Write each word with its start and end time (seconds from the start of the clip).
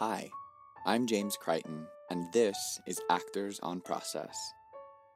Hi, 0.00 0.30
I'm 0.86 1.06
James 1.06 1.36
Crichton, 1.36 1.86
and 2.08 2.32
this 2.32 2.80
is 2.86 3.02
Actors 3.10 3.60
on 3.62 3.82
Process. 3.82 4.34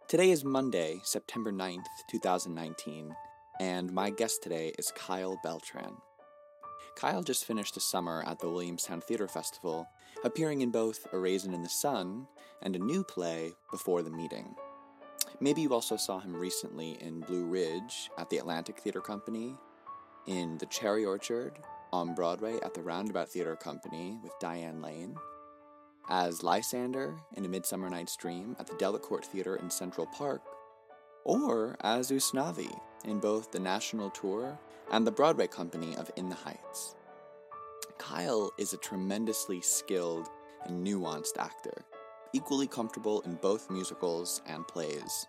Today 0.09 0.31
is 0.31 0.45
Monday, 0.45 1.01
September 1.05 1.51
9th, 1.51 1.87
2019, 2.11 3.17
and 3.61 3.91
my 3.95 4.11
guest 4.11 4.43
today 4.43 4.75
is 4.79 4.93
Kyle 4.95 5.41
Beltran. 5.43 5.95
Kyle 6.97 7.23
just 7.23 7.47
finished 7.47 7.79
a 7.79 7.81
summer 7.81 8.23
at 8.27 8.41
the 8.41 8.51
Williamstown 8.51 9.01
Theatre 9.01 9.27
Festival, 9.27 9.89
appearing 10.23 10.61
in 10.61 10.71
both 10.71 11.07
A 11.15 11.19
Raisin 11.19 11.55
in 11.55 11.63
the 11.63 11.69
Sun 11.71 12.27
and 12.61 12.77
a 12.77 12.79
new 12.79 13.03
play, 13.03 13.55
Before 13.71 14.03
the 14.03 14.11
Meeting. 14.11 14.55
Maybe 15.41 15.63
you 15.63 15.73
also 15.73 15.97
saw 15.97 16.21
him 16.21 16.37
recently 16.37 16.99
in 17.01 17.21
Blue 17.21 17.47
Ridge 17.47 18.11
at 18.19 18.29
the 18.29 18.37
Atlantic 18.37 18.81
Theatre 18.81 19.01
Company, 19.01 19.57
in 20.27 20.59
The 20.59 20.67
Cherry 20.67 21.07
Orchard 21.07 21.59
on 21.95 22.13
Broadway 22.13 22.59
at 22.65 22.75
the 22.75 22.83
Roundabout 22.83 23.29
Theatre 23.29 23.55
Company 23.55 24.19
with 24.21 24.33
Diane 24.41 24.83
Lane, 24.83 25.15
as 26.11 26.43
Lysander 26.43 27.17
in 27.37 27.45
A 27.45 27.49
Midsummer 27.49 27.89
Night's 27.89 28.17
Dream 28.17 28.57
at 28.59 28.67
the 28.67 28.75
Delacorte 28.75 29.27
Theatre 29.27 29.55
in 29.55 29.71
Central 29.71 30.09
Park, 30.09 30.43
or 31.25 31.77
as 31.83 32.11
Usnavi 32.11 32.77
in 33.05 33.21
both 33.21 33.53
the 33.53 33.61
national 33.61 34.11
tour 34.11 34.59
and 34.91 35.07
the 35.07 35.13
Broadway 35.13 35.47
company 35.47 35.95
of 35.95 36.11
In 36.17 36.29
the 36.29 36.35
Heights. 36.35 36.97
Kyle 37.97 38.51
is 38.59 38.73
a 38.73 38.79
tremendously 38.79 39.61
skilled 39.61 40.29
and 40.65 40.85
nuanced 40.85 41.39
actor, 41.39 41.85
equally 42.33 42.67
comfortable 42.67 43.21
in 43.21 43.37
both 43.37 43.71
musicals 43.71 44.43
and 44.47 44.67
plays. 44.67 45.29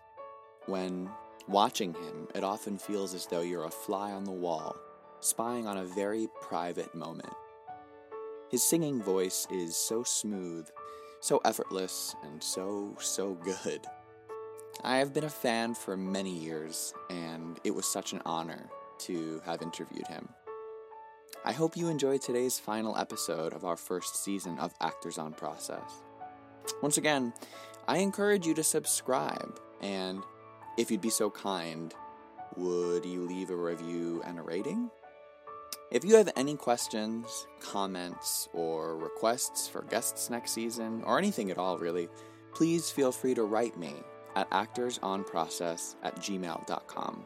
When 0.66 1.08
watching 1.46 1.94
him, 1.94 2.26
it 2.34 2.42
often 2.42 2.76
feels 2.76 3.14
as 3.14 3.26
though 3.26 3.42
you're 3.42 3.66
a 3.66 3.70
fly 3.70 4.10
on 4.10 4.24
the 4.24 4.32
wall, 4.32 4.74
spying 5.20 5.66
on 5.66 5.78
a 5.78 5.84
very 5.84 6.28
private 6.40 6.94
moment. 6.94 7.32
His 8.50 8.62
singing 8.62 9.02
voice 9.02 9.46
is 9.50 9.76
so 9.76 10.02
smooth, 10.02 10.68
so 11.20 11.40
effortless, 11.44 12.14
and 12.22 12.42
so, 12.42 12.94
so 13.00 13.34
good. 13.34 13.80
I 14.84 14.98
have 14.98 15.12
been 15.12 15.24
a 15.24 15.30
fan 15.30 15.74
for 15.74 15.96
many 15.96 16.30
years, 16.30 16.94
and 17.10 17.58
it 17.64 17.74
was 17.74 17.86
such 17.86 18.12
an 18.12 18.22
honor 18.24 18.68
to 18.98 19.40
have 19.44 19.62
interviewed 19.62 20.06
him. 20.06 20.28
I 21.44 21.52
hope 21.52 21.76
you 21.76 21.88
enjoyed 21.88 22.22
today's 22.22 22.58
final 22.58 22.96
episode 22.96 23.52
of 23.52 23.64
our 23.64 23.76
first 23.76 24.22
season 24.22 24.58
of 24.58 24.74
Actors 24.80 25.18
on 25.18 25.32
Process. 25.32 26.02
Once 26.82 26.98
again, 26.98 27.32
I 27.88 27.98
encourage 27.98 28.46
you 28.46 28.54
to 28.54 28.64
subscribe, 28.64 29.58
and 29.80 30.22
if 30.76 30.90
you'd 30.90 31.00
be 31.00 31.10
so 31.10 31.30
kind, 31.30 31.94
would 32.56 33.04
you 33.04 33.22
leave 33.22 33.50
a 33.50 33.56
review 33.56 34.22
and 34.24 34.38
a 34.38 34.42
rating? 34.42 34.90
If 35.90 36.04
you 36.04 36.16
have 36.16 36.32
any 36.34 36.56
questions, 36.56 37.46
comments, 37.60 38.48
or 38.52 38.96
requests 38.96 39.68
for 39.68 39.82
guests 39.82 40.30
next 40.30 40.50
season, 40.50 41.02
or 41.04 41.16
anything 41.16 41.50
at 41.50 41.58
all 41.58 41.78
really, 41.78 42.08
please 42.52 42.90
feel 42.90 43.12
free 43.12 43.34
to 43.34 43.44
write 43.44 43.78
me 43.78 43.94
at 44.34 44.50
actorsonprocess 44.50 45.94
at 46.02 46.16
gmail.com. 46.16 47.24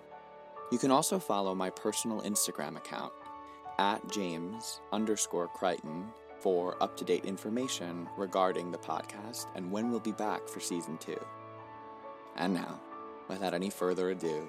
You 0.71 0.79
can 0.79 0.91
also 0.91 1.19
follow 1.19 1.55
my 1.55 1.71
personal 1.71 2.21
Instagram 2.21 2.77
account 2.77 3.13
at 3.79 4.07
James 4.13 4.81
underscore 4.93 5.49
Crichton 5.49 6.09
for 6.39 6.81
up 6.83 6.97
to 6.99 7.05
date 7.05 7.25
information 7.25 8.07
regarding 8.17 8.71
the 8.71 8.79
podcast 8.79 9.47
and 9.55 9.71
when 9.73 9.91
we'll 9.91 10.01
be 10.01 10.13
back 10.13 10.47
for 10.49 10.61
season 10.61 10.99
two. 10.99 11.19
And 12.37 12.53
now, 12.53 12.79
without 13.29 13.55
any 13.55 13.71
further 13.71 14.11
ado, 14.11 14.49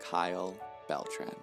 Kyle 0.00 0.56
Beltran. 0.88 1.36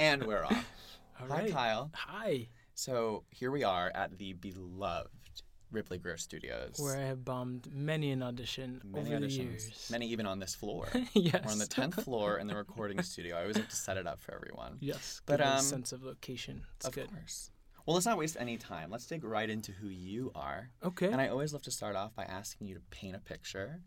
And 0.00 0.24
we're 0.24 0.42
off. 0.42 0.72
All 1.20 1.26
Hi, 1.28 1.42
right. 1.42 1.52
Kyle. 1.52 1.90
Hi. 1.94 2.48
So 2.74 3.24
here 3.28 3.50
we 3.50 3.64
are 3.64 3.92
at 3.94 4.16
the 4.16 4.32
beloved 4.32 5.10
Ripley 5.70 5.98
Grier 5.98 6.16
Studios. 6.16 6.76
Where 6.78 6.96
I 6.96 7.02
have 7.02 7.22
bombed 7.22 7.68
many 7.70 8.10
an 8.10 8.22
audition 8.22 8.80
many 8.82 9.14
over 9.14 9.20
the 9.20 9.26
auditions, 9.26 9.36
years. 9.36 9.88
many 9.92 10.08
even 10.08 10.24
on 10.24 10.38
this 10.38 10.54
floor. 10.54 10.88
yes. 11.12 11.42
We're 11.44 11.52
on 11.52 11.58
the 11.58 11.66
tenth 11.66 12.02
floor 12.04 12.38
in 12.38 12.46
the 12.46 12.56
recording 12.56 13.02
studio. 13.02 13.36
I 13.36 13.42
always 13.42 13.58
have 13.58 13.68
to 13.68 13.76
set 13.76 13.98
it 13.98 14.06
up 14.06 14.22
for 14.22 14.34
everyone. 14.34 14.78
Yes. 14.80 15.20
But, 15.26 15.42
um, 15.42 15.60
sense 15.60 15.92
of 15.92 16.02
location. 16.02 16.62
It's 16.76 16.86
of 16.86 16.94
good. 16.94 17.10
course. 17.10 17.50
Well, 17.84 17.92
let's 17.92 18.06
not 18.06 18.16
waste 18.16 18.38
any 18.40 18.56
time. 18.56 18.90
Let's 18.90 19.06
dig 19.06 19.22
right 19.22 19.50
into 19.50 19.72
who 19.72 19.88
you 19.88 20.32
are. 20.34 20.70
Okay. 20.82 21.08
And 21.08 21.20
I 21.20 21.28
always 21.28 21.52
love 21.52 21.62
to 21.64 21.70
start 21.70 21.94
off 21.94 22.14
by 22.14 22.24
asking 22.24 22.68
you 22.68 22.74
to 22.74 22.80
paint 22.90 23.16
a 23.16 23.20
picture. 23.20 23.82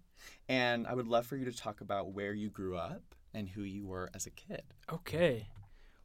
And 0.48 0.86
I 0.86 0.94
would 0.94 1.08
love 1.08 1.26
for 1.26 1.38
you 1.38 1.46
to 1.46 1.52
talk 1.52 1.82
about 1.82 2.12
where 2.12 2.34
you 2.34 2.52
grew 2.52 2.78
up 2.78 3.02
and 3.34 3.50
who 3.50 3.64
you 3.64 3.88
were 3.88 4.12
as 4.14 4.28
a 4.28 4.30
kid. 4.30 4.62
Okay. 4.92 5.48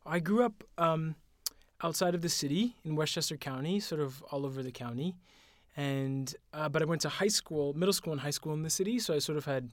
I 0.09 0.19
grew 0.21 0.43
up 0.45 0.65
um, 0.79 1.15
outside 1.83 2.15
of 2.15 2.23
the 2.23 2.29
city 2.29 2.75
in 2.85 2.97
Westchester 2.97 3.37
County, 3.37 3.79
sort 3.81 4.01
of 4.01 4.23
all 4.31 4.45
over 4.47 4.63
the 4.63 4.73
county, 4.73 5.15
and 5.77 6.35
uh, 6.53 6.69
but 6.69 6.83
I 6.83 6.85
went 6.87 7.03
to 7.03 7.09
high 7.09 7.29
school, 7.29 7.75
middle 7.75 7.93
school, 7.93 8.13
and 8.13 8.21
high 8.23 8.31
school 8.31 8.53
in 8.55 8.63
the 8.63 8.71
city. 8.71 8.99
So 8.99 9.15
I 9.15 9.19
sort 9.19 9.39
of 9.39 9.45
had 9.45 9.71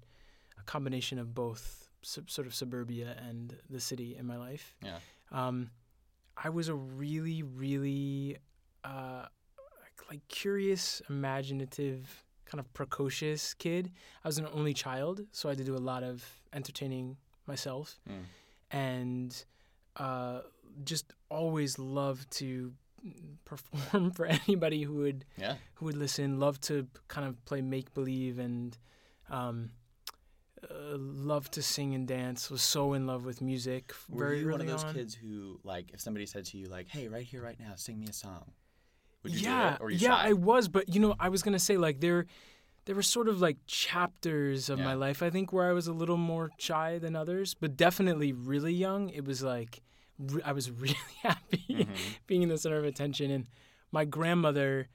a 0.60 0.64
combination 0.64 1.18
of 1.20 1.34
both, 1.34 1.90
sub- 2.02 2.30
sort 2.30 2.48
of 2.48 2.54
suburbia 2.54 3.16
and 3.28 3.56
the 3.70 3.80
city 3.80 4.16
in 4.20 4.26
my 4.28 4.38
life. 4.38 4.76
Yeah. 4.84 4.98
Um, 5.32 5.72
I 6.38 6.50
was 6.50 6.68
a 6.68 6.76
really, 6.76 7.42
really 7.44 8.38
uh, 8.84 9.26
like 10.10 10.28
curious, 10.28 11.02
imaginative, 11.10 12.24
kind 12.46 12.60
of 12.60 12.72
precocious 12.74 13.54
kid. 13.56 13.92
I 14.24 14.28
was 14.28 14.38
an 14.38 14.48
only 14.54 14.74
child, 14.74 15.22
so 15.32 15.50
I 15.50 15.52
had 15.54 15.58
to 15.60 15.64
do 15.64 15.76
a 15.76 15.80
lot 15.92 16.04
of 16.04 16.24
entertaining 16.54 17.18
myself 17.48 18.00
Mm. 18.10 18.24
and 18.72 19.46
uh, 19.96 20.42
just 20.84 21.14
always 21.30 21.78
loved 21.80 22.30
to 22.32 22.74
perform 23.46 24.12
for 24.18 24.26
anybody 24.26 24.84
who 24.84 24.96
would 24.96 25.26
Yeah. 25.38 25.56
who 25.76 25.86
would 25.86 25.96
listen. 25.98 26.40
Loved 26.40 26.64
to 26.64 26.88
kind 27.08 27.28
of 27.28 27.44
play 27.46 27.62
make 27.62 27.94
believe 27.94 28.40
and 28.40 28.78
um, 29.30 29.72
uh, 30.64 30.98
loved 30.98 31.54
to 31.54 31.62
sing 31.62 31.94
and 31.94 32.08
dance. 32.08 32.50
Was 32.50 32.62
so 32.62 32.94
in 32.94 33.06
love 33.06 33.26
with 33.26 33.42
music 33.42 33.94
Were 34.10 34.26
very 34.26 34.40
you 34.42 34.50
one 34.50 34.62
of 34.62 34.68
those 34.68 34.84
on. 34.84 34.94
kids 34.94 35.14
who, 35.14 35.60
like, 35.64 35.92
if 35.94 36.00
somebody 36.02 36.26
said 36.26 36.46
to 36.46 36.58
you, 36.58 36.66
like, 36.68 36.88
"Hey, 36.88 37.08
right 37.08 37.24
here, 37.26 37.42
right 37.44 37.60
now, 37.60 37.74
sing 37.76 38.00
me 38.00 38.08
a 38.10 38.14
song," 38.14 38.52
would 39.24 39.34
you 39.34 39.42
yeah, 39.42 39.70
do 39.70 39.76
it? 39.76 39.82
Or 39.82 39.90
you 39.92 39.98
yeah, 39.98 40.16
shy? 40.22 40.30
I 40.30 40.34
was, 40.34 40.68
but 40.68 40.90
you 40.90 41.00
know, 41.00 41.16
I 41.20 41.30
was 41.30 41.44
gonna 41.44 41.60
say 41.60 41.78
like 41.78 42.00
there, 42.00 42.26
there 42.86 42.96
were 42.96 43.02
sort 43.04 43.28
of 43.28 43.42
like 43.42 43.58
chapters 43.68 44.70
of 44.70 44.80
Yeah. 44.80 44.86
my 44.86 44.94
life. 44.94 45.22
I 45.24 45.30
think 45.30 45.52
where 45.54 45.70
I 45.70 45.74
was 45.74 45.88
a 45.88 45.94
little 45.94 46.18
more 46.18 46.52
shy 46.58 46.98
than 47.00 47.16
others, 47.16 47.54
but 47.54 47.76
definitely 47.78 48.32
really 48.34 48.74
young. 48.74 49.10
It 49.10 49.26
was 49.26 49.42
like 49.44 49.82
re- 50.20 50.42
I 50.44 50.52
was 50.52 50.70
really 50.84 50.96
happy 51.24 51.64
Mhm. 51.70 51.88
being 52.28 52.44
in 52.44 52.50
the 52.50 52.58
center 52.58 52.78
of 52.78 52.86
attention. 52.86 53.32
And 53.32 53.48
my 53.92 54.06
grandmother, 54.06 54.88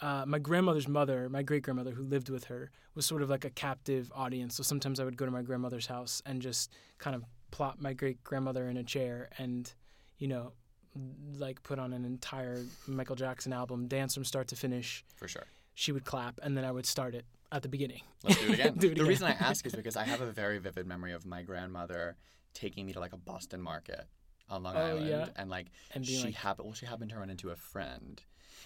uh, 0.00 0.24
my 0.26 0.38
grandmother's 0.38 0.88
mother, 0.88 1.28
my 1.28 1.42
great 1.42 1.62
grandmother 1.62 1.92
who 1.92 2.02
lived 2.02 2.28
with 2.28 2.44
her, 2.44 2.70
was 2.94 3.06
sort 3.06 3.22
of 3.22 3.30
like 3.30 3.44
a 3.44 3.50
captive 3.50 4.10
audience. 4.14 4.54
So 4.56 4.62
sometimes 4.62 5.00
I 5.00 5.04
would 5.04 5.16
go 5.16 5.24
to 5.24 5.30
my 5.32 5.42
grandmother's 5.42 5.86
house 5.86 6.22
and 6.26 6.40
just 6.42 6.70
kind 6.98 7.16
of 7.16 7.24
plop 7.50 7.80
my 7.80 7.92
great 7.92 8.22
grandmother 8.24 8.68
in 8.68 8.76
a 8.76 8.84
chair 8.84 9.28
and, 9.38 9.72
you 10.18 10.28
know, 10.28 10.52
like 11.38 11.62
put 11.62 11.78
on 11.78 11.92
an 11.92 12.04
entire 12.04 12.64
Michael 12.86 13.16
Jackson 13.16 13.52
album, 13.52 13.88
dance 13.88 14.14
from 14.14 14.24
start 14.24 14.48
to 14.48 14.56
finish. 14.56 15.04
For 15.16 15.26
sure. 15.28 15.46
She 15.74 15.92
would 15.92 16.04
clap, 16.04 16.38
and 16.42 16.56
then 16.56 16.64
I 16.64 16.70
would 16.72 16.86
start 16.86 17.14
it 17.14 17.24
at 17.50 17.62
the 17.62 17.68
beginning. 17.68 18.02
Let's 18.24 18.38
do 18.40 18.46
it 18.48 18.54
again. 18.54 18.74
Do 18.78 18.86
it 18.88 18.90
the 18.90 19.00
again. 19.02 19.06
reason 19.06 19.26
I 19.28 19.32
ask 19.32 19.64
is 19.66 19.72
because 19.76 19.96
I 19.96 20.04
have 20.04 20.20
a 20.20 20.30
very 20.30 20.58
vivid 20.58 20.86
memory 20.86 21.12
of 21.12 21.24
my 21.26 21.42
grandmother 21.42 22.16
taking 22.54 22.86
me 22.86 22.92
to 22.92 23.00
like 23.00 23.12
a 23.12 23.16
Boston 23.16 23.60
market 23.62 24.04
on 24.50 24.62
Long 24.62 24.76
Oh, 24.76 24.80
Island, 24.80 25.08
yeah. 25.08 25.28
and 25.36 25.48
like 25.50 25.68
And 25.94 26.04
she 26.06 26.22
like- 26.24 26.34
happened. 26.34 26.66
Well, 26.66 26.74
she 26.74 26.86
happened 26.86 27.10
to 27.10 27.18
run 27.18 27.30
into 27.30 27.50
a 27.50 27.56
friend. 27.56 28.22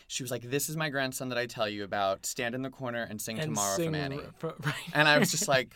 She 0.09 0.23
was 0.23 0.31
like, 0.31 0.43
"This 0.43 0.69
is 0.69 0.77
my 0.77 0.89
grandson 0.89 1.29
that 1.31 1.39
I 1.39 1.47
tell 1.47 1.69
you 1.69 1.83
about. 1.85 2.27
Stand 2.27 2.55
in 2.55 2.63
the 2.63 2.71
corner 2.71 3.03
and 3.09 3.21
sing 3.21 3.39
and 3.39 3.51
tomorrow 3.55 3.77
sing 3.77 3.87
from 3.93 3.95
Annie." 3.97 4.21
for- 4.39 4.55
right. 4.65 4.75
And 4.93 5.07
I 5.09 5.19
was 5.19 5.31
just 5.31 5.49
like, 5.49 5.75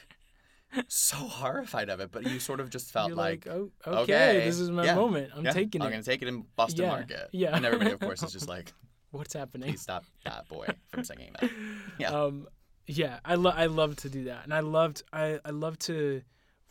so 0.88 1.16
horrified 1.16 1.88
of 1.88 2.00
it. 2.00 2.10
But 2.12 2.26
you 2.26 2.38
sort 2.38 2.60
of 2.60 2.70
just 2.70 2.90
felt 2.92 3.08
You're 3.08 3.16
like, 3.16 3.46
oh, 3.48 3.70
okay, 3.86 4.00
okay, 4.02 4.44
this 4.46 4.58
is 4.60 4.70
my 4.70 4.84
yeah, 4.84 4.94
moment. 4.94 5.30
I'm 5.34 5.44
yeah, 5.44 5.52
taking 5.52 5.80
I'm 5.82 5.88
it. 5.88 5.92
gonna 5.92 6.02
take 6.02 6.22
it 6.22 6.28
in 6.28 6.44
Boston 6.56 6.84
Yeah, 6.84 6.90
Market. 6.90 7.28
yeah. 7.32 7.56
And 7.56 7.64
everybody, 7.64 7.90
of 7.92 8.00
course, 8.00 8.22
is 8.22 8.32
just 8.32 8.48
like, 8.48 8.72
What's 9.10 9.34
happening? 9.34 9.70
please 9.70 9.80
stop 9.82 10.04
that 10.24 10.48
boy 10.48 10.66
from 10.88 11.04
singing 11.04 11.34
that. 11.40 11.50
Yeah. 11.98 12.10
Um, 12.10 12.46
yeah, 12.86 13.20
I 13.24 13.34
lo- 13.34 13.52
I 13.54 13.66
love 13.66 13.96
to 13.96 14.08
do 14.08 14.24
that, 14.24 14.44
and 14.44 14.52
I 14.54 14.60
loved 14.60 15.02
I 15.12 15.38
I 15.44 15.50
loved 15.50 15.80
to 15.82 16.22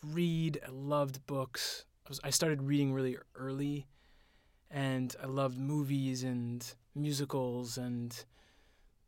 read. 0.05 0.59
I 0.65 0.71
loved 0.71 1.25
books. 1.27 1.85
I 2.05 2.09
was 2.09 2.19
I 2.23 2.29
started 2.31 2.61
reading 2.63 2.93
really 2.93 3.17
early, 3.35 3.87
and 4.71 5.15
I 5.21 5.27
loved 5.27 5.57
movies 5.57 6.23
and 6.23 6.65
musicals 6.95 7.77
and 7.77 8.25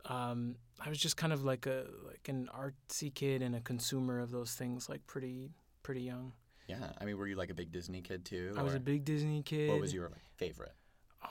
um, 0.05 0.55
I 0.79 0.89
was 0.89 0.97
just 0.97 1.17
kind 1.17 1.33
of 1.33 1.43
like 1.43 1.65
a 1.65 1.85
like 2.07 2.27
an 2.27 2.49
artsy 2.57 3.13
kid 3.13 3.41
and 3.41 3.55
a 3.55 3.61
consumer 3.61 4.19
of 4.19 4.31
those 4.31 4.53
things 4.53 4.89
like 4.89 5.05
pretty 5.07 5.51
pretty 5.83 6.01
young. 6.01 6.33
Yeah, 6.67 6.91
I 6.99 7.05
mean, 7.05 7.17
were 7.17 7.27
you 7.27 7.35
like 7.35 7.49
a 7.49 7.53
big 7.53 7.71
Disney 7.71 8.01
kid 8.01 8.23
too? 8.25 8.53
I 8.57 8.61
was 8.63 8.75
a 8.75 8.79
big 8.79 9.03
Disney 9.03 9.41
kid. 9.43 9.69
What 9.69 9.81
was 9.81 9.93
your 9.93 10.09
like 10.09 10.23
favorite? 10.37 10.73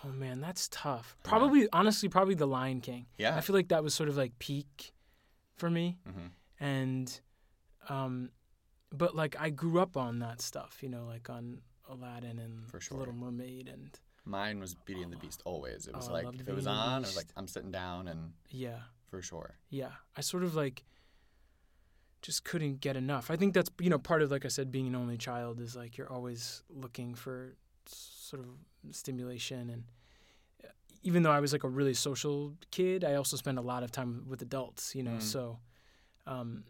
Oh 0.04 0.08
man, 0.08 0.40
that's 0.40 0.68
tough. 0.68 1.16
Yeah. 1.24 1.28
Probably 1.28 1.68
honestly 1.72 2.08
probably 2.08 2.34
The 2.34 2.46
Lion 2.46 2.80
King. 2.80 3.06
Yeah. 3.18 3.36
I 3.36 3.40
feel 3.40 3.54
like 3.56 3.68
that 3.68 3.82
was 3.82 3.94
sort 3.94 4.08
of 4.08 4.16
like 4.16 4.38
peak 4.38 4.92
for 5.56 5.68
me 5.70 5.98
hmm 6.06 6.26
and 6.58 7.20
um 7.90 8.30
but 8.92 9.14
like 9.14 9.36
I 9.38 9.50
grew 9.50 9.78
up 9.80 9.96
on 9.96 10.18
that 10.20 10.40
stuff, 10.40 10.78
you 10.82 10.88
know, 10.88 11.04
like 11.06 11.28
on 11.30 11.60
Aladdin 11.88 12.38
and 12.38 12.82
sure. 12.82 12.98
Little 12.98 13.14
Mermaid 13.14 13.68
and 13.68 13.98
Mine 14.24 14.60
was 14.60 14.74
Beauty 14.74 15.02
and 15.02 15.12
the 15.12 15.16
Beast 15.16 15.42
always. 15.44 15.86
It 15.86 15.94
was 15.96 16.08
Oh, 16.08 16.12
like 16.12 16.26
if 16.34 16.48
it 16.48 16.54
was 16.54 16.64
Beauty 16.64 16.66
and 16.66 16.66
the 16.66 16.70
on, 16.70 16.94
I 16.96 16.98
was 17.00 17.16
like 17.16 17.26
I'm 17.36 17.46
sitting 17.48 17.70
down 17.70 18.08
and 18.08 18.32
yeah. 18.50 18.80
for 19.10 19.22
sure. 19.22 19.56
Yeah, 19.70 19.90
I 20.16 20.20
sort 20.20 20.42
of 20.44 20.54
like 20.54 20.84
just 22.22 22.44
couldn't 22.44 22.80
get 22.80 22.96
enough. 22.96 23.30
I 23.30 23.36
think 23.36 23.54
that's 23.54 23.70
you 23.80 23.88
know 23.90 23.98
part 23.98 24.22
of 24.22 24.30
like 24.30 24.44
I 24.44 24.48
said 24.48 24.70
being 24.70 24.86
an 24.86 24.94
only 24.94 25.16
child 25.16 25.60
is 25.60 25.74
like 25.74 25.96
you're 25.96 26.10
always 26.12 26.62
looking 26.68 27.14
for 27.14 27.56
sort 27.86 28.42
of 28.42 28.48
stimulation 28.90 29.70
and 29.70 29.84
uh, 30.64 30.68
even 31.02 31.22
though 31.22 31.30
I 31.30 31.40
was 31.40 31.52
like 31.52 31.64
a 31.64 31.68
really 31.68 31.94
social 31.94 32.54
kid, 32.70 33.04
I 33.04 33.14
also 33.14 33.36
spent 33.36 33.58
a 33.58 33.62
lot 33.62 33.82
of 33.82 33.90
time 33.92 34.24
with 34.28 34.42
adults, 34.42 34.94
you 34.94 35.02
know. 35.02 35.18
Mm. 35.18 35.22
So 35.22 35.58
um 36.26 36.64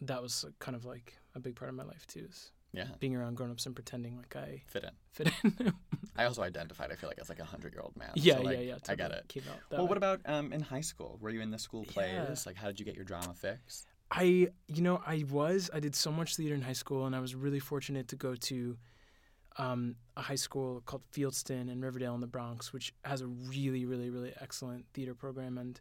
that 0.00 0.22
was 0.22 0.44
kind 0.60 0.76
of 0.76 0.84
like 0.84 1.14
a 1.34 1.40
big 1.40 1.56
part 1.56 1.68
of 1.68 1.74
my 1.74 1.82
life 1.84 2.06
too 2.06 2.26
is 2.30 2.52
Yeah, 2.72 2.84
being 3.00 3.16
around 3.16 3.34
grown-ups 3.36 3.66
and 3.66 3.74
pretending 3.74 4.16
like 4.16 4.34
I 4.36 4.62
fit 4.66 4.84
in. 4.84 4.90
fit 5.12 5.32
in. 5.42 5.72
I 6.16 6.24
also 6.24 6.42
identified. 6.42 6.90
I 6.92 6.96
feel 6.96 7.08
like 7.08 7.18
as 7.20 7.28
like 7.28 7.40
a 7.40 7.44
hundred 7.44 7.72
year 7.74 7.82
old 7.82 7.96
man. 7.96 8.10
yeah, 8.14 8.36
so, 8.36 8.42
like, 8.42 8.58
yeah, 8.58 8.64
yeah. 8.64 8.76
I 8.88 8.94
get 8.94 9.10
it. 9.12 9.24
Came 9.28 9.44
out 9.50 9.58
Well, 9.70 9.82
way. 9.82 9.88
what 9.88 9.96
about 9.96 10.20
um, 10.26 10.52
in 10.52 10.60
high 10.60 10.80
school? 10.82 11.16
Were 11.20 11.30
you 11.30 11.40
in 11.40 11.50
the 11.50 11.58
school 11.58 11.84
plays? 11.84 12.12
Yeah. 12.12 12.34
Like, 12.46 12.56
how 12.56 12.66
did 12.68 12.78
you 12.80 12.86
get 12.86 12.94
your 12.96 13.04
drama 13.04 13.34
fix? 13.34 13.86
I, 14.10 14.48
you 14.66 14.82
know, 14.82 15.00
I 15.06 15.24
was. 15.30 15.70
I 15.72 15.80
did 15.80 15.94
so 15.94 16.10
much 16.10 16.36
theater 16.36 16.54
in 16.54 16.62
high 16.62 16.72
school, 16.84 17.06
and 17.06 17.14
I 17.14 17.20
was 17.20 17.34
really 17.34 17.60
fortunate 17.60 18.08
to 18.08 18.16
go 18.16 18.34
to 18.34 18.76
um, 19.56 19.96
a 20.16 20.22
high 20.22 20.36
school 20.36 20.82
called 20.86 21.02
Fieldston 21.12 21.70
in 21.70 21.80
Riverdale 21.80 22.14
in 22.14 22.20
the 22.20 22.26
Bronx, 22.26 22.72
which 22.72 22.92
has 23.04 23.20
a 23.20 23.26
really, 23.26 23.84
really, 23.84 24.10
really 24.10 24.32
excellent 24.40 24.84
theater 24.94 25.14
program. 25.14 25.58
And 25.58 25.80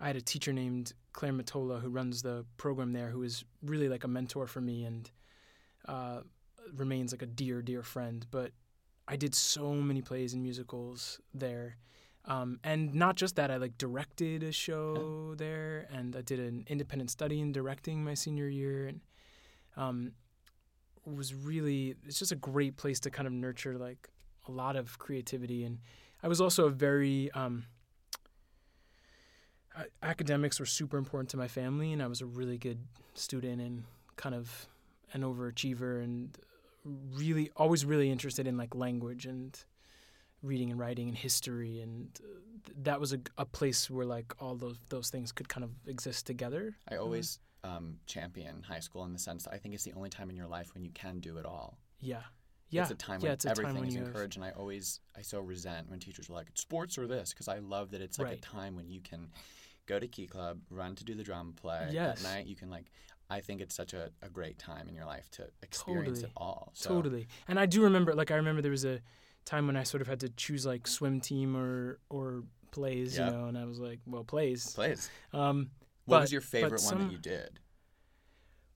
I 0.00 0.08
had 0.08 0.16
a 0.16 0.20
teacher 0.20 0.52
named 0.52 0.92
Claire 1.12 1.32
Matola 1.32 1.80
who 1.80 1.88
runs 1.88 2.22
the 2.22 2.44
program 2.56 2.92
there, 2.92 3.10
who 3.10 3.22
is 3.22 3.44
really 3.62 3.88
like 3.88 4.04
a 4.04 4.08
mentor 4.08 4.46
for 4.46 4.60
me 4.60 4.84
and 4.84 5.10
uh, 5.86 6.20
remains 6.74 7.12
like 7.12 7.22
a 7.22 7.26
dear, 7.26 7.62
dear 7.62 7.82
friend. 7.82 8.26
But 8.30 8.52
I 9.06 9.16
did 9.16 9.34
so 9.34 9.74
many 9.74 10.02
plays 10.02 10.32
and 10.32 10.42
musicals 10.42 11.20
there. 11.34 11.76
Um, 12.24 12.60
and 12.62 12.94
not 12.94 13.16
just 13.16 13.36
that, 13.36 13.50
I 13.50 13.56
like 13.56 13.76
directed 13.78 14.42
a 14.44 14.52
show 14.52 15.34
there, 15.36 15.88
and 15.92 16.14
I 16.14 16.20
did 16.20 16.38
an 16.38 16.64
independent 16.68 17.10
study 17.10 17.40
in 17.40 17.50
directing 17.50 18.04
my 18.04 18.14
senior 18.14 18.48
year, 18.48 18.86
and 18.86 19.00
um, 19.76 20.12
was 21.04 21.34
really 21.34 21.96
it's 22.06 22.18
just 22.18 22.32
a 22.32 22.36
great 22.36 22.76
place 22.76 23.00
to 23.00 23.10
kind 23.10 23.26
of 23.26 23.32
nurture 23.32 23.76
like 23.76 24.08
a 24.48 24.52
lot 24.52 24.76
of 24.76 24.98
creativity. 24.98 25.64
And 25.64 25.78
I 26.22 26.28
was 26.28 26.40
also 26.40 26.66
a 26.66 26.70
very 26.70 27.30
um, 27.32 27.64
academics 30.02 30.60
were 30.60 30.66
super 30.66 30.96
important 30.96 31.30
to 31.30 31.36
my 31.36 31.48
family, 31.48 31.92
and 31.92 32.02
I 32.02 32.06
was 32.06 32.20
a 32.20 32.26
really 32.26 32.58
good 32.58 32.78
student 33.14 33.60
and 33.60 33.84
kind 34.16 34.34
of 34.34 34.68
an 35.12 35.22
overachiever, 35.22 36.02
and 36.02 36.36
really 36.84 37.50
always 37.56 37.84
really 37.84 38.10
interested 38.10 38.46
in 38.46 38.56
like 38.56 38.74
language 38.74 39.26
and 39.26 39.58
reading 40.42 40.70
and 40.70 40.80
writing 40.80 41.08
and 41.08 41.16
history 41.16 41.80
and 41.80 42.12
th- 42.64 42.76
that 42.82 42.98
was 42.98 43.12
a, 43.12 43.20
a 43.38 43.44
place 43.44 43.88
where 43.88 44.04
like 44.04 44.34
all 44.40 44.56
those 44.56 44.76
those 44.88 45.08
things 45.08 45.30
could 45.30 45.48
kind 45.48 45.62
of 45.62 45.70
exist 45.86 46.26
together 46.26 46.74
I 46.90 46.96
always 46.96 47.38
um, 47.64 47.96
champion 48.06 48.62
high 48.62 48.80
school 48.80 49.04
in 49.04 49.12
the 49.12 49.18
sense 49.18 49.44
that 49.44 49.54
I 49.54 49.58
think 49.58 49.74
it's 49.74 49.84
the 49.84 49.92
only 49.92 50.10
time 50.10 50.30
in 50.30 50.36
your 50.36 50.46
life 50.48 50.74
when 50.74 50.82
you 50.82 50.90
can 50.92 51.20
do 51.20 51.38
it 51.38 51.46
all. 51.46 51.78
yeah 52.00 52.22
yeah 52.70 52.82
It's 52.82 52.90
a 52.90 52.94
time 52.94 53.20
yeah, 53.20 53.28
when 53.30 53.32
a 53.34 53.36
time 53.36 53.50
everything 53.52 53.74
when 53.80 53.88
is 53.88 53.94
you 53.94 54.00
have- 54.00 54.08
encouraged, 54.08 54.36
and 54.36 54.44
I 54.44 54.50
always 54.52 55.00
I 55.16 55.22
so 55.22 55.40
resent 55.40 55.88
when 55.90 55.98
teachers 56.00 56.28
are 56.30 56.32
like 56.32 56.48
sports 56.54 56.98
or 56.98 57.06
this 57.06 57.32
because 57.32 57.48
I 57.48 57.58
love 57.58 57.90
that 57.92 58.00
it's 58.00 58.18
like 58.18 58.28
Right. 58.28 58.38
a 58.38 58.40
time 58.40 58.74
when 58.76 58.88
you 58.88 59.00
can 59.00 59.28
go 59.86 59.98
to 59.98 60.06
key 60.08 60.26
club, 60.26 60.58
run 60.70 60.94
to 60.94 61.04
do 61.04 61.14
the 61.14 61.22
drama 61.24 61.52
play 61.52 61.88
Yes. 61.92 62.24
at 62.24 62.32
night. 62.32 62.46
You 62.46 62.56
can 62.56 62.70
like 62.70 62.86
I 63.30 63.40
think 63.40 63.60
it's 63.60 63.74
such 63.74 63.94
a, 63.94 64.10
a 64.22 64.28
great 64.28 64.58
time 64.58 64.88
in 64.88 64.94
your 64.94 65.04
life 65.06 65.30
to 65.32 65.48
experience 65.62 66.18
Totally. 66.20 66.24
it 66.24 66.32
all. 66.36 66.70
So, 66.74 66.88
totally 66.90 67.26
and 67.48 67.58
i 67.58 67.64
do 67.66 67.82
remember 67.82 68.14
like 68.14 68.30
i 68.30 68.34
remember 68.36 68.60
there 68.60 68.70
was 68.70 68.84
a 68.84 69.00
time 69.44 69.66
when 69.66 69.76
i 69.76 69.82
sort 69.84 70.00
of 70.02 70.06
had 70.08 70.20
to 70.20 70.28
choose 70.30 70.66
like 70.66 70.86
swim 70.86 71.20
team 71.20 71.56
or 71.56 71.98
or 72.10 72.42
plays 72.72 73.16
Yep. 73.16 73.26
you 73.32 73.36
know 73.36 73.46
and 73.46 73.56
i 73.58 73.64
was 73.64 73.78
like 73.78 74.00
well 74.06 74.24
plays 74.24 74.72
Plays. 74.74 75.08
um 75.32 75.70
What 76.04 76.16
But- 76.16 76.20
was 76.22 76.32
your 76.32 76.40
favorite 76.40 76.82
one 76.82 76.98
that 76.98 77.12
you 77.12 77.18
did? 77.18 77.60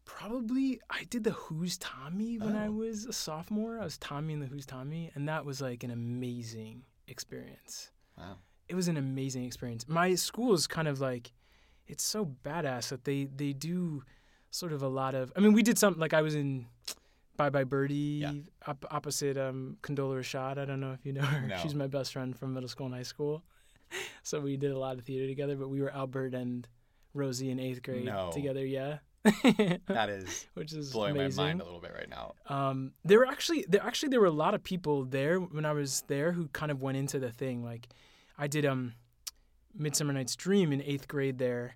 Probably 0.04 0.80
I 0.88 1.04
did 1.04 1.24
the 1.24 1.32
Who's 1.32 1.76
Tommy 1.78 2.38
when 2.38 2.54
I 2.54 2.68
Oh. 2.68 2.72
was 2.72 3.06
a 3.06 3.12
sophomore. 3.12 3.80
I 3.80 3.84
was 3.84 3.98
Tommy 3.98 4.34
in 4.34 4.40
the 4.40 4.46
Who's 4.46 4.64
Tommy, 4.64 5.10
and 5.14 5.28
that 5.28 5.44
was 5.44 5.60
like 5.60 5.82
an 5.82 5.90
amazing 5.90 6.84
experience. 7.08 7.90
Wow. 8.16 8.38
It 8.68 8.76
was 8.76 8.86
an 8.88 8.96
amazing 8.96 9.44
experience. 9.44 9.86
My 9.88 10.14
school 10.14 10.54
is 10.54 10.66
kind 10.68 10.86
of 10.88 11.00
like 11.00 11.32
it's 11.88 12.04
so 12.04 12.24
badass 12.24 12.88
that 12.90 13.04
they 13.04 13.24
they 13.24 13.52
do 13.52 14.04
sort 14.50 14.72
of 14.72 14.82
a 14.82 14.88
lot 14.88 15.14
of 15.14 15.32
I 15.36 15.40
mean 15.40 15.52
we 15.52 15.62
did 15.62 15.76
something 15.78 16.00
like 16.00 16.14
I 16.14 16.22
was 16.22 16.34
in 16.36 16.66
Bye 17.36 17.50
Bye 17.50 17.64
Birdie 17.64 18.20
Yeah. 18.22 18.32
op- 18.66 18.86
opposite 18.92 19.36
um 19.36 19.76
Condola 19.82 20.20
Rashad. 20.20 20.56
I 20.58 20.64
don't 20.64 20.80
know 20.80 20.92
if 20.92 21.04
you 21.04 21.12
know 21.12 21.22
her. 21.22 21.46
No. 21.48 21.56
She's 21.58 21.74
my 21.74 21.88
best 21.88 22.12
friend 22.12 22.36
from 22.38 22.54
middle 22.54 22.68
school 22.68 22.86
and 22.86 22.94
high 22.94 23.02
school. 23.02 23.42
So 24.22 24.40
we 24.40 24.56
did 24.56 24.72
a 24.72 24.78
lot 24.78 24.98
of 24.98 25.04
theater 25.04 25.26
together, 25.28 25.54
but 25.56 25.68
we 25.68 25.80
were 25.80 25.90
Albert 25.90 26.34
and 26.34 26.66
Rosie 27.16 27.50
in 27.50 27.58
eighth 27.58 27.82
grade 27.82 28.04
No. 28.04 28.30
together, 28.32 28.64
yeah. 28.64 28.98
That 29.88 30.08
is 30.08 30.46
Which 30.54 30.72
is 30.72 30.92
blowing 30.92 31.16
amazing. 31.16 31.36
my 31.42 31.48
mind 31.48 31.60
a 31.60 31.64
little 31.64 31.80
bit 31.80 31.92
right 31.94 32.08
now. 32.08 32.34
Um, 32.48 32.92
there 33.04 33.18
were 33.18 33.26
actually 33.26 33.64
there 33.68 33.82
actually 33.82 34.10
there 34.10 34.20
were 34.20 34.26
a 34.26 34.30
lot 34.30 34.54
of 34.54 34.62
people 34.62 35.04
there 35.04 35.38
when 35.40 35.64
I 35.64 35.72
was 35.72 36.04
there 36.06 36.30
who 36.32 36.46
kind 36.48 36.70
of 36.70 36.80
went 36.80 36.96
into 36.96 37.18
the 37.18 37.32
thing. 37.32 37.64
Like, 37.64 37.88
I 38.38 38.46
did 38.46 38.64
um, 38.64 38.92
Midsummer 39.74 40.12
Night's 40.12 40.36
Dream 40.36 40.72
in 40.72 40.80
eighth 40.82 41.08
grade 41.08 41.38
there, 41.38 41.74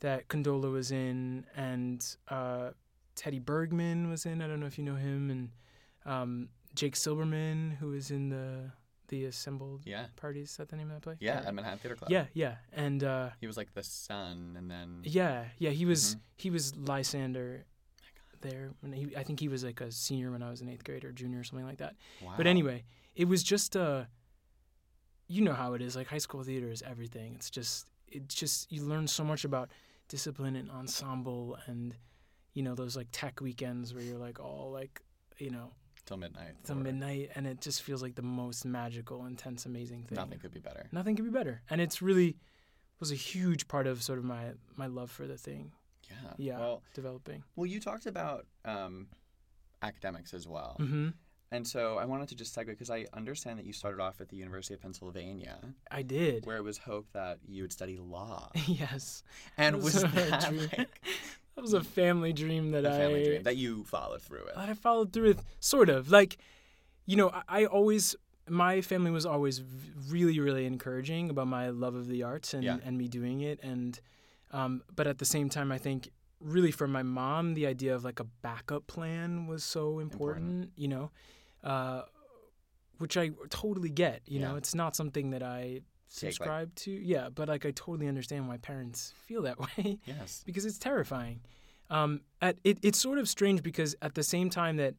that 0.00 0.28
Condola 0.28 0.70
was 0.70 0.90
in, 0.90 1.46
and 1.56 2.04
uh, 2.28 2.70
Teddy 3.16 3.38
Bergman 3.38 4.10
was 4.10 4.26
in. 4.26 4.42
I 4.42 4.46
don't 4.46 4.60
know 4.60 4.66
if 4.66 4.76
you 4.76 4.84
know 4.84 4.96
him, 4.96 5.30
and 5.30 5.50
um, 6.04 6.48
Jake 6.74 6.96
Silberman, 6.96 7.76
who 7.78 7.88
was 7.88 8.10
in 8.10 8.28
the 8.28 8.72
the 9.08 9.24
Assembled 9.26 9.82
Yeah. 9.84 10.06
Parties. 10.16 10.50
Is 10.50 10.56
that 10.56 10.68
the 10.68 10.76
name 10.76 10.88
of 10.90 10.94
that 10.96 11.02
play? 11.02 11.16
Yeah, 11.20 11.42
Or- 11.42 11.46
at 11.48 11.54
Manhattan 11.54 11.78
Theater 11.78 11.96
Club. 11.96 12.10
yeah, 12.10 12.26
yeah, 12.32 12.56
and 12.72 13.02
uh, 13.04 13.30
He 13.40 13.46
was 13.46 13.56
like 13.56 13.72
the 13.74 13.82
son, 13.82 14.54
and 14.56 14.70
then 14.70 15.00
yeah, 15.04 15.48
yeah. 15.58 15.70
He 15.70 15.84
was 15.86 16.16
Mhm. 16.16 16.20
he 16.36 16.50
was 16.50 16.74
Lysander 16.76 17.66
there. 18.40 18.72
He, 18.92 19.16
I 19.16 19.22
think 19.22 19.40
he 19.40 19.48
was 19.48 19.62
like 19.64 19.80
a 19.80 19.90
senior 19.90 20.30
when 20.32 20.42
I 20.42 20.50
was 20.50 20.60
in 20.60 20.68
eighth 20.68 20.84
grade 20.84 21.04
or 21.04 21.12
junior 21.12 21.40
or 21.40 21.44
something 21.44 21.66
like 21.66 21.78
that. 21.78 21.96
wow. 22.22 22.34
But 22.36 22.46
anyway, 22.46 22.84
it 23.14 23.26
was 23.26 23.42
just 23.42 23.76
uh 23.76 24.04
you 25.26 25.40
know 25.42 25.54
how 25.54 25.72
it 25.74 25.80
is. 25.82 25.96
Like 25.96 26.08
high 26.08 26.18
school 26.18 26.42
theater 26.42 26.70
is 26.70 26.82
everything. 26.82 27.34
It's 27.34 27.50
just 27.50 27.88
it's 28.08 28.34
just 28.34 28.70
you 28.70 28.82
learn 28.84 29.06
so 29.06 29.24
much 29.24 29.44
about 29.44 29.70
discipline 30.08 30.54
and 30.56 30.70
ensemble 30.70 31.56
and 31.66 31.96
you 32.52 32.62
know 32.62 32.74
those 32.74 32.94
like 32.96 33.08
tech 33.10 33.40
weekends 33.40 33.94
where 33.94 34.02
you're 34.02 34.18
like 34.18 34.38
all 34.38 34.70
like 34.70 35.00
you 35.38 35.50
know 35.50 35.72
till 36.06 36.16
midnight. 36.16 36.52
till 36.64 36.76
midnight 36.76 37.30
and 37.34 37.46
it 37.46 37.60
just 37.60 37.82
feels 37.82 38.02
like 38.02 38.14
the 38.14 38.22
most 38.22 38.64
magical, 38.64 39.26
intense, 39.26 39.66
amazing 39.66 40.02
thing. 40.04 40.16
Nothing 40.16 40.38
could 40.38 40.52
be 40.52 40.60
better. 40.60 40.86
Nothing 40.92 41.16
could 41.16 41.24
be 41.24 41.30
better. 41.30 41.62
And 41.70 41.80
it's 41.80 42.00
really 42.02 42.36
was 43.00 43.10
a 43.10 43.16
huge 43.16 43.68
part 43.68 43.86
of 43.86 44.02
sort 44.02 44.18
of 44.18 44.24
my 44.24 44.52
my 44.76 44.86
love 44.86 45.10
for 45.10 45.26
the 45.26 45.36
thing 45.36 45.72
Yeah. 46.10 46.32
Yeah. 46.38 46.58
Well, 46.58 46.82
developing. 46.94 47.42
well, 47.56 47.66
you 47.66 47.80
talked 47.80 48.06
about 48.06 48.46
um, 48.64 49.08
academics 49.82 50.32
as 50.34 50.46
well, 50.48 50.76
hmm 50.78 51.08
and 51.52 51.64
so 51.64 51.98
I 51.98 52.04
wanted 52.04 52.28
to 52.30 52.34
just 52.34 52.56
segue 52.56 52.66
because 52.66 52.90
I 52.90 53.06
understand 53.12 53.60
that 53.60 53.64
you 53.64 53.72
started 53.72 54.00
off 54.00 54.20
at 54.20 54.28
the 54.28 54.34
University 54.36 54.74
of 54.74 54.80
Pennsylvania, 54.80 55.58
I 55.88 56.02
did. 56.02 56.46
where 56.46 56.56
it 56.56 56.64
was 56.64 56.78
hoped 56.78 57.12
that 57.12 57.38
you 57.46 57.62
would 57.62 57.72
study 57.72 57.96
law. 57.96 58.50
yes. 58.66 59.22
And 59.56 59.76
was 59.76 59.94
was 59.94 60.02
a 60.04 60.08
that 60.08 60.48
dream. 60.48 60.68
like 60.76 61.00
That 61.54 61.62
was 61.62 61.72
a 61.72 61.82
family 61.84 62.32
dream 62.32 62.72
that 62.72 62.84
a 62.84 62.90
family 62.90 63.20
I 63.22 63.24
dream 63.24 63.42
that 63.44 63.56
you 63.56 63.84
followed 63.84 64.22
through 64.22 64.44
with? 64.46 64.54
that 64.56 64.68
I 64.68 64.74
followed 64.74 65.12
through 65.12 65.28
with. 65.28 65.44
Sort 65.60 65.88
of 65.88 66.10
like, 66.10 66.36
you 67.06 67.16
know, 67.16 67.28
I, 67.30 67.42
I 67.48 67.64
always 67.66 68.16
my 68.48 68.80
family 68.82 69.10
was 69.10 69.24
always 69.24 69.62
really 70.08 70.38
really 70.40 70.66
encouraging 70.66 71.30
about 71.30 71.46
my 71.46 71.70
love 71.70 71.94
of 71.94 72.08
the 72.08 72.22
arts 72.22 72.52
and 72.54 72.62
Yeah. 72.64 72.78
and 72.84 72.98
me 72.98 73.08
doing 73.08 73.40
it 73.40 73.58
and, 73.62 73.98
um, 74.50 74.82
but 74.94 75.06
at 75.06 75.18
the 75.18 75.24
same 75.24 75.48
time 75.48 75.72
I 75.72 75.78
think 75.78 76.10
really 76.40 76.70
for 76.70 76.86
my 76.86 77.02
mom 77.02 77.54
the 77.54 77.66
idea 77.66 77.94
of 77.94 78.04
like 78.04 78.20
a 78.20 78.24
backup 78.42 78.86
plan 78.86 79.46
was 79.46 79.64
so 79.64 79.98
important. 79.98 80.44
Important. 80.64 80.72
You 80.76 80.88
know, 80.88 81.10
uh, 81.62 82.02
which 82.98 83.16
I 83.16 83.30
totally 83.48 83.88
get. 83.90 84.20
You 84.26 84.40
know, 84.40 84.56
it's 84.56 84.74
not 84.74 84.94
something 84.94 85.30
that 85.30 85.42
I 85.42 85.80
Like- 86.22 86.32
subscribe 86.32 86.74
to. 86.76 86.90
Yeah, 86.90 87.28
but 87.34 87.48
like 87.48 87.66
I 87.66 87.70
totally 87.72 88.06
understand 88.08 88.46
why 88.48 88.56
parents 88.58 89.12
feel 89.26 89.42
that 89.42 89.58
way 89.78 89.98
Yes. 90.06 90.42
because 90.46 90.64
it's 90.64 90.78
terrifying. 90.78 91.40
Um, 91.90 92.20
at, 92.40 92.56
it, 92.64 92.78
it's 92.82 92.98
sort 92.98 93.18
of 93.18 93.28
strange 93.28 93.62
because 93.62 93.94
at 94.00 94.14
the 94.14 94.22
same 94.22 94.48
time 94.50 94.76
that 94.78 94.94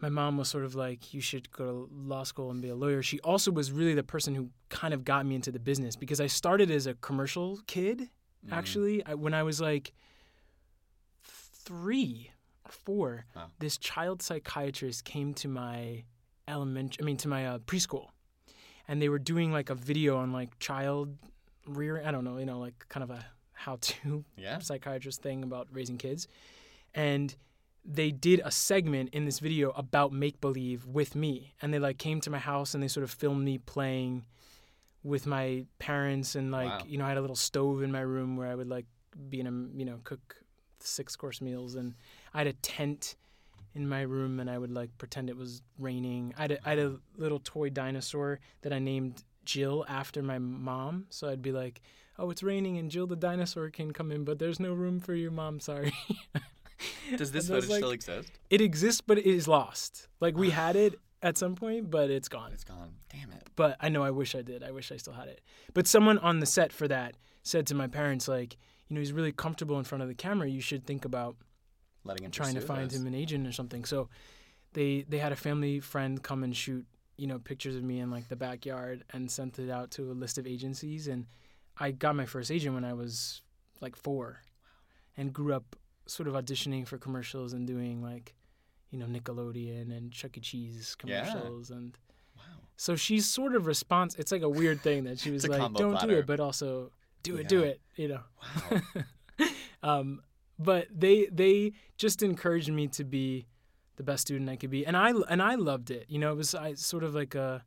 my 0.00 0.08
mom 0.08 0.36
was 0.38 0.48
sort 0.48 0.64
of 0.64 0.74
like, 0.74 1.12
you 1.14 1.20
should 1.20 1.50
go 1.50 1.64
to 1.64 1.88
law 1.92 2.22
school 2.22 2.50
and 2.50 2.60
be 2.62 2.68
a 2.68 2.74
lawyer. 2.74 3.02
She 3.02 3.18
also 3.20 3.50
was 3.50 3.72
really 3.72 3.94
the 3.94 4.02
person 4.02 4.34
who 4.34 4.50
kind 4.68 4.92
of 4.94 5.04
got 5.04 5.24
me 5.26 5.34
into 5.34 5.50
the 5.50 5.58
business 5.58 5.96
because 5.96 6.20
I 6.20 6.26
started 6.26 6.70
as 6.70 6.86
a 6.86 6.94
commercial 6.94 7.58
kid. 7.66 8.10
Mhm. 8.46 8.52
Actually, 8.52 9.04
I, 9.06 9.14
when 9.14 9.34
I 9.34 9.42
was 9.42 9.60
like 9.60 9.92
three 11.24 12.30
or 12.64 12.70
four, 12.72 13.26
Wow. 13.34 13.50
this 13.58 13.76
child 13.78 14.22
psychiatrist 14.22 15.04
came 15.04 15.34
to 15.34 15.48
my 15.48 16.04
elementary, 16.48 17.02
I 17.02 17.06
mean, 17.06 17.16
to 17.18 17.28
my 17.28 17.46
uh, 17.46 17.58
preschool, 17.60 18.08
and 18.88 19.00
they 19.00 19.08
were 19.08 19.18
doing 19.18 19.52
like 19.52 19.70
a 19.70 19.74
video 19.74 20.16
on 20.18 20.32
like 20.32 20.58
child 20.58 21.16
rear. 21.66 22.02
I 22.04 22.10
don't 22.10 22.24
know, 22.24 22.38
you 22.38 22.46
know, 22.46 22.58
like 22.58 22.86
kind 22.88 23.02
of 23.04 23.10
a 23.10 23.24
how-to 23.52 24.24
Yeah. 24.36 24.58
psychiatrist 24.58 25.22
thing 25.22 25.42
about 25.42 25.68
raising 25.72 25.98
kids. 25.98 26.28
And 26.94 27.34
they 27.84 28.10
did 28.10 28.40
a 28.44 28.50
segment 28.50 29.10
in 29.12 29.24
this 29.24 29.38
video 29.38 29.70
about 29.70 30.12
make 30.12 30.40
believe 30.40 30.86
with 30.86 31.14
me. 31.14 31.54
And 31.62 31.72
they 31.72 31.78
like 31.78 31.98
came 31.98 32.20
to 32.22 32.30
my 32.30 32.38
house 32.38 32.74
and 32.74 32.82
they 32.82 32.88
sort 32.88 33.04
of 33.04 33.10
filmed 33.10 33.44
me 33.44 33.58
playing 33.58 34.24
with 35.02 35.26
my 35.26 35.64
parents 35.78 36.34
and 36.34 36.50
like, 36.50 36.68
Wow. 36.70 36.82
you 36.86 36.98
know, 36.98 37.04
I 37.04 37.08
had 37.08 37.18
a 37.18 37.20
little 37.20 37.36
stove 37.36 37.82
in 37.82 37.92
my 37.92 38.00
room 38.00 38.36
where 38.36 38.48
I 38.48 38.54
would 38.54 38.68
like 38.68 38.86
be 39.28 39.40
in 39.40 39.46
a, 39.46 39.78
you 39.78 39.84
know, 39.84 40.00
cook 40.04 40.36
six 40.80 41.16
course 41.16 41.40
meals 41.40 41.74
and 41.74 41.94
I 42.34 42.38
had 42.38 42.46
a 42.48 42.52
tent 42.54 43.16
in 43.76 43.88
my 43.88 44.02
room 44.02 44.40
and 44.40 44.50
I 44.50 44.58
would 44.58 44.70
like 44.70 44.96
pretend 44.98 45.28
it 45.30 45.36
was 45.36 45.62
raining. 45.78 46.34
I 46.36 46.42
had 46.42 46.52
a, 46.52 46.66
I 46.66 46.70
had 46.70 46.78
a 46.78 46.96
little 47.16 47.38
toy 47.38 47.70
dinosaur 47.70 48.40
that 48.62 48.72
I 48.72 48.78
named 48.78 49.22
Jill 49.44 49.84
after 49.88 50.22
my 50.22 50.38
mom. 50.38 51.06
So 51.10 51.28
I'd 51.28 51.42
be 51.42 51.52
like, 51.52 51.80
oh, 52.18 52.30
it's 52.30 52.42
raining 52.42 52.78
and 52.78 52.90
Jill 52.90 53.06
the 53.06 53.16
dinosaur 53.16 53.70
can 53.70 53.92
come 53.92 54.10
in, 54.10 54.24
but 54.24 54.38
there's 54.38 54.58
no 54.60 54.72
room 54.72 55.00
for 55.00 55.14
you, 55.14 55.30
mom. 55.30 55.60
Sorry. 55.60 55.92
Does 57.16 57.32
this 57.32 57.48
footage 57.48 57.68
like- 57.70 57.78
still 57.78 57.90
exist? 57.90 58.30
It 58.50 58.60
exists, 58.60 59.00
but 59.00 59.18
it 59.18 59.26
is 59.26 59.46
lost. 59.48 60.08
Like 60.20 60.36
we 60.36 60.50
had 60.50 60.76
it 60.76 60.94
at 61.22 61.38
some 61.38 61.54
point, 61.54 61.90
but 61.90 62.10
it's 62.10 62.28
gone. 62.28 62.52
It's 62.52 62.64
gone. 62.64 62.92
Damn 63.10 63.30
it. 63.32 63.48
But 63.56 63.76
I 63.80 63.88
know 63.88 64.02
I 64.02 64.10
wish 64.10 64.34
I 64.34 64.42
did. 64.42 64.62
I 64.62 64.70
wish 64.70 64.92
I 64.92 64.96
still 64.96 65.14
had 65.14 65.28
it. 65.28 65.40
But 65.74 65.86
someone 65.86 66.18
on 66.18 66.40
the 66.40 66.46
set 66.46 66.72
for 66.72 66.86
that 66.88 67.16
said 67.42 67.66
to 67.68 67.74
my 67.74 67.86
parents, 67.86 68.28
like, 68.28 68.56
you 68.88 68.94
know, 68.94 69.00
he's 69.00 69.12
really 69.12 69.32
comfortable 69.32 69.78
in 69.78 69.84
front 69.84 70.02
of 70.02 70.08
the 70.08 70.14
camera. 70.14 70.48
You 70.48 70.60
should 70.60 70.86
think 70.86 71.04
about 71.04 71.36
Letting 72.06 72.24
him 72.24 72.30
trying 72.30 72.54
to 72.54 72.60
find 72.60 72.90
this. 72.90 72.98
him 73.00 73.06
an 73.06 73.14
agent 73.14 73.46
or 73.46 73.52
something. 73.52 73.84
So 73.84 74.08
they 74.72 75.04
they 75.08 75.18
had 75.18 75.32
a 75.32 75.36
family 75.36 75.80
friend 75.80 76.22
come 76.22 76.42
and 76.44 76.54
shoot, 76.56 76.86
you 77.16 77.26
know, 77.26 77.38
pictures 77.38 77.76
of 77.76 77.82
me 77.82 77.98
in 78.00 78.10
like 78.10 78.28
the 78.28 78.36
backyard 78.36 79.04
and 79.12 79.30
sent 79.30 79.58
it 79.58 79.70
out 79.70 79.90
to 79.92 80.10
a 80.10 80.14
list 80.14 80.38
of 80.38 80.46
agencies 80.46 81.08
and 81.08 81.26
I 81.78 81.90
got 81.90 82.16
my 82.16 82.24
first 82.26 82.50
agent 82.50 82.74
when 82.74 82.84
I 82.84 82.94
was 82.94 83.42
like 83.80 83.96
4 83.96 84.40
and 85.16 85.32
grew 85.32 85.52
up 85.54 85.76
sort 86.06 86.26
of 86.28 86.34
auditioning 86.34 86.86
for 86.86 86.96
commercials 86.98 87.52
and 87.52 87.66
doing 87.66 88.02
like 88.02 88.34
you 88.90 88.98
know 88.98 89.06
Nickelodeon 89.06 89.94
and 89.96 90.12
Chuck 90.12 90.36
E. 90.38 90.40
Cheese 90.40 90.96
Yeah. 91.04 91.24
commercials 91.26 91.70
and 91.70 91.98
Wow. 92.36 92.42
so 92.76 92.96
she's 92.96 93.26
sort 93.26 93.54
of 93.54 93.66
response 93.66 94.14
it's 94.14 94.30
like 94.32 94.42
a 94.42 94.48
weird 94.48 94.80
thing 94.82 95.04
that 95.04 95.18
she 95.18 95.30
was 95.36 95.46
like 95.46 95.72
don't 95.74 96.00
do 96.00 96.10
it 96.10 96.26
but 96.26 96.38
also 96.40 96.92
do 97.22 97.36
it 97.36 97.48
do 97.48 97.62
it 97.62 97.80
you 97.96 98.08
know 98.08 98.20
Wow. 98.70 98.80
um, 99.82 100.22
but 100.58 100.86
they 100.90 101.26
they 101.32 101.72
just 101.96 102.22
encouraged 102.22 102.70
me 102.70 102.88
to 102.88 103.04
be 103.04 103.46
the 103.96 104.02
best 104.02 104.22
student 104.22 104.48
I 104.50 104.56
could 104.56 104.70
be, 104.70 104.86
and 104.86 104.96
I 104.96 105.12
and 105.28 105.42
I 105.42 105.54
loved 105.54 105.90
it. 105.90 106.06
You 106.08 106.18
know, 106.18 106.32
it 106.32 106.36
was 106.36 106.54
I, 106.54 106.74
sort 106.74 107.04
of 107.04 107.14
like 107.14 107.34
a 107.34 107.64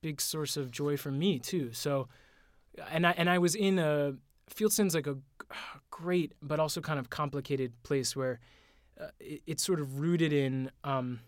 big 0.00 0.20
source 0.20 0.56
of 0.56 0.70
joy 0.70 0.96
for 0.96 1.10
me 1.10 1.38
too. 1.38 1.72
So, 1.72 2.08
and 2.90 3.06
I 3.06 3.12
and 3.12 3.28
I 3.28 3.38
was 3.38 3.54
in 3.54 3.78
a 3.78 4.14
Fieldston's 4.50 4.94
like 4.94 5.06
a 5.06 5.16
great 5.90 6.32
but 6.42 6.60
also 6.60 6.80
kind 6.80 6.98
of 6.98 7.10
complicated 7.10 7.72
place 7.82 8.14
where 8.14 8.40
uh, 9.00 9.08
it, 9.20 9.42
it's 9.46 9.62
sort 9.62 9.80
of 9.80 10.00
rooted 10.00 10.32
in. 10.32 10.70
Um, 10.84 11.20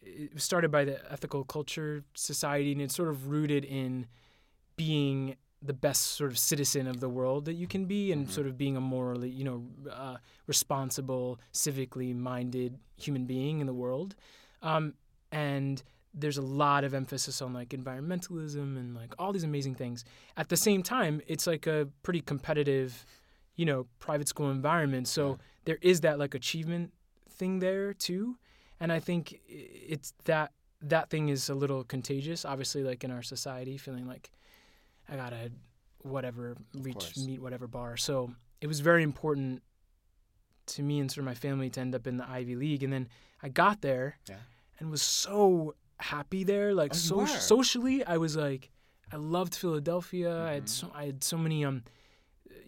it 0.00 0.32
was 0.32 0.42
started 0.42 0.70
by 0.70 0.84
the 0.84 1.00
Ethical 1.12 1.44
Culture 1.44 2.02
Society, 2.14 2.72
and 2.72 2.80
it's 2.80 2.94
sort 2.94 3.08
of 3.08 3.28
rooted 3.28 3.64
in 3.64 4.06
being 4.76 5.36
the 5.60 5.72
best 5.72 6.02
sort 6.02 6.30
of 6.30 6.38
citizen 6.38 6.86
of 6.86 7.00
the 7.00 7.08
world 7.08 7.44
that 7.46 7.54
you 7.54 7.66
can 7.66 7.84
be, 7.86 8.12
and 8.12 8.26
Mhm. 8.26 8.30
sort 8.30 8.46
of 8.46 8.56
being 8.56 8.76
a 8.76 8.80
morally, 8.80 9.28
you 9.30 9.44
know, 9.44 9.66
uh, 9.90 10.16
responsible, 10.46 11.40
civically 11.52 12.14
minded 12.14 12.78
human 12.96 13.26
being 13.26 13.60
in 13.60 13.66
the 13.66 13.74
world. 13.74 14.14
Um, 14.62 14.94
and 15.32 15.82
there's 16.14 16.38
a 16.38 16.42
lot 16.42 16.84
of 16.84 16.94
emphasis 16.94 17.42
on 17.42 17.52
like 17.52 17.70
environmentalism 17.70 18.76
and 18.76 18.94
like 18.94 19.14
all 19.18 19.32
these 19.32 19.44
amazing 19.44 19.74
things. 19.74 20.04
At 20.36 20.48
the 20.48 20.56
same 20.56 20.82
time, 20.82 21.20
it's 21.26 21.46
like 21.46 21.66
a 21.66 21.88
pretty 22.02 22.20
competitive, 22.20 23.04
you 23.56 23.66
know, 23.66 23.86
private 23.98 24.28
school 24.28 24.50
environment. 24.50 25.06
So 25.08 25.30
Yeah. 25.30 25.36
there 25.64 25.78
is 25.82 26.00
that 26.00 26.18
like 26.18 26.34
achievement 26.34 26.92
thing 27.28 27.58
there 27.58 27.92
too. 27.92 28.38
And 28.80 28.92
I 28.92 29.00
think 29.00 29.40
it's 29.48 30.12
that 30.24 30.52
that 30.80 31.10
thing 31.10 31.28
is 31.28 31.48
a 31.48 31.54
little 31.54 31.82
contagious, 31.82 32.44
obviously, 32.44 32.84
like 32.84 33.02
in 33.02 33.10
our 33.10 33.22
society, 33.22 33.76
feeling 33.76 34.06
like 34.06 34.30
I 35.08 35.16
gotta 35.16 35.50
whatever 36.02 36.56
reach 36.74 36.94
course. 36.94 37.18
meet 37.26 37.40
whatever 37.40 37.66
bar. 37.66 37.96
So 37.96 38.32
it 38.60 38.66
was 38.66 38.80
very 38.80 39.02
important 39.02 39.62
to 40.66 40.82
me 40.82 41.00
and 41.00 41.10
sort 41.10 41.18
of 41.18 41.24
my 41.24 41.34
family 41.34 41.70
to 41.70 41.80
end 41.80 41.94
up 41.94 42.06
in 42.06 42.16
the 42.18 42.28
Ivy 42.28 42.54
League. 42.56 42.82
And 42.82 42.92
then 42.92 43.08
I 43.42 43.48
got 43.48 43.80
there 43.80 44.18
Yeah. 44.28 44.36
and 44.78 44.90
was 44.90 45.02
so 45.02 45.74
happy 45.98 46.44
there. 46.44 46.74
Like 46.74 46.92
Oh, 46.92 46.96
so 46.96 47.26
socially, 47.26 48.04
I 48.04 48.18
was 48.18 48.36
like, 48.36 48.70
I 49.10 49.16
loved 49.16 49.54
Philadelphia. 49.54 50.44
I 50.44 50.52
had 50.52 50.64
Mhm. 50.64 50.68
so 50.68 50.92
I 50.94 51.06
had 51.06 51.24
so 51.24 51.36
many 51.38 51.64
um. 51.64 51.84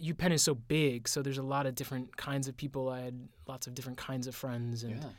UPenn 0.03 0.33
is 0.33 0.43
so 0.43 0.55
big, 0.55 1.07
so 1.09 1.21
there's 1.21 1.37
a 1.37 1.43
lot 1.43 1.67
of 1.67 1.75
different 1.75 2.17
kinds 2.17 2.49
of 2.49 2.57
people. 2.57 2.89
I 2.89 3.01
had 3.01 3.29
lots 3.47 3.67
of 3.67 3.75
different 3.75 3.99
kinds 3.99 4.27
of 4.27 4.35
friends, 4.35 4.83
and 4.83 4.97
Yeah. 5.03 5.11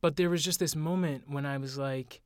but 0.00 0.14
there 0.16 0.30
was 0.30 0.44
just 0.44 0.60
this 0.60 0.76
moment 0.76 1.28
when 1.28 1.44
I 1.44 1.58
was 1.58 1.76
like, 1.78 2.22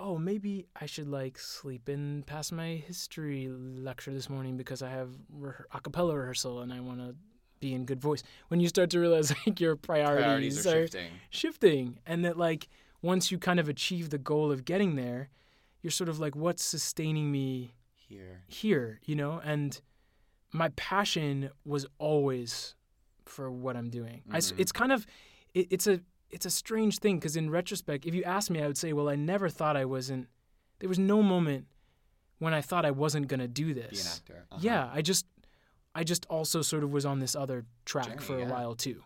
oh, 0.00 0.16
maybe 0.18 0.66
I 0.80 0.86
should 0.86 1.08
like 1.08 1.38
sleep 1.38 1.88
in 1.88 2.22
past 2.26 2.52
my 2.52 2.82
history 2.86 3.48
lecture 3.50 4.12
this 4.12 4.28
morning 4.30 4.56
because 4.56 4.82
I 4.82 4.90
have 4.90 5.10
re- 5.30 5.52
a 5.72 5.80
cappella 5.80 6.16
rehearsal 6.16 6.60
and 6.60 6.72
I 6.72 6.80
want 6.80 7.00
to 7.00 7.14
be 7.60 7.74
in 7.74 7.84
good 7.84 8.00
voice. 8.00 8.22
When 8.48 8.60
you 8.60 8.68
start 8.68 8.88
to 8.90 8.98
realize 9.00 9.30
like 9.46 9.60
your 9.60 9.76
priorities, 9.76 10.62
Priorities 10.62 10.66
are 10.66 10.82
shifting. 10.84 11.10
shifting 11.30 11.98
and 12.06 12.24
that 12.24 12.38
like 12.38 12.68
once 13.02 13.30
you 13.30 13.38
kind 13.38 13.60
of 13.60 13.68
achieve 13.68 14.10
the 14.10 14.18
goal 14.18 14.50
of 14.50 14.64
getting 14.64 14.96
there, 14.96 15.28
you're 15.82 15.90
sort 15.90 16.08
of 16.08 16.18
like, 16.18 16.34
what's 16.36 16.62
sustaining 16.64 17.30
me 17.30 17.72
Here. 17.96 18.42
here, 18.48 19.00
you 19.04 19.14
know? 19.16 19.40
And 19.44 19.80
my 20.52 20.70
passion 20.76 21.50
was 21.64 21.86
always 21.98 22.74
for 23.24 23.50
what 23.50 23.76
I'm 23.76 23.90
doing. 23.90 24.22
I 24.30 24.38
s 24.38 24.52
Mhm. 24.52 24.60
it's 24.60 24.72
kind 24.72 24.92
of, 24.92 25.06
it, 25.54 25.66
it's 25.70 25.86
a, 25.86 26.00
it's 26.30 26.46
a 26.46 26.50
strange 26.50 26.98
thing 26.98 27.18
because 27.18 27.36
in 27.36 27.50
retrospect, 27.50 28.06
if 28.06 28.14
you 28.14 28.22
ask 28.24 28.50
me, 28.50 28.62
I 28.62 28.66
would 28.66 28.78
say, 28.78 28.92
well, 28.92 29.08
I 29.08 29.16
never 29.16 29.48
thought 29.48 29.76
I 29.76 29.84
wasn't. 29.84 30.28
There 30.78 30.88
was 30.88 30.98
no 30.98 31.22
moment 31.22 31.66
when 32.38 32.54
I 32.54 32.60
thought 32.60 32.84
I 32.86 32.90
wasn't 32.90 33.28
gonna 33.28 33.48
do 33.48 33.66
Be 33.74 33.80
an 33.80 33.88
this. 33.90 34.16
actor. 34.16 34.46
Uh-huh. 34.50 34.60
Yeah, 34.62 34.88
I 34.92 35.02
just, 35.02 35.26
I 35.94 36.04
just 36.04 36.24
also 36.26 36.62
sort 36.62 36.82
of 36.84 36.92
was 36.92 37.04
on 37.04 37.18
this 37.18 37.34
other 37.34 37.64
track 37.84 38.06
Journey, 38.06 38.18
for 38.18 38.36
a 38.38 38.40
yeah. 38.42 38.50
while 38.50 38.74
too. 38.74 39.02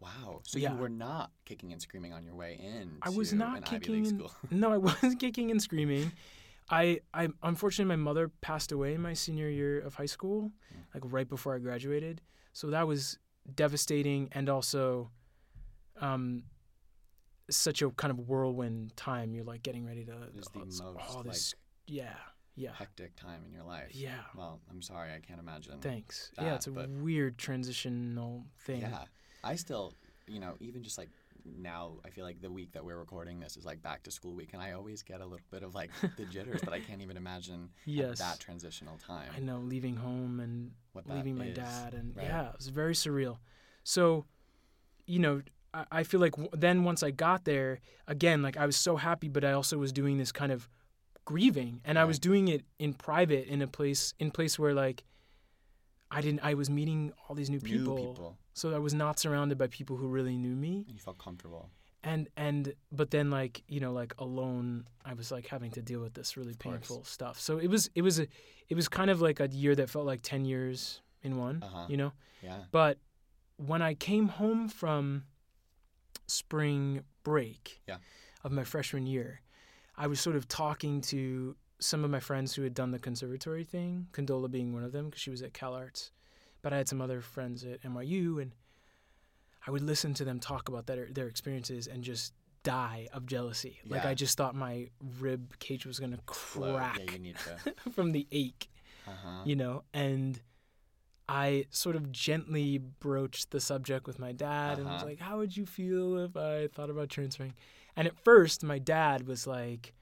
Wow. 0.00 0.40
So 0.44 0.58
Yeah. 0.58 0.72
you 0.74 0.78
were 0.78 0.88
not 0.88 1.30
kicking 1.44 1.72
and 1.72 1.80
screaming 1.80 2.12
on 2.12 2.24
your 2.24 2.34
way 2.34 2.58
in. 2.62 2.98
I 3.02 3.10
was 3.10 3.32
not 3.32 3.64
kicking 3.64 4.06
and 4.06 4.18
school. 4.20 4.32
no, 4.50 4.72
I 4.72 4.76
wasn't 4.78 5.20
kicking 5.20 5.50
and 5.50 5.60
screaming. 5.62 6.12
I, 6.68 7.00
I 7.14 7.28
unfortunately 7.42 7.88
my 7.96 8.02
mother 8.02 8.28
passed 8.40 8.72
away 8.72 8.94
in 8.94 9.00
my 9.00 9.12
senior 9.14 9.48
year 9.48 9.78
of 9.80 9.94
high 9.94 10.06
school, 10.06 10.50
Mm. 10.74 10.82
like 10.94 11.02
right 11.12 11.28
before 11.28 11.54
I 11.54 11.58
graduated. 11.58 12.20
So 12.52 12.70
that 12.70 12.86
was 12.88 13.18
devastating 13.54 14.28
and 14.32 14.48
also 14.48 15.10
um 16.00 16.44
such 17.50 17.82
a 17.82 17.90
kind 17.90 18.10
of 18.10 18.28
whirlwind 18.28 18.96
time. 18.96 19.34
You're 19.34 19.44
like 19.44 19.62
getting 19.62 19.86
ready 19.86 20.04
to 20.04 20.12
was 20.36 20.48
the 20.48 20.60
it's 20.62 20.80
most, 20.80 20.96
all 21.14 21.22
this 21.22 21.54
yeah, 21.86 22.14
yeah. 22.56 22.70
Hectic 22.72 23.14
time 23.16 23.42
in 23.46 23.52
your 23.52 23.62
life. 23.62 23.90
Yeah. 23.92 24.10
Well, 24.36 24.60
I'm 24.70 24.82
sorry, 24.82 25.10
I 25.12 25.20
can't 25.20 25.40
imagine. 25.40 25.78
Thanks. 25.80 26.32
that, 26.36 26.44
yeah, 26.44 26.54
it's 26.54 26.66
a 26.66 26.72
weird 26.72 27.38
transitional 27.38 28.44
thing. 28.60 28.80
Yeah. 28.80 29.04
I 29.44 29.54
still, 29.54 29.94
you 30.26 30.40
know, 30.40 30.54
even 30.58 30.82
just 30.82 30.98
like 30.98 31.10
now, 31.44 31.92
I 32.04 32.10
feel 32.10 32.24
like 32.24 32.40
the 32.40 32.50
week 32.50 32.72
that 32.72 32.84
we're 32.84 32.98
recording 32.98 33.38
this 33.38 33.56
is 33.56 33.64
like 33.64 33.82
back 33.82 34.02
to 34.04 34.10
school 34.10 34.34
week, 34.34 34.50
and 34.52 34.60
I 34.60 34.72
always 34.72 35.02
get 35.02 35.20
a 35.20 35.24
little 35.24 35.46
bit 35.50 35.62
of 35.62 35.74
like 35.74 35.90
the 36.16 36.24
jitters, 36.24 36.60
but 36.64 36.72
I 36.72 36.80
can't 36.80 37.02
even 37.02 37.16
imagine 37.16 37.68
Yes. 37.84 38.18
that 38.18 38.40
transitional 38.40 38.98
time 38.98 39.30
I 39.36 39.40
know 39.40 39.58
leaving 39.58 39.94
home 39.94 40.40
and 40.40 40.72
leaving 41.06 41.38
my 41.38 41.46
is, 41.46 41.56
dad 41.56 41.94
and 41.94 42.16
right? 42.16 42.26
yeah 42.26 42.48
it 42.48 42.56
was 42.56 42.68
very 42.68 42.94
surreal 42.94 43.38
so 43.84 44.24
you 45.06 45.18
know 45.18 45.42
I, 45.90 46.02
feel 46.04 46.20
like 46.20 46.34
then 46.52 46.84
once 46.84 47.02
i 47.02 47.10
got 47.10 47.44
there 47.44 47.80
again 48.06 48.42
like 48.42 48.56
i 48.56 48.66
was 48.66 48.76
so 48.76 48.96
happy 48.96 49.28
but 49.28 49.44
i 49.44 49.52
also 49.52 49.76
was 49.78 49.92
doing 49.92 50.16
this 50.18 50.32
kind 50.32 50.52
of 50.52 50.68
grieving 51.24 51.80
and 51.84 51.98
i 51.98 52.04
was 52.04 52.18
doing 52.18 52.48
it 52.48 52.62
in 52.78 52.94
private 52.94 53.46
in 53.48 53.60
a 53.62 53.66
place 53.66 54.14
in 54.18 54.30
place 54.30 54.58
where 54.58 54.74
like 54.74 55.04
i 56.10 56.20
didn't 56.20 56.40
i 56.42 56.54
was 56.54 56.70
meeting 56.70 57.12
all 57.28 57.34
these 57.36 57.50
new 57.50 57.60
people, 57.60 57.96
New 57.96 58.08
people. 58.08 58.38
so 58.54 58.74
i 58.74 58.78
was 58.78 58.94
not 58.94 59.18
surrounded 59.18 59.58
by 59.58 59.66
people 59.66 59.96
who 59.96 60.06
really 60.08 60.36
knew 60.36 60.54
me 60.54 60.84
And 60.86 60.94
you 60.94 61.00
felt 61.00 61.18
comfortable. 61.18 61.68
and 62.04 62.28
and 62.36 62.72
but 62.92 63.10
then 63.10 63.30
like 63.30 63.62
you 63.68 63.80
know 63.80 63.92
like 63.92 64.14
alone 64.18 64.86
i 65.04 65.14
was 65.14 65.30
like 65.32 65.46
having 65.48 65.72
to 65.72 65.82
deal 65.82 66.00
with 66.00 66.14
this 66.14 66.36
really 66.36 66.52
Of 66.52 66.58
course. 66.60 66.74
painful 66.76 67.04
stuff 67.04 67.40
so 67.40 67.58
it 67.58 67.68
was 67.68 67.90
it 67.94 68.02
was 68.02 68.20
a 68.20 68.26
it 68.68 68.74
was 68.74 68.88
kind 68.88 69.10
of 69.10 69.20
like 69.20 69.40
a 69.40 69.48
year 69.48 69.74
that 69.74 69.90
felt 69.90 70.06
like 70.06 70.22
10 70.22 70.44
years 70.44 71.02
in 71.22 71.36
one 71.38 71.62
Uh-huh. 71.62 71.86
you 71.88 71.96
know 71.96 72.12
Yeah. 72.42 72.58
but 72.70 72.98
when 73.56 73.82
i 73.82 73.94
came 73.94 74.28
home 74.28 74.68
from 74.68 75.24
spring 76.26 77.02
break 77.22 77.80
Yeah. 77.86 77.96
of 78.44 78.52
my 78.52 78.64
freshman 78.64 79.06
year, 79.06 79.40
I 79.96 80.06
was 80.06 80.20
sort 80.20 80.36
of 80.36 80.46
talking 80.48 81.00
to 81.02 81.56
some 81.78 82.04
of 82.04 82.10
my 82.10 82.20
friends 82.20 82.54
who 82.54 82.62
had 82.62 82.74
done 82.74 82.90
the 82.90 82.98
conservatory 82.98 83.64
thing, 83.64 84.08
Condola 84.12 84.50
being 84.50 84.72
one 84.72 84.82
of 84.84 84.92
them 84.92 85.06
because 85.06 85.20
she 85.20 85.30
was 85.30 85.42
at 85.42 85.52
Cal 85.54 85.74
Arts. 85.74 86.10
But 86.62 86.72
I 86.72 86.78
had 86.78 86.88
some 86.88 87.00
other 87.00 87.20
friends 87.20 87.64
at 87.64 87.82
NYU, 87.82 88.40
and 88.42 88.52
I 89.66 89.70
would 89.70 89.82
listen 89.82 90.14
to 90.14 90.24
them 90.24 90.40
talk 90.40 90.68
about 90.68 90.86
their, 90.86 91.06
their 91.10 91.28
experiences 91.28 91.86
and 91.86 92.02
just 92.02 92.32
die 92.62 93.08
of 93.12 93.26
jealousy. 93.26 93.78
Like 93.86 94.04
I 94.04 94.14
just 94.14 94.36
thought 94.36 94.54
my 94.54 94.88
rib 95.20 95.58
cage 95.60 95.86
was 95.86 96.00
gonna 96.00 96.18
crack 96.26 96.98
Yeah, 97.04 97.12
you 97.12 97.18
need 97.20 97.36
to. 97.38 97.90
from 97.92 98.10
the 98.12 98.26
ache 98.32 98.68
Uh-huh. 99.06 99.42
you 99.44 99.54
know 99.54 99.84
and 99.94 100.40
i 101.28 101.64
sort 101.70 101.96
of 101.96 102.12
gently 102.12 102.78
broached 102.78 103.50
the 103.50 103.60
subject 103.60 104.06
with 104.06 104.18
my 104.18 104.32
dad 104.32 104.78
and 104.78 104.86
was 104.86 104.96
Uh-huh. 105.02 105.06
like 105.06 105.18
how 105.20 105.38
would 105.38 105.56
you 105.56 105.66
feel 105.66 106.18
if 106.18 106.36
i 106.36 106.68
thought 106.68 106.90
about 106.90 107.08
transferring 107.08 107.54
and 107.96 108.06
at 108.06 108.16
first 108.24 108.62
my 108.62 108.78
dad 108.78 109.26
was 109.26 109.46
like 109.46 109.92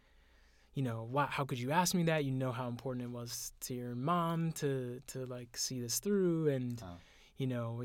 you 0.75 0.83
know 0.83 1.09
how 1.31 1.45
could 1.45 1.59
you 1.59 1.71
ask 1.71 1.95
me 1.95 2.02
that 2.04 2.25
you 2.25 2.31
know 2.33 2.52
how 2.52 2.69
important 2.69 3.04
it 3.04 3.11
was 3.11 3.52
to 3.61 3.75
your 3.75 3.95
mom 3.95 4.52
to 4.52 5.00
to 5.07 5.25
like 5.26 5.57
see 5.57 5.81
this 5.81 5.99
through 5.99 6.49
and 6.49 6.83
Oh. 6.85 6.97
you 7.37 7.47
know 7.47 7.83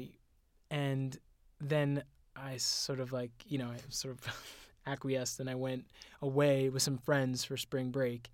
and 0.71 1.17
then 1.61 2.03
i 2.35 2.57
sort 2.57 2.99
of 2.99 3.11
like 3.11 3.31
you 3.47 3.57
know 3.57 3.67
i 3.69 3.77
sort 3.89 4.15
of 4.17 4.35
acquiesced 4.87 5.39
and 5.39 5.49
i 5.49 5.55
went 5.55 5.85
away 6.21 6.69
with 6.69 6.81
some 6.81 6.97
friends 6.97 7.43
for 7.43 7.57
spring 7.57 7.91
break 7.91 8.29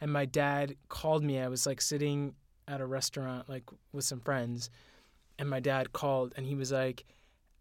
and 0.00 0.10
my 0.12 0.24
dad 0.24 0.76
called 0.88 1.22
me 1.22 1.38
i 1.38 1.48
was 1.48 1.66
like 1.66 1.80
sitting 1.80 2.34
at 2.70 2.80
a 2.80 2.86
restaurant 2.86 3.48
like 3.48 3.64
with 3.92 4.04
some 4.04 4.20
friends 4.20 4.70
and 5.38 5.46
my 5.48 5.60
dad 5.60 5.84
called 5.92 6.32
and 6.36 6.46
he 6.46 6.54
was 6.54 6.70
like 6.72 7.04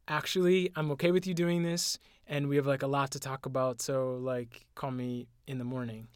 actually 0.08 0.70
i'm 0.76 0.90
okay 0.92 1.12
with 1.12 1.26
you 1.28 1.34
doing 1.34 1.64
this 1.64 1.98
and 2.28 2.48
we 2.48 2.56
have 2.56 2.68
like 2.68 2.84
a 2.84 2.88
lot 2.88 3.10
to 3.12 3.20
talk 3.20 3.46
about 3.46 3.82
so 3.82 4.18
like 4.22 4.66
call 4.76 4.92
me 4.92 5.28
in 5.48 5.58
the 5.58 5.64
morning 5.76 6.08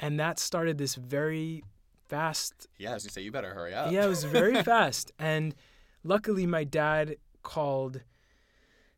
and 0.00 0.18
that 0.18 0.38
started 0.38 0.76
this 0.78 0.94
very 0.96 1.62
fast 2.08 2.66
Yeah, 2.78 2.94
as 2.94 3.04
you 3.04 3.10
say 3.10 3.22
you 3.22 3.30
better 3.30 3.54
hurry 3.54 3.72
up. 3.74 3.92
yeah, 3.92 4.04
it 4.04 4.08
was 4.08 4.24
very 4.24 4.60
fast. 4.72 5.12
And 5.18 5.54
luckily, 6.04 6.44
my 6.46 6.64
dad 6.64 7.16
called 7.44 8.02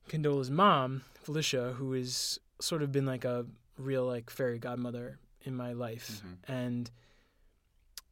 Condola's 0.09 0.51
mom, 0.51 1.03
Phylicia, 1.25 1.75
who 1.75 1.93
has 1.93 2.39
sort 2.61 2.83
of 2.83 2.91
been 2.91 3.07
like 3.07 3.25
a 3.25 3.47
real 3.79 4.05
like 4.07 4.31
fairy 4.31 4.59
godmother 4.59 5.19
in 5.43 5.55
my 5.55 5.73
life. 5.75 6.23
Mhm. 6.25 6.37
And 6.49 6.91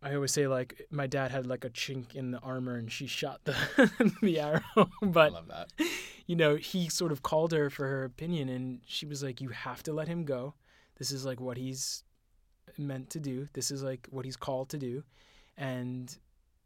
I 0.03 0.15
always 0.15 0.33
say 0.33 0.49
like 0.49 0.87
my 0.91 1.07
dad 1.07 1.31
had 1.31 1.47
like 1.47 1.65
a 1.65 1.71
chink 1.71 2.15
in 2.15 2.33
the 2.33 2.39
armor 2.41 2.77
and 2.77 2.91
she 2.91 3.07
shot 3.07 3.41
the 3.45 3.55
the 4.23 4.41
arrow. 4.41 4.61
I 4.77 4.87
but 5.03 5.33
love 5.33 5.49
that. 5.49 5.71
you 6.27 6.35
know, 6.37 6.57
he 6.57 6.89
sort 6.89 7.13
of 7.13 7.23
called 7.23 7.53
her 7.53 7.71
for 7.71 7.87
her 7.87 8.05
opinion 8.05 8.49
and 8.49 8.81
she 8.87 9.07
was 9.07 9.23
like, 9.23 9.41
You 9.41 9.51
have 9.51 9.83
to 9.85 9.93
let 9.93 10.09
him 10.09 10.25
go. 10.25 10.55
This 10.99 11.13
is 11.13 11.25
like 11.25 11.41
what 11.41 11.57
he's 11.57 12.03
meant 12.79 13.11
to 13.11 13.21
do. 13.21 13.49
This 13.53 13.71
is 13.71 13.83
like 13.83 14.07
what 14.11 14.25
he's 14.25 14.37
called 14.37 14.69
to 14.71 14.79
do. 14.79 15.05
And 15.57 16.15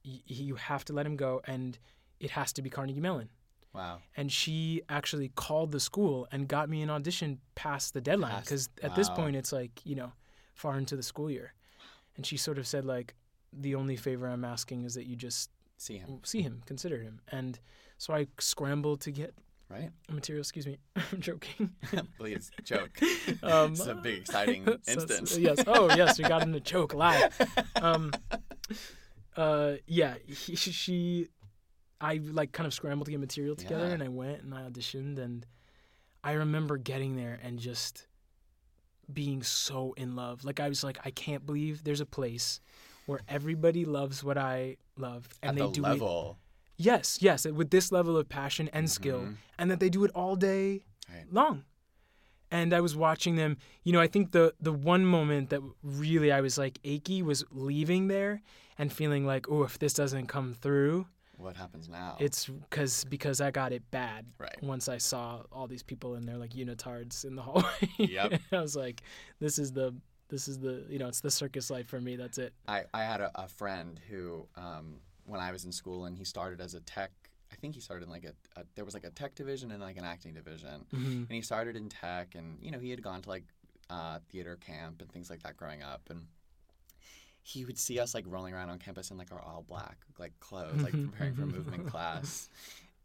y- 0.05 0.21
you 0.27 0.55
have 0.57 0.85
to 0.87 0.93
let 0.93 1.07
him 1.07 1.17
go. 1.17 1.43
And 1.47 1.79
it 2.21 2.31
has 2.31 2.53
to 2.55 2.63
be 2.63 2.71
Carnegie 2.71 3.01
Mellon. 3.01 3.29
Wow. 3.75 3.99
And 4.17 4.33
she 4.33 4.81
actually 4.89 5.31
called 5.35 5.73
the 5.73 5.81
school 5.81 6.27
and 6.33 6.49
got 6.49 6.71
me 6.71 6.81
an 6.81 6.89
audition 6.89 7.39
past 7.55 7.93
the 7.93 8.01
deadline. 8.01 8.41
Because 8.41 8.71
at 8.83 8.95
this 8.95 9.11
point, 9.11 9.37
it's 9.37 9.53
like, 9.53 9.83
you 9.85 9.95
know, 9.95 10.13
far 10.55 10.79
into 10.79 10.97
the 10.97 11.03
school 11.03 11.31
year. 11.31 11.53
And 12.17 12.25
she 12.25 12.39
sort 12.39 12.57
of 12.57 12.67
said, 12.67 12.87
like, 12.87 13.15
the 13.59 13.75
only 13.75 13.97
favor 13.97 14.27
I'm 14.29 14.45
asking 14.45 14.85
is 14.85 14.95
that 14.95 15.07
you 15.07 15.17
just 15.17 15.51
See 15.79 15.99
him, 15.99 16.21
see 16.25 16.41
him, 16.41 16.63
consider 16.65 17.01
him. 17.03 17.21
And 17.31 17.59
so 17.99 18.15
I 18.15 18.29
scrambled 18.39 19.03
to 19.03 19.11
get 19.11 19.35
right? 19.69 19.91
material. 20.11 20.41
Excuse 20.41 20.67
me, 20.67 20.79
I'm 21.13 21.21
joking. 21.21 21.71
Please 22.19 22.51
joke. 22.65 22.99
Um, 23.43 23.73
it's 23.73 23.85
a 23.87 23.95
big 23.95 24.21
exciting 24.21 24.65
So 24.65 24.79
instance. 24.93 25.37
yes. 25.37 25.59
Oh, 25.67 25.95
yes. 25.95 26.17
We 26.19 26.25
got 26.25 26.43
him 26.43 26.53
to 26.55 26.61
choke 26.61 26.95
live. 26.95 27.37
Um, 27.83 28.13
uh, 29.37 29.75
yeah. 29.87 30.15
He, 30.27 30.57
she, 30.57 31.29
I 32.01 32.21
like 32.23 32.53
kind 32.53 32.67
of 32.67 32.73
scrambled 32.75 33.07
to 33.07 33.11
get 33.11 33.21
material 33.21 33.55
together, 33.57 33.87
Yeah. 33.89 33.93
and 33.95 34.03
I 34.03 34.09
went 34.09 34.43
and 34.43 34.55
I 34.55 34.63
auditioned, 34.63 35.19
and 35.19 35.45
I 36.25 36.33
remember 36.33 36.77
getting 36.79 37.17
there 37.17 37.39
and 37.43 37.59
just 37.59 38.07
being 39.13 39.43
so 39.43 39.93
in 39.97 40.17
love. 40.17 40.45
Like 40.45 40.59
I 40.61 40.69
was 40.69 40.83
like, 40.83 40.99
I 41.05 41.11
can't 41.11 41.45
believe 41.45 41.85
there's 41.85 42.01
a 42.01 42.07
place 42.07 42.61
where 43.07 43.21
everybody 43.29 43.85
loves 43.85 44.23
what 44.23 44.37
I 44.39 44.77
love, 44.99 45.29
and 45.43 45.51
At 45.51 45.55
they 45.57 45.67
the 45.67 45.73
do 45.73 45.87
it. 45.87 46.37
Yes, 46.79 47.19
yes, 47.23 47.47
with 47.47 47.71
this 47.71 47.91
level 47.91 48.17
of 48.19 48.29
passion 48.29 48.69
and 48.73 48.91
skill, 48.91 49.21
Mhm. 49.21 49.37
and 49.59 49.71
that 49.71 49.81
they 49.81 49.89
do 49.89 50.05
it 50.05 50.11
all 50.15 50.37
day 50.37 50.85
Right. 51.09 51.33
long. 51.33 51.65
And 52.51 52.73
I 52.73 52.81
was 52.81 52.95
watching 52.95 53.37
them. 53.37 53.57
You 53.83 53.93
know, 53.93 54.01
I 54.01 54.07
think 54.07 54.31
the 54.33 54.55
the 54.61 54.73
one 54.73 55.05
moment 55.07 55.51
that 55.51 55.63
really 55.83 56.31
I 56.31 56.41
was 56.41 56.59
like 56.59 56.79
achy 56.85 57.23
was 57.23 57.45
leaving 57.51 58.09
there 58.09 58.43
and 58.79 58.93
feeling 58.93 59.25
like, 59.27 59.49
oh, 59.49 59.63
if 59.65 59.79
this 59.79 59.95
doesn't 59.95 60.27
come 60.27 60.55
through, 60.55 61.07
What 61.39 61.57
happens 61.57 61.89
now? 61.89 62.17
it's 62.21 62.47
because 62.47 63.05
because 63.05 63.41
I 63.41 63.51
got 63.51 63.73
it 63.73 63.91
bad. 63.91 64.27
right. 64.39 64.63
Once 64.63 64.89
I 64.89 64.99
saw 64.99 65.43
all 65.51 65.67
these 65.67 65.83
people 65.83 66.15
in 66.15 66.25
their 66.27 66.37
like 66.39 66.51
unitards 66.53 67.25
in 67.25 67.35
the 67.37 67.43
hallway, 67.43 67.89
Yep. 67.99 68.41
I 68.53 68.61
was 68.61 68.77
like, 68.77 69.03
this 69.41 69.59
is 69.59 69.73
the 69.73 69.95
this 70.29 70.49
is 70.49 70.59
the 70.59 70.85
you 70.89 70.99
know 70.99 71.09
it's 71.09 71.21
the 71.21 71.31
circus 71.31 71.71
life 71.71 71.89
for 71.89 72.01
me. 72.01 72.17
That's 72.17 72.39
it. 72.39 72.53
I, 72.67 72.85
I 72.93 73.03
had 73.05 73.21
a, 73.21 73.31
a 73.35 73.49
friend 73.49 74.01
who, 74.11 74.47
um, 74.57 74.97
when 75.25 75.41
I 75.41 75.53
was 75.53 75.65
in 75.65 75.73
school, 75.73 76.05
and 76.07 76.17
he 76.17 76.25
started 76.25 76.61
as 76.61 76.75
a 76.75 76.81
tech. 76.81 77.11
I 77.53 77.55
think 77.55 77.75
he 77.75 77.81
started 77.81 78.05
in 78.05 78.11
like 78.11 78.25
a, 78.25 78.61
a 78.61 78.65
there 78.75 78.85
was 78.85 78.95
like 78.95 79.05
a 79.05 79.11
tech 79.11 79.35
division 79.35 79.71
and 79.71 79.81
like 79.81 79.97
an 79.97 80.05
acting 80.05 80.35
division, 80.35 80.85
hmm 80.91 81.23
and 81.29 81.31
he 81.31 81.43
started 81.43 81.77
in 81.77 81.89
tech, 81.89 82.35
and 82.35 82.59
you 82.61 82.71
know 82.71 82.79
he 82.79 82.91
had 82.91 83.03
gone 83.03 83.23
to 83.23 83.29
like 83.29 83.45
uh, 83.89 84.19
theater 84.31 84.57
camp 84.57 85.01
and 85.01 85.11
things 85.13 85.31
like 85.31 85.43
that 85.45 85.57
growing 85.57 85.83
up, 85.83 86.03
and 86.11 86.27
he 87.43 87.65
would 87.65 87.79
see 87.79 88.01
us 88.01 88.13
like 88.15 88.25
rolling 88.27 88.53
around 88.53 88.71
on 88.71 88.79
campus 88.79 89.13
in 89.13 89.17
like 89.17 89.31
our 89.33 89.41
all 89.41 89.65
black 89.69 89.99
like 90.19 90.33
clothes, 90.41 90.83
like 90.83 90.93
preparing 90.93 91.35
for 91.35 91.47
movement 91.47 91.87
class, 91.93 92.49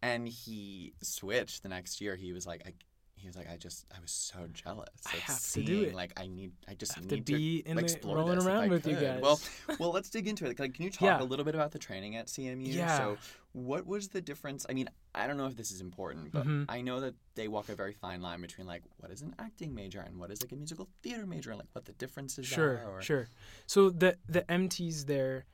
and 0.01 0.27
he 0.27 0.93
switched 1.03 1.61
the 1.61 1.69
next 1.69 2.01
year. 2.01 2.15
He 2.15 2.33
was 2.33 2.47
like, 2.47 2.63
I, 2.65 2.73
he 3.21 3.27
was 3.27 3.35
like, 3.37 3.49
I 3.49 3.55
just 3.57 3.85
I 3.95 3.99
was 4.01 4.11
so 4.11 4.47
jealous. 4.51 4.89
I 5.05 5.13
of 5.17 5.19
have 5.21 5.35
to 5.37 5.41
seeing, 5.41 5.65
do 5.67 5.81
it. 5.83 5.93
Like 5.93 6.11
I 6.19 6.27
need, 6.27 6.51
I 6.67 6.73
just 6.73 6.93
have 6.95 7.07
to 7.07 7.15
need 7.15 7.25
be 7.25 7.57
in 7.65 7.77
the 7.77 7.99
rolling 8.03 8.39
around 8.39 8.63
I 8.63 8.67
with 8.67 8.85
you 8.87 8.95
could. 8.95 9.03
guys. 9.03 9.21
Well, 9.21 9.39
well, 9.79 9.91
let's 9.91 10.09
dig 10.09 10.27
into 10.27 10.45
it. 10.45 10.59
Like, 10.59 10.73
can 10.73 10.83
you 10.83 10.89
talk 10.91 11.01
Yeah. 11.01 11.21
a 11.21 11.23
little 11.23 11.45
bit 11.45 11.53
about 11.55 11.71
the 11.71 11.79
training 11.79 12.15
at 12.15 12.27
CMU? 12.27 12.73
Yeah. 12.73 12.97
So, 12.97 13.17
what 13.53 13.85
was 13.85 14.07
the 14.09 14.21
difference? 14.21 14.65
I 14.69 14.73
mean, 14.73 14.89
I 15.13 15.27
don't 15.27 15.37
know 15.37 15.45
if 15.45 15.55
this 15.55 15.71
is 15.71 15.81
important, 15.81 16.31
but 16.31 16.47
Mhm. 16.47 16.65
I 16.67 16.81
know 16.81 16.99
that 17.01 17.15
they 17.35 17.47
walk 17.47 17.69
a 17.69 17.75
very 17.75 17.93
fine 17.93 18.21
line 18.21 18.41
between 18.41 18.65
like 18.65 18.81
what 18.97 19.11
is 19.11 19.21
an 19.21 19.35
acting 19.39 19.75
major 19.75 20.01
and 20.01 20.17
what 20.17 20.31
is 20.31 20.41
like 20.41 20.51
a 20.51 20.55
musical 20.55 20.87
theater 21.03 21.25
major, 21.27 21.51
and 21.51 21.59
like 21.59 21.69
what 21.73 21.85
the 21.85 21.93
differences 21.93 22.45
sure, 22.47 22.77
are. 22.85 22.97
Or, 22.97 23.01
sure. 23.01 23.27
So 23.67 23.89
the 23.89 24.17
the 24.27 24.41
MTs 24.43 25.05
there, 25.05 25.45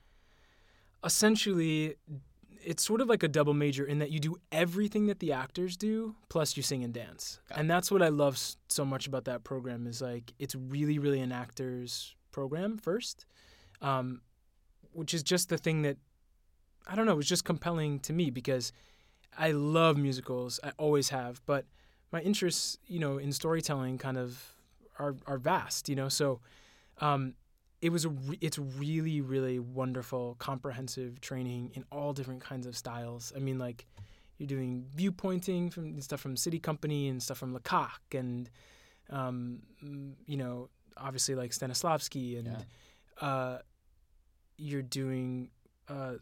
essentially, 1.04 1.96
it's 2.68 2.84
sort 2.84 3.00
of 3.00 3.08
like 3.08 3.22
a 3.22 3.28
double 3.28 3.54
major 3.54 3.86
in 3.86 3.98
that 3.98 4.10
you 4.10 4.20
do 4.20 4.36
everything 4.52 5.06
that 5.06 5.20
the 5.20 5.32
actors 5.32 5.74
do, 5.74 6.14
plus 6.28 6.54
you 6.54 6.62
sing 6.62 6.84
and 6.84 6.92
dance, 6.92 7.40
Got 7.48 7.60
and 7.60 7.70
that's 7.70 7.90
what 7.90 8.02
I 8.02 8.08
love 8.08 8.38
so 8.68 8.84
much 8.84 9.06
about 9.06 9.24
that 9.24 9.42
program 9.42 9.86
is 9.86 10.02
like 10.02 10.34
it's 10.38 10.54
really, 10.54 10.98
really 10.98 11.20
an 11.20 11.32
actors 11.32 12.14
program 12.30 12.76
first, 12.76 13.24
um, 13.80 14.20
which 14.92 15.14
is 15.14 15.22
just 15.22 15.48
the 15.48 15.56
thing 15.56 15.80
that 15.80 15.96
I 16.86 16.94
don't 16.94 17.06
know, 17.06 17.16
was 17.16 17.26
just 17.26 17.46
compelling 17.46 18.00
to 18.00 18.12
me 18.12 18.28
because 18.28 18.70
I 19.38 19.52
love 19.52 19.96
musicals, 19.96 20.60
I 20.62 20.72
always 20.76 21.08
have, 21.08 21.40
but 21.46 21.64
my 22.12 22.20
interests, 22.20 22.76
you 22.86 22.98
know, 22.98 23.16
in 23.16 23.32
storytelling 23.32 23.96
kind 23.96 24.18
of 24.18 24.54
are 24.98 25.16
are 25.26 25.38
vast, 25.38 25.88
you 25.88 25.96
know, 25.96 26.10
so 26.10 26.40
um, 27.00 27.32
it 27.80 27.90
was 27.90 28.04
a 28.04 28.08
re- 28.08 28.38
it's 28.40 28.58
really 28.58 29.20
really 29.20 29.58
wonderful 29.58 30.34
comprehensive 30.38 31.20
training 31.20 31.70
in 31.74 31.84
all 31.92 32.12
different 32.12 32.40
kinds 32.40 32.66
of 32.66 32.76
styles 32.76 33.32
i 33.36 33.38
mean 33.38 33.58
like 33.58 33.86
you're 34.38 34.46
doing 34.48 34.84
viewpointing 34.94 35.68
from 35.68 36.00
stuff 36.00 36.20
from 36.20 36.36
SITI 36.36 36.60
Company 36.60 37.08
and 37.08 37.20
stuff 37.22 37.38
from 37.38 37.52
lecoq 37.52 38.00
and 38.14 38.48
um, 39.10 39.58
you 40.26 40.36
know 40.36 40.68
obviously 40.96 41.34
like 41.34 41.50
stanislavski 41.50 42.38
and 42.38 42.46
Yeah. 42.46 43.26
uh, 43.28 43.58
you're 44.56 44.82
doing 44.82 45.50
uh, 45.88 46.14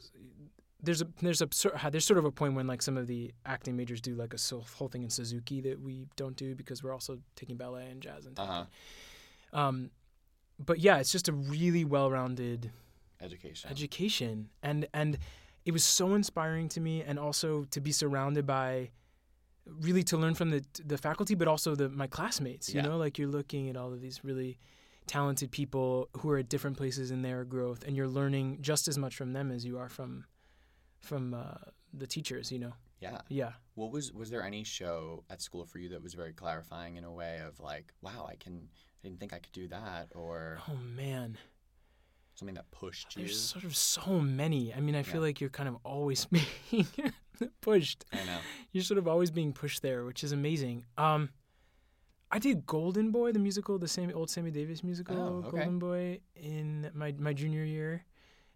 there's 0.83 1.03
a 1.03 1.09
there's 1.21 1.43
a 1.43 1.49
there's 1.91 2.05
sort 2.07 2.19
of 2.19 2.25
a 2.25 2.31
point 2.31 2.55
when 2.55 2.67
like 2.67 2.81
some 2.83 2.97
of 2.97 3.07
the 3.07 3.33
acting 3.45 3.77
majors 3.77 4.01
do 4.01 4.15
like 4.15 4.33
a 4.35 4.39
whole 4.77 4.89
thing 4.89 5.03
in 5.03 5.11
Suzuki 5.11 5.61
that 5.63 5.81
we 5.81 6.07
don't 6.17 6.37
do 6.37 6.55
because 6.55 6.83
we're 6.83 6.93
also 6.93 7.19
taking 7.35 7.57
ballet 7.57 7.91
and 7.91 8.01
jazz 8.03 8.25
and 8.27 8.39
Uh-huh. 8.39 8.65
um, 9.59 9.91
but 10.59 10.79
yeah, 10.79 10.99
it's 10.99 11.13
just 11.13 11.29
a 11.29 11.33
really 11.33 11.85
well-rounded 11.85 12.71
Education. 13.21 13.71
education, 13.71 14.49
and 14.63 14.87
and 14.93 15.19
it 15.65 15.73
was 15.73 15.85
so 15.85 16.15
inspiring 16.15 16.69
to 16.71 16.81
me, 16.81 17.03
and 17.03 17.19
also 17.19 17.65
to 17.65 17.81
be 17.81 17.91
surrounded 17.93 18.47
by, 18.47 18.91
really 19.67 20.03
to 20.05 20.17
learn 20.17 20.35
from 20.35 20.51
the 20.51 20.65
the 20.85 20.99
faculty, 20.99 21.35
but 21.35 21.49
also 21.49 21.75
the 21.75 21.89
my 21.89 22.07
classmates. 22.07 22.69
You 22.73 22.81
Yeah. 22.81 22.89
know, 22.89 22.97
like 22.99 23.19
you're 23.19 23.29
looking 23.29 23.69
at 23.69 23.77
all 23.77 23.93
of 23.93 24.01
these 24.01 24.23
really 24.25 24.59
talented 25.07 25.51
people 25.51 26.09
who 26.19 26.31
are 26.31 26.39
at 26.39 26.49
different 26.49 26.77
places 26.77 27.11
in 27.11 27.23
their 27.23 27.45
growth, 27.45 27.85
and 27.85 27.97
you're 27.97 28.09
learning 28.09 28.59
just 28.61 28.89
as 28.89 28.99
much 28.99 29.15
from 29.17 29.33
them 29.33 29.51
as 29.51 29.65
you 29.65 29.79
are 29.79 29.89
from 29.89 30.25
from 31.01 31.33
uh, 31.35 31.55
the 31.93 32.07
teachers. 32.07 32.51
You 32.53 32.59
know. 32.59 32.73
Yeah. 33.01 33.21
Yeah. 33.29 33.53
What 33.75 33.93
was 33.93 34.13
was 34.13 34.31
there 34.31 34.43
any 34.43 34.65
show 34.65 35.25
at 35.31 35.41
school 35.43 35.65
for 35.67 35.79
you 35.79 35.89
that 35.91 36.03
was 36.03 36.15
very 36.15 36.33
clarifying 36.33 36.97
in 36.97 37.05
a 37.05 37.13
way 37.13 37.41
of 37.47 37.61
like, 37.61 37.93
wow, 38.03 38.27
I 38.29 38.37
can 38.37 38.69
didn't 39.07 39.21
think 39.21 39.33
I 39.33 39.39
could 39.39 39.53
do 39.53 39.69
that 39.69 40.09
or 40.15 40.59
Oh 40.69 40.77
man. 40.77 41.39
something 42.35 42.55
that 42.57 42.71
pushed 42.73 43.17
you? 43.17 43.23
There's 43.23 43.39
sort 43.41 43.65
of 43.65 43.77
so 43.77 44.21
many. 44.21 44.75
I 44.75 44.81
mean, 44.81 44.95
I 44.97 45.03
feel 45.03 45.21
like 45.21 45.41
you're 45.41 45.51
kind 45.51 45.69
of 45.69 45.77
always 45.85 46.25
being 46.71 46.87
pushed. 47.61 48.05
I 48.13 48.25
know. 48.25 48.39
You're 48.73 48.85
sort 48.85 48.99
of 48.99 49.07
always 49.07 49.31
being 49.31 49.53
pushed 49.53 49.83
there, 49.83 50.05
which 50.05 50.25
is 50.25 50.33
amazing. 50.33 50.85
Um, 50.99 51.31
I 52.33 52.41
did 52.41 52.67
Golden 52.67 53.13
Boy, 53.13 53.31
the 53.31 53.39
musical, 53.39 53.79
the 53.79 53.87
same 53.89 54.11
old 54.15 54.29
Sammy 54.29 54.51
Davis 54.51 54.83
musical, 54.83 55.17
Oh, 55.17 55.37
okay. 55.47 55.51
Golden 55.51 55.79
Boy, 55.79 56.21
in 56.35 56.91
my 56.93 57.15
my 57.17 57.33
junior 57.33 57.63
year, 57.65 58.05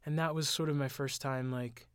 and 0.05 0.19
that 0.19 0.35
was 0.35 0.49
sort 0.49 0.69
of 0.69 0.75
my 0.77 0.89
first 0.89 1.23
time. 1.23 1.53
Like, 1.53 1.87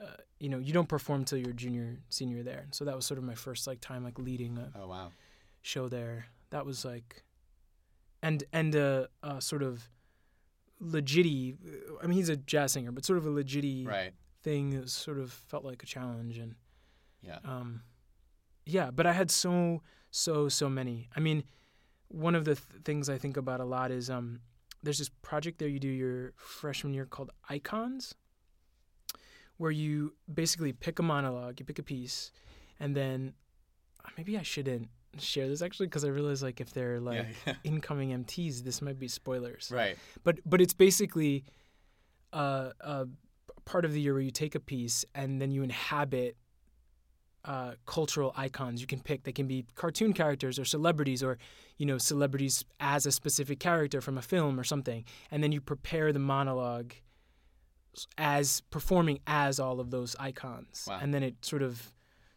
uh, 0.00 0.16
you 0.38 0.50
know, 0.50 0.58
you 0.58 0.74
don't 0.74 0.88
perform 0.88 1.24
till 1.24 1.38
you're 1.38 1.54
junior, 1.54 1.98
senior 2.10 2.42
there, 2.42 2.66
so 2.72 2.84
that 2.84 2.94
was 2.94 3.06
sort 3.06 3.16
of 3.18 3.24
my 3.24 3.34
first 3.34 3.66
like 3.66 3.80
time 3.80 4.04
like 4.04 4.18
leading 4.18 4.58
a 4.58 4.70
Oh 4.78 4.86
wow. 4.88 5.12
show 5.62 5.88
there. 5.88 6.26
That 6.50 6.66
was 6.66 6.84
like, 6.84 7.23
and 8.24 8.42
and 8.52 8.74
a, 8.74 9.08
a 9.22 9.40
sort 9.40 9.62
of 9.62 9.88
legitty. 10.82 11.56
I 12.02 12.06
mean, 12.06 12.16
he's 12.16 12.28
a 12.28 12.36
jazz 12.36 12.72
singer, 12.72 12.92
but 12.92 13.04
sort 13.04 13.18
of 13.18 13.26
a 13.26 13.30
legitty 13.30 13.86
Right. 13.86 14.12
thing 14.42 14.70
that 14.80 14.90
sort 14.90 15.18
of 15.18 15.32
felt 15.32 15.64
like 15.64 15.82
a 15.82 15.86
challenge 15.86 16.38
and 16.38 16.54
Yeah. 17.22 17.38
um 17.44 17.82
yeah 18.66 18.90
but 18.90 19.06
i 19.06 19.12
had 19.12 19.30
so 19.30 19.80
so 20.10 20.48
so 20.50 20.68
many 20.68 21.08
i 21.16 21.20
mean 21.20 21.44
one 22.08 22.34
of 22.34 22.44
the 22.44 22.54
th- 22.54 22.82
things 22.84 23.08
i 23.08 23.16
think 23.18 23.36
about 23.38 23.60
a 23.60 23.64
lot 23.64 23.90
is 23.90 24.08
um 24.10 24.40
there's 24.82 24.98
this 24.98 25.10
project 25.22 25.58
there 25.58 25.68
you 25.68 25.80
do 25.80 25.88
your 26.04 26.32
freshman 26.36 26.92
year 26.94 27.06
called 27.06 27.30
icons 27.48 28.14
where 29.56 29.70
you 29.70 30.14
basically 30.32 30.72
pick 30.72 30.98
a 30.98 31.02
monologue 31.02 31.58
you 31.60 31.64
pick 31.66 31.78
a 31.78 31.82
piece 31.82 32.30
and 32.80 32.94
then 32.94 33.34
uh, 34.04 34.08
maybe 34.18 34.36
i 34.38 34.42
shouldn't 34.42 34.88
share 35.20 35.48
this 35.48 35.62
actually 35.62 35.86
because 35.86 36.04
i 36.04 36.08
realize 36.08 36.42
like 36.42 36.60
if 36.60 36.72
they're 36.72 37.00
like 37.00 37.26
yeah. 37.46 37.54
incoming 37.64 38.10
mts 38.24 38.62
this 38.62 38.80
might 38.82 38.98
be 38.98 39.08
spoilers 39.08 39.70
right. 39.72 39.96
but 40.22 40.38
but 40.46 40.60
it's 40.60 40.74
basically 40.74 41.44
uh, 42.32 42.70
a 42.80 43.06
part 43.64 43.84
of 43.84 43.92
the 43.92 44.00
year 44.00 44.12
where 44.12 44.22
you 44.22 44.30
take 44.30 44.54
a 44.54 44.60
piece 44.60 45.04
and 45.14 45.40
then 45.40 45.50
you 45.50 45.62
inhabit 45.62 46.36
uh, 47.44 47.72
cultural 47.86 48.32
icons 48.36 48.80
you 48.80 48.86
can 48.86 49.00
pick. 49.00 49.22
They 49.24 49.32
can 49.32 49.46
be 49.46 49.66
cartoon 49.74 50.12
characters 50.14 50.58
or 50.58 50.64
celebrities 50.64 51.22
or 51.22 51.38
you 51.76 51.86
know 51.86 51.98
celebrities 51.98 52.64
as 52.80 53.06
a 53.06 53.12
specific 53.12 53.60
character 53.60 54.00
from 54.00 54.16
a 54.18 54.22
film 54.22 54.58
or 54.58 54.64
something, 54.64 55.04
and 55.30 55.42
then 55.42 55.52
you 55.52 55.60
prepare 55.60 56.12
the 56.12 56.18
monologue 56.18 56.94
as 58.18 58.62
performing 58.70 59.20
as 59.26 59.60
all 59.60 59.78
of 59.78 59.90
those 59.90 60.16
icons, 60.18 60.86
Wow. 60.88 60.98
and 61.00 61.12
then 61.14 61.22
it 61.22 61.44
sort 61.44 61.62
of 61.62 61.93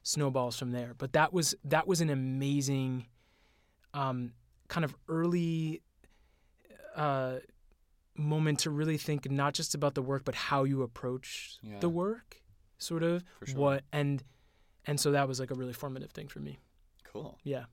snowballs 0.08 0.58
from 0.58 0.72
there. 0.72 0.94
But 0.98 1.12
that 1.14 1.34
was 1.34 1.54
that 1.66 1.86
was 1.88 2.00
an 2.02 2.10
amazing 2.10 3.08
um, 3.94 4.32
kind 4.70 4.86
of 4.86 4.96
early 5.10 5.82
uh, 6.96 7.38
moment 8.16 8.60
to 8.60 8.70
really 8.70 8.98
think 8.98 9.30
not 9.30 9.54
just 9.54 9.76
about 9.76 9.94
the 9.96 10.02
work 10.02 10.24
but 10.26 10.34
how 10.36 10.64
you 10.64 10.82
approach 10.82 11.58
Yeah. 11.62 11.80
the 11.80 11.90
work 11.90 12.42
sort 12.80 13.04
of 13.04 13.24
For 13.40 13.46
sure. 13.48 13.60
what 13.60 13.84
and 13.92 14.24
and 14.86 15.00
so 15.00 15.12
that 15.12 15.28
was 15.28 15.40
like 15.40 15.52
a 15.52 15.56
really 15.56 15.74
formative 15.74 16.12
thing 16.12 16.28
for 16.28 16.40
me 16.40 16.58
Cool. 17.04 17.38
yeah 17.44 17.66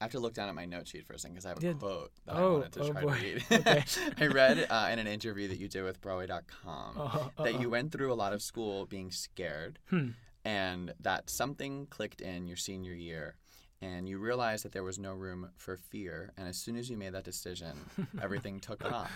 I 0.00 0.04
have 0.04 0.12
to 0.12 0.18
look 0.18 0.34
down 0.34 0.48
at 0.48 0.54
my 0.56 0.64
note 0.64 0.88
sheet 0.88 1.06
for 1.06 1.12
a 1.12 1.18
second 1.18 1.34
because 1.34 1.46
I 1.46 1.50
have 1.50 1.62
a 1.62 1.66
Yeah. 1.66 1.72
quote 1.74 2.10
that 2.26 2.34
I 2.36 2.40
Oh, 2.40 2.52
wanted 2.54 2.72
to 2.72 2.80
oh 2.80 2.92
try 2.92 3.02
boy. 3.02 3.14
to 3.14 3.22
read. 3.22 3.44
Okay. 3.52 3.84
I 4.20 4.26
read 4.26 4.66
uh, 4.68 4.88
in 4.92 4.98
an 4.98 5.06
interview 5.06 5.46
that 5.48 5.58
you 5.58 5.68
did 5.68 5.84
with 5.84 6.00
Broadway.com 6.00 7.30
uh, 7.38 7.42
that 7.44 7.60
you 7.60 7.70
went 7.70 7.92
through 7.92 8.12
a 8.12 8.18
lot 8.18 8.32
of 8.32 8.42
school 8.42 8.86
being 8.86 9.10
scared 9.12 9.78
hmm. 9.90 10.08
And 10.44 10.92
that 11.00 11.30
something 11.30 11.86
clicked 11.86 12.20
in 12.20 12.46
your 12.46 12.56
senior 12.56 12.92
year 12.92 13.36
and 13.80 14.08
you 14.08 14.18
realized 14.18 14.64
that 14.64 14.72
there 14.72 14.84
was 14.84 14.98
no 14.98 15.12
room 15.12 15.50
for 15.56 15.76
fear 15.76 16.32
and 16.36 16.48
as 16.48 16.56
soon 16.56 16.76
as 16.76 16.88
you 16.88 16.96
made 16.96 17.12
that 17.12 17.24
decision 17.24 17.76
everything 18.22 18.60
took 18.60 18.84
off. 18.84 19.10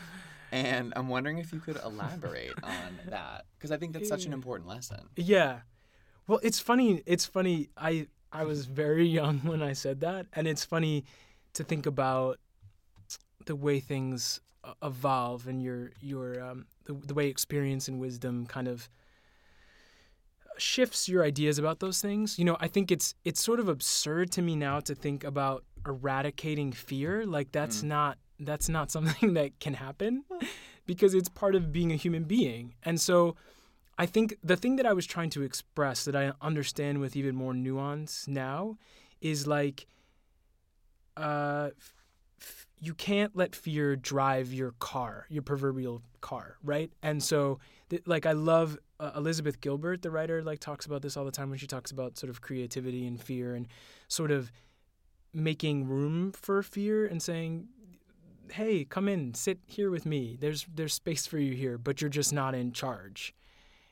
And 0.51 0.93
i'm 0.97 1.09
wondering 1.09 1.39
if 1.39 1.53
you 1.53 1.61
could 1.61 1.79
elaborate 1.85 2.53
on 2.63 2.99
that 3.09 3.45
because 3.57 3.71
i 3.71 3.77
think 3.77 3.93
that's 3.93 4.09
such 4.09 4.25
an 4.25 4.33
important 4.33 4.69
lesson. 4.69 5.09
Yeah. 5.17 5.61
Well 6.27 6.41
it's 6.43 6.61
funny 6.61 7.03
it's 7.07 7.27
funny 7.27 7.71
i 7.77 8.07
i 8.33 8.45
was 8.45 8.67
very 8.67 9.07
young 9.07 9.39
when 9.41 9.63
i 9.63 9.73
said 9.73 10.01
that 10.01 10.27
and 10.35 10.47
it's 10.47 10.65
funny 10.65 11.05
to 11.55 11.65
think 11.65 11.87
about 11.87 12.39
the 13.47 13.57
way 13.57 13.81
things 13.81 14.41
evolve 14.83 15.47
and 15.47 15.63
your 15.63 15.91
your 16.01 16.43
um, 16.43 16.67
the, 16.85 16.93
the 16.93 17.15
way 17.15 17.29
experience 17.29 17.89
and 17.89 17.99
wisdom 17.99 18.47
kind 18.47 18.69
of 18.69 18.89
shifts 20.59 21.09
your 21.09 21.25
ideas 21.25 21.59
about 21.59 21.81
those 21.81 22.01
things. 22.03 22.39
You 22.39 22.45
know, 22.45 22.57
I 22.61 22.69
think 22.69 22.91
it's 22.91 23.15
it's 23.25 23.43
sort 23.43 23.61
of 23.61 23.69
absurd 23.69 24.31
to 24.33 24.43
me 24.43 24.57
now 24.57 24.81
to 24.81 24.95
think 24.95 25.25
about 25.25 25.65
eradicating 25.87 26.73
fear. 26.73 27.25
Like 27.25 27.53
that's 27.53 27.83
Mm. 27.83 27.89
not 27.89 28.19
that's 28.41 28.69
not 28.69 28.91
something 28.95 29.35
that 29.35 29.59
can 29.61 29.75
happen 29.75 30.25
because 30.87 31.15
it's 31.15 31.29
part 31.29 31.55
of 31.55 31.73
being 31.73 31.93
a 31.93 31.97
human 31.97 32.25
being. 32.25 32.75
And 32.85 33.01
so 33.01 33.37
I 33.99 34.07
think 34.07 34.37
the 34.45 34.57
thing 34.57 34.77
that 34.77 34.87
I 34.87 34.93
was 34.93 35.07
trying 35.07 35.31
to 35.31 35.43
express 35.43 36.05
that 36.05 36.15
I 36.15 36.33
understand 36.41 37.01
with 37.01 37.17
even 37.17 37.35
more 37.35 37.53
nuance 37.55 38.29
now 38.29 38.77
is 39.21 39.47
like 39.47 39.87
uh 41.17 41.71
f- 42.41 42.67
you 42.81 42.95
can't 42.95 43.35
let 43.37 43.55
fear 43.57 43.97
drive 43.97 44.53
your 44.53 44.73
car, 44.79 45.27
your 45.29 45.43
proverbial 45.43 46.03
car, 46.21 46.57
right? 46.63 46.93
And 47.03 47.23
so 47.23 47.59
like 48.07 48.27
I 48.27 48.33
love 48.33 48.79
uh, 49.01 49.13
Elizabeth 49.17 49.61
Gilbert, 49.61 50.03
the 50.03 50.11
writer, 50.11 50.43
like 50.43 50.59
talks 50.59 50.87
about 50.87 51.03
this 51.03 51.17
all 51.17 51.25
the 51.25 51.31
time 51.31 51.51
when 51.51 51.59
she 51.59 51.67
talks 51.67 51.91
about 51.91 52.19
sort 52.19 52.31
of 52.31 52.41
creativity 52.41 53.07
and 53.07 53.21
fear 53.21 53.55
and 53.55 53.67
sort 54.09 54.31
of 54.31 54.51
making 55.33 55.87
room 55.87 56.33
for 56.33 56.63
fear 56.63 57.07
and 57.07 57.23
saying 57.23 57.69
hey 58.51 58.83
come 58.83 59.09
in 59.09 59.35
sit 59.35 59.59
here 59.67 59.91
with 59.91 60.07
me. 60.07 60.37
There's 60.41 60.67
there's 60.75 60.95
space 60.95 61.27
for 61.27 61.39
you 61.39 61.55
here 61.55 61.79
but 61.79 62.01
you're 62.01 62.11
just 62.11 62.33
not 62.33 62.55
in 62.55 62.73
charge. 62.73 63.35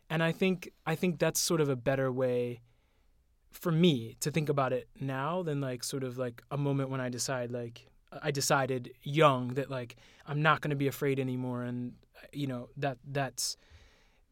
And 0.09 0.23
i 0.23 0.33
think 0.33 0.71
i 0.87 0.95
think 0.95 1.19
that's 1.19 1.41
sort 1.41 1.61
of 1.61 1.69
a 1.69 1.77
better 1.77 2.13
way 2.13 2.61
for 3.51 3.73
me 3.73 4.17
to 4.21 4.31
think 4.31 4.49
about 4.49 4.73
it 4.73 4.89
now 5.01 5.43
than 5.43 5.61
like 5.61 5.83
sort 5.83 6.05
of 6.05 6.19
like 6.19 6.43
a 6.51 6.57
moment 6.57 6.91
when 6.91 7.01
i 7.01 7.09
decide 7.09 7.51
like 7.51 7.89
i 8.23 8.31
decided 8.31 8.93
young 9.03 9.49
that 9.55 9.71
like 9.71 9.97
i'm 10.27 10.43
not 10.43 10.61
going 10.61 10.71
to 10.71 10.77
be 10.77 10.87
afraid 10.87 11.19
anymore 11.19 11.63
and 11.63 11.95
you 12.33 12.47
know 12.47 12.69
that 12.77 12.99
that's 13.11 13.57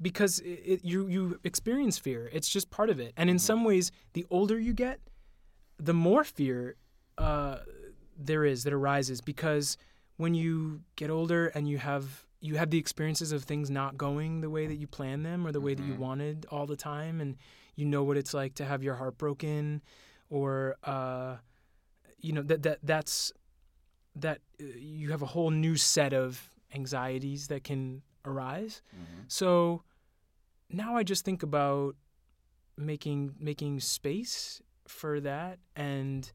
because 0.01 0.41
it, 0.41 0.81
you 0.85 1.07
you 1.09 1.39
experience 1.45 1.99
fear 1.99 2.29
it's 2.33 2.49
just 2.49 2.71
part 2.71 2.91
of 2.91 2.99
it 3.01 3.13
and 3.17 3.31
in 3.31 3.37
Mhm. 3.37 3.41
some 3.41 3.65
ways 3.65 3.91
the 4.13 4.27
older 4.31 4.59
you 4.59 4.73
get 4.73 5.01
the 5.79 5.95
more 5.95 6.25
fear 6.25 6.77
uh, 7.19 7.59
there 8.17 8.45
is 8.45 8.65
that 8.65 8.73
arises 8.73 9.21
because 9.21 9.77
when 10.17 10.35
you 10.35 10.83
get 10.97 11.11
older 11.11 11.47
and 11.49 11.69
you 11.69 11.79
have 11.79 12.27
you 12.41 12.57
have 12.57 12.71
the 12.71 12.79
experiences 12.79 13.33
of 13.33 13.45
things 13.45 13.71
not 13.71 13.97
going 13.97 14.41
the 14.41 14.51
way 14.51 14.67
that 14.67 14.77
you 14.77 14.87
planned 14.87 15.25
them 15.25 15.47
or 15.47 15.53
the 15.53 15.61
way 15.61 15.75
that 15.75 15.83
you 15.83 15.95
Mhm. 15.95 15.99
wanted 15.99 16.47
all 16.51 16.67
the 16.67 16.77
time 16.77 17.21
and 17.21 17.37
you 17.77 17.85
know 17.87 18.03
what 18.05 18.17
it's 18.17 18.35
like 18.35 18.55
to 18.55 18.65
have 18.65 18.83
your 18.83 18.97
heart 18.97 19.17
broken 19.17 19.81
or 20.29 20.77
uh, 20.85 21.37
you 22.19 22.33
know 22.33 22.43
that 22.43 22.63
that 22.63 22.79
that's 22.83 23.33
that 24.17 24.41
uh, 24.61 24.65
you 24.77 25.11
have 25.11 25.23
a 25.23 25.27
whole 25.27 25.51
new 25.51 25.77
set 25.77 26.13
of 26.13 26.51
anxieties 26.75 27.49
that 27.49 27.65
can 27.65 28.03
arise 28.25 28.83
mm-hmm. 28.95 29.23
so 29.29 29.83
now 30.71 30.97
I 30.97 31.03
just 31.03 31.25
think 31.25 31.43
about 31.43 31.97
making 32.77 33.35
making 33.39 33.81
space 33.81 34.61
for 34.87 35.21
that 35.21 35.59
and 35.77 36.31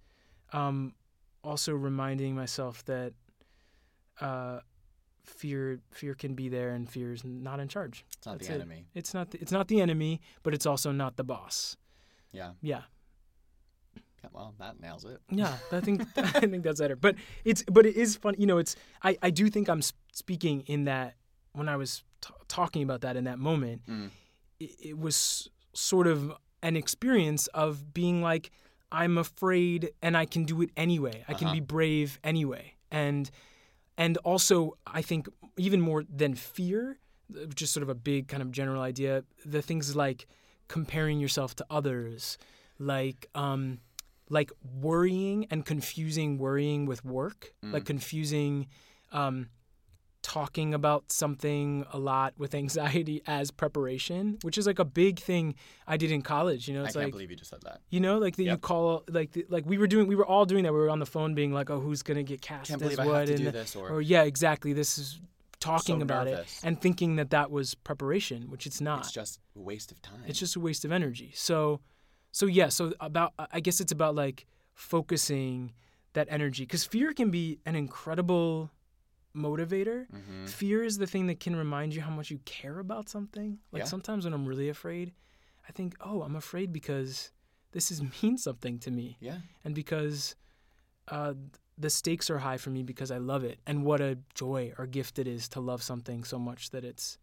um, 0.54 0.94
also 1.44 1.74
reminding 1.74 2.36
myself 2.36 2.84
that 2.86 3.14
uh, 4.22 4.60
fear 5.24 5.80
fear 5.92 6.16
can 6.16 6.34
be 6.34 6.50
there 6.50 6.70
and 6.72 6.90
fear 6.90 7.14
is 7.14 7.24
not 7.24 7.60
in 7.60 7.68
charge. 7.68 8.06
it's 8.18 8.26
not 8.26 8.34
That's 8.40 8.48
the 8.48 8.54
it. 8.54 8.56
enemy 8.56 8.86
It's 8.96 9.14
not 9.14 9.32
the, 9.32 9.42
it's 9.42 9.52
not 9.52 9.68
the 9.68 9.82
enemy, 9.82 10.22
but 10.44 10.54
it's 10.54 10.66
also 10.66 10.92
not 10.92 11.18
the 11.18 11.24
boss. 11.24 11.78
yeah 12.32 12.52
Yeah. 12.62 12.82
Well 14.34 14.54
that 14.60 14.80
nails 14.82 15.06
it 15.06 15.22
Yeah, 15.30 15.56
I 15.72 15.80
think 15.86 16.02
I 16.18 16.42
think 16.42 16.64
that's 16.64 16.80
better. 16.80 16.96
But 16.96 17.16
it's 17.46 17.64
but 17.64 17.86
it 17.86 17.96
is 17.96 18.16
fun. 18.16 18.36
You 18.38 18.48
know, 18.48 18.58
it's 18.58 18.76
I 19.04 19.18
I 19.22 19.30
do 19.30 19.50
think 19.50 19.70
I'm 19.70 19.82
speaking 20.12 20.62
in 20.62 20.86
that 20.86 21.16
when 21.54 21.68
I 21.70 21.76
was 21.78 22.04
t- 22.22 22.34
talking 22.48 22.84
about 22.84 23.02
that 23.02 23.16
in 23.16 23.24
that 23.26 23.40
moment, 23.40 23.86
Mm. 23.88 24.12
it, 24.60 24.72
it 24.80 24.98
was 24.98 25.50
sort 25.74 26.08
of 26.08 26.32
an 26.62 26.76
experience 26.76 27.48
of 27.48 27.94
being 27.94 28.22
like 28.22 28.52
I'm 28.92 29.18
afraid 29.20 29.92
and 30.02 30.18
I 30.18 30.26
can 30.26 30.46
do 30.46 30.62
it 30.64 30.72
anyway. 30.76 31.24
I 31.28 31.34
can 31.36 31.48
Uh-huh. 31.48 31.56
be 31.56 31.62
brave 31.62 32.20
anyway. 32.24 32.74
And 32.92 33.30
and 33.98 34.18
also 34.24 34.78
I 34.88 35.02
think 35.04 35.28
even 35.58 35.80
more 35.82 36.04
than 36.04 36.34
fear, 36.36 36.98
just 37.54 37.72
sort 37.74 37.84
of 37.84 37.90
a 37.90 37.96
big 37.96 38.28
kind 38.28 38.42
of 38.42 38.52
general 38.52 38.82
idea, 38.82 39.24
the 39.46 39.62
things 39.62 39.96
like 39.96 40.26
comparing 40.68 41.20
yourself 41.20 41.56
to 41.58 41.66
others, 41.70 42.38
like 42.80 43.28
um 43.36 43.80
like 44.32 44.52
worrying 44.82 45.46
and 45.52 45.66
confusing 45.66 46.38
worrying 46.38 46.86
with 46.88 47.04
work, 47.06 47.54
Mm. 47.64 47.74
like 47.74 47.86
confusing 47.86 48.68
um 49.12 49.50
talking 50.22 50.74
about 50.74 51.12
something 51.12 51.86
a 51.94 51.98
lot 52.00 52.34
with 52.38 52.54
anxiety 52.54 53.22
as 53.28 53.52
preparation, 53.52 54.38
which 54.42 54.58
is 54.58 54.68
like 54.68 54.80
a 54.80 54.86
big 54.86 55.20
thing 55.20 55.56
I 55.88 55.98
did 55.98 56.12
in 56.12 56.22
college. 56.22 56.68
You 56.68 56.74
know, 56.76 56.82
I 56.82 56.86
it's 56.86 56.94
can't 56.94 57.06
like 57.06 57.14
believe 57.14 57.32
you 57.32 57.38
just 57.38 57.50
said 57.52 57.62
that. 57.64 57.82
you 57.90 58.00
know, 58.00 58.18
like 58.18 58.36
that 58.36 58.44
you 58.44 58.58
call 58.58 59.04
like 59.10 59.32
the, 59.32 59.46
like 59.50 59.66
we 59.66 59.78
were 59.78 59.88
doing, 59.88 60.08
we 60.08 60.16
were 60.16 60.26
all 60.26 60.46
doing 60.46 60.64
that. 60.66 60.74
We 60.74 60.80
were 60.80 60.90
on 60.90 61.00
the 61.00 61.06
phone 61.06 61.36
being 61.36 61.54
like, 61.54 61.70
oh, 61.70 61.80
who's 61.80 62.04
gonna 62.04 62.24
get 62.24 62.42
cast 62.42 62.68
Can't 62.70 62.82
as 62.82 62.86
believe 62.96 63.00
I 63.00 63.06
what, 63.08 63.16
have 63.20 63.28
to 63.28 63.34
and 63.36 63.44
do 63.46 63.52
this 63.52 63.76
or, 63.76 63.90
or 63.90 64.02
yeah, 64.02 64.24
exactly. 64.24 64.74
This 64.74 64.98
is 64.98 65.20
talking 65.60 66.00
So 66.00 66.04
about 66.04 66.28
nervous. 66.28 66.60
it 66.64 66.68
and 66.68 66.80
thinking 66.82 67.16
that 67.18 67.30
that 67.32 67.50
was 67.52 67.76
preparation, 67.76 68.44
which 68.50 68.66
it's 68.66 68.80
not. 68.82 69.00
it's 69.00 69.12
just 69.12 69.40
a 69.56 69.60
waste 69.60 69.92
of 69.92 70.02
time. 70.02 70.24
It's 70.28 70.40
just 70.40 70.56
a 70.56 70.60
waste 70.60 70.86
of 70.86 70.92
energy. 70.92 71.32
So, 71.34 71.80
so 72.32 72.46
yeah. 72.46 72.70
So 72.70 72.94
about, 73.00 73.34
I 73.52 73.60
guess 73.60 73.80
it's 73.82 73.92
about 73.92 74.16
like 74.16 74.46
focusing 74.74 75.74
that 76.14 76.28
energy 76.30 76.64
because 76.64 76.84
fear 76.84 77.14
can 77.14 77.30
be 77.30 77.60
an 77.66 77.76
incredible 77.76 78.72
motivator. 79.40 80.08
hmm 80.10 80.46
Fear 80.46 80.84
is 80.84 80.98
the 80.98 81.08
thing 81.08 81.28
that 81.28 81.40
can 81.40 81.56
remind 81.56 81.94
you 81.96 82.02
how 82.02 82.12
much 82.12 82.30
you 82.32 82.40
care 82.46 82.80
about 82.80 83.10
something. 83.10 83.60
Like 83.72 83.82
Yeah. 83.82 83.86
sometimes 83.96 84.26
when 84.26 84.34
I'm 84.34 84.46
really 84.46 84.70
afraid, 84.70 85.14
I 85.68 85.72
think, 85.72 85.96
oh, 86.02 86.22
I'm 86.24 86.36
afraid 86.36 86.72
because 86.74 87.32
this 87.72 87.92
is 87.92 88.02
means 88.24 88.44
something 88.44 88.80
to 88.80 88.92
me, 88.92 89.18
Yeah. 89.22 89.40
and 89.64 89.74
because 89.76 90.36
uh, 91.08 91.34
the 91.78 91.90
stakes 91.90 92.30
are 92.30 92.40
high 92.40 92.58
for 92.58 92.70
me 92.72 92.84
because 92.84 93.12
I 93.12 93.18
love 93.18 93.44
it, 93.44 93.60
and 93.66 93.84
what 93.84 94.02
a 94.02 94.18
joy 94.36 94.74
or 94.78 94.86
gift 94.88 95.18
it 95.20 95.28
is 95.28 95.48
to 95.50 95.60
love 95.60 95.82
something 95.82 96.24
so 96.24 96.38
much 96.40 96.70
that 96.72 96.84
it's 96.84 97.18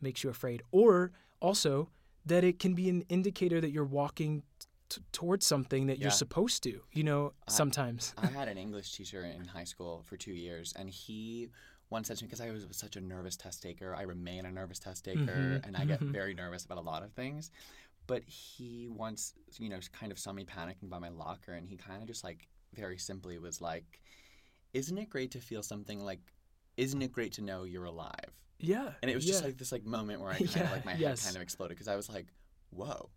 makes 0.00 0.22
you 0.24 0.30
afraid. 0.30 0.62
Or 0.72 1.12
also 1.40 1.88
that 2.26 2.44
it 2.44 2.58
can 2.58 2.74
be 2.74 2.88
an 2.88 3.02
indicator 3.08 3.60
that 3.60 3.70
you're 3.70 3.84
walking 4.02 4.42
t- 4.96 5.02
towards 5.12 5.46
something 5.46 5.86
that 5.86 5.98
Yeah. 5.98 6.04
you're 6.04 6.10
supposed 6.10 6.62
to. 6.64 6.82
You 6.92 7.04
know, 7.04 7.32
I- 7.48 7.52
sometimes. 7.52 8.14
I 8.18 8.26
had 8.26 8.48
an 8.48 8.58
English 8.66 8.92
teacher 8.96 9.22
in 9.24 9.44
high 9.46 9.64
school 9.64 10.02
for 10.08 10.16
two 10.16 10.32
years, 10.32 10.72
and 10.76 10.88
he 10.90 11.48
once 11.90 12.08
said 12.08 12.16
to 12.18 12.24
me, 12.24 12.28
because 12.28 12.40
I 12.40 12.50
was 12.50 12.66
such 12.70 12.96
a 12.96 13.00
nervous 13.00 13.36
test 13.36 13.62
taker, 13.62 13.94
I 13.94 14.02
remain 14.02 14.46
a 14.46 14.50
nervous 14.50 14.78
test 14.78 15.04
taker, 15.04 15.20
Mhm, 15.60 15.66
and 15.66 15.76
I 15.76 15.84
get 15.84 16.00
mhm. 16.00 16.10
very 16.10 16.32
nervous 16.34 16.64
about 16.64 16.78
a 16.78 16.86
lot 16.92 17.02
of 17.02 17.12
things. 17.12 17.50
But 18.06 18.22
he 18.24 18.88
once, 18.88 19.34
you 19.58 19.68
know, 19.68 19.78
kind 19.92 20.10
of 20.10 20.18
saw 20.18 20.32
me 20.32 20.44
panicking 20.44 20.88
by 20.88 20.98
my 20.98 21.10
locker, 21.10 21.52
and 21.52 21.68
he 21.68 21.76
kind 21.76 22.00
of 22.02 22.08
just 22.08 22.24
like 22.24 22.48
very 22.74 22.98
simply 22.98 23.38
was 23.38 23.60
like, 23.60 24.00
"Isn't 24.72 24.96
it 24.98 25.08
great 25.10 25.30
to 25.32 25.40
feel 25.40 25.62
something 25.62 26.00
like? 26.04 26.20
Isn't 26.76 27.02
it 27.02 27.12
great 27.12 27.32
to 27.34 27.42
know 27.42 27.64
you're 27.64 27.84
alive?" 27.84 28.30
yeah. 28.58 28.94
And 29.02 29.10
it 29.10 29.14
was 29.14 29.26
yeah. 29.26 29.32
just 29.32 29.44
like 29.44 29.56
this 29.58 29.70
like 29.72 29.84
moment 29.84 30.20
where 30.22 30.30
I 30.32 30.38
kind 30.38 30.56
Yeah, 30.56 30.64
of 30.64 30.70
like 30.72 30.84
my 30.86 30.94
yes. 30.96 31.20
head 31.20 31.26
kind 31.26 31.36
of 31.36 31.42
exploded 31.42 31.76
because 31.76 31.88
I 31.88 31.96
was 31.96 32.08
like, 32.08 32.26
"Whoa!" 32.70 33.10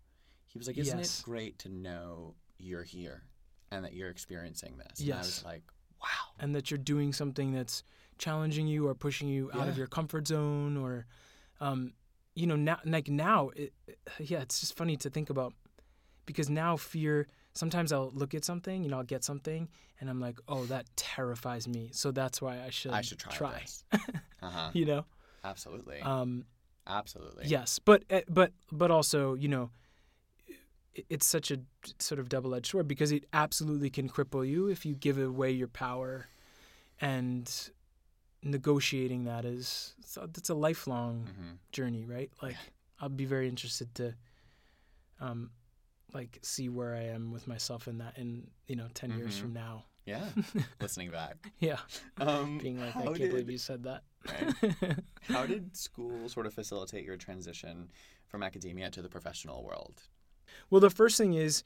He 0.56 0.58
was 0.58 0.66
like, 0.66 0.78
"Isn't 0.78 0.98
Yes. 0.98 1.20
it 1.20 1.24
great 1.24 1.58
to 1.60 1.68
know 1.68 2.34
you're 2.58 2.82
here 2.82 3.24
and 3.70 3.84
that 3.84 3.92
you're 3.92 4.08
experiencing 4.10 4.78
this?" 4.78 5.00
And 5.00 5.12
I 5.12 5.18
was 5.18 5.44
like, 5.44 5.62
"Wow." 6.00 6.08
and 6.38 6.54
that 6.54 6.70
you're 6.70 6.78
doing 6.78 7.12
something 7.12 7.52
that's 7.52 7.82
challenging 8.18 8.66
you 8.66 8.86
or 8.88 8.94
pushing 8.94 9.28
you 9.28 9.50
out 9.52 9.68
of 9.68 9.76
your 9.76 9.86
comfort 9.86 10.26
zone 10.26 10.76
or 10.76 11.06
um, 11.60 11.92
you 12.34 12.46
know 12.46 12.56
now 12.56 12.78
like 12.84 13.08
now 13.08 13.50
it, 13.56 13.72
yeah 14.18 14.40
it's 14.40 14.60
just 14.60 14.76
funny 14.76 14.96
to 14.96 15.10
think 15.10 15.28
about 15.30 15.52
because 16.26 16.48
now 16.50 16.76
fear 16.76 17.26
sometimes 17.54 17.92
i'll 17.92 18.10
look 18.12 18.34
at 18.34 18.44
something 18.44 18.82
you 18.84 18.90
know 18.90 18.98
i'll 18.98 19.02
get 19.04 19.24
something 19.24 19.68
and 20.00 20.10
i'm 20.10 20.20
like 20.20 20.38
oh 20.48 20.64
that 20.66 20.84
terrifies 20.96 21.66
me 21.68 21.90
so 21.92 22.10
that's 22.10 22.40
why 22.42 22.60
i 22.62 22.70
should 22.70 22.92
I 22.92 23.00
should 23.00 23.18
try, 23.18 23.36
try. 23.36 23.64
Uh 24.42 24.50
huh. 24.50 24.70
you 24.74 24.84
know 24.84 25.04
Absolutely. 25.44 26.00
um, 26.00 26.44
Absolutely. 26.86 27.46
yes 27.46 27.78
but 27.78 28.04
eh, 28.10 28.22
but 28.28 28.52
but 28.70 28.90
also 28.90 29.34
you 29.34 29.48
know 29.48 29.70
it's 31.08 31.26
such 31.26 31.50
a 31.50 31.58
sort 31.98 32.18
of 32.18 32.28
double-edged 32.28 32.66
sword 32.70 32.88
because 32.88 33.12
it 33.12 33.24
absolutely 33.32 33.90
can 33.90 34.08
cripple 34.08 34.46
you 34.46 34.68
if 34.68 34.84
you 34.86 34.94
give 34.94 35.18
away 35.18 35.50
your 35.50 35.68
power 35.68 36.26
and 37.00 37.70
negotiating 38.42 39.24
that 39.24 39.44
is 39.44 39.94
it's 40.36 40.48
a 40.50 40.54
lifelong 40.54 41.28
hmm 41.36 41.52
journey 41.72 42.04
right 42.06 42.30
like 42.42 42.56
i'll 43.00 43.08
be 43.10 43.24
very 43.26 43.48
interested 43.48 43.94
to 43.94 44.14
um 45.20 45.50
like 46.14 46.38
see 46.42 46.68
where 46.68 46.94
i 46.94 47.02
am 47.02 47.32
with 47.32 47.46
myself 47.46 47.86
in 47.88 47.98
that 47.98 48.16
in 48.16 48.46
you 48.66 48.76
know 48.76 48.86
10 48.94 49.10
years 49.18 49.36
Mhm. 49.36 49.40
from 49.40 49.52
now 49.52 49.84
Yeah. 50.06 50.28
Listening 50.80 51.10
back. 51.10 51.50
yeah 51.58 51.78
Um, 52.20 52.58
being 52.58 52.78
like 52.80 52.96
i 52.96 53.04
can't 53.04 53.16
did, 53.18 53.30
believe 53.30 53.50
you 53.50 53.58
said 53.58 53.82
that 53.84 54.02
How 55.28 55.44
did 55.46 55.76
school 55.76 56.28
sort 56.28 56.46
of 56.46 56.54
facilitate 56.54 57.04
your 57.04 57.16
transition 57.16 57.90
from 58.28 58.42
academia 58.42 58.90
to 58.90 59.02
the 59.02 59.08
professional 59.08 59.62
world? 59.64 60.02
Well, 60.70 60.80
the 60.80 60.90
first 60.90 61.16
thing 61.18 61.34
is 61.34 61.62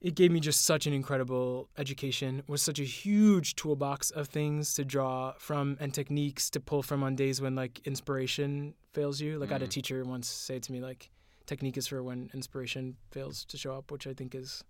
it 0.00 0.14
gave 0.14 0.30
me 0.30 0.38
just 0.40 0.62
such 0.66 0.86
an 0.86 0.92
incredible 0.92 1.68
education. 1.78 2.40
It 2.40 2.48
was 2.48 2.60
such 2.60 2.78
a 2.78 2.84
huge 2.84 3.56
toolbox 3.56 4.10
of 4.10 4.28
things 4.28 4.74
to 4.74 4.84
draw 4.84 5.32
from 5.38 5.76
and 5.80 5.94
techniques 5.94 6.50
to 6.50 6.60
pull 6.60 6.82
from 6.82 7.02
on 7.02 7.16
days 7.16 7.40
when 7.40 7.54
like 7.54 7.80
inspiration 7.86 8.74
fails 8.92 9.20
you. 9.20 9.38
Like 9.38 9.50
I 9.50 9.54
had 9.54 9.62
a 9.62 9.66
Mm. 9.66 9.70
teacher 9.70 10.04
once 10.04 10.28
say 10.28 10.58
to 10.58 10.72
me 10.72 10.80
like 10.80 11.10
technique 11.46 11.76
is 11.78 11.86
for 11.86 12.02
when 12.02 12.30
inspiration 12.34 12.96
fails 13.10 13.44
to 13.46 13.56
show 13.56 13.74
up, 13.74 13.90
which 13.90 14.06
I 14.06 14.12
think 14.14 14.34
is 14.34 14.62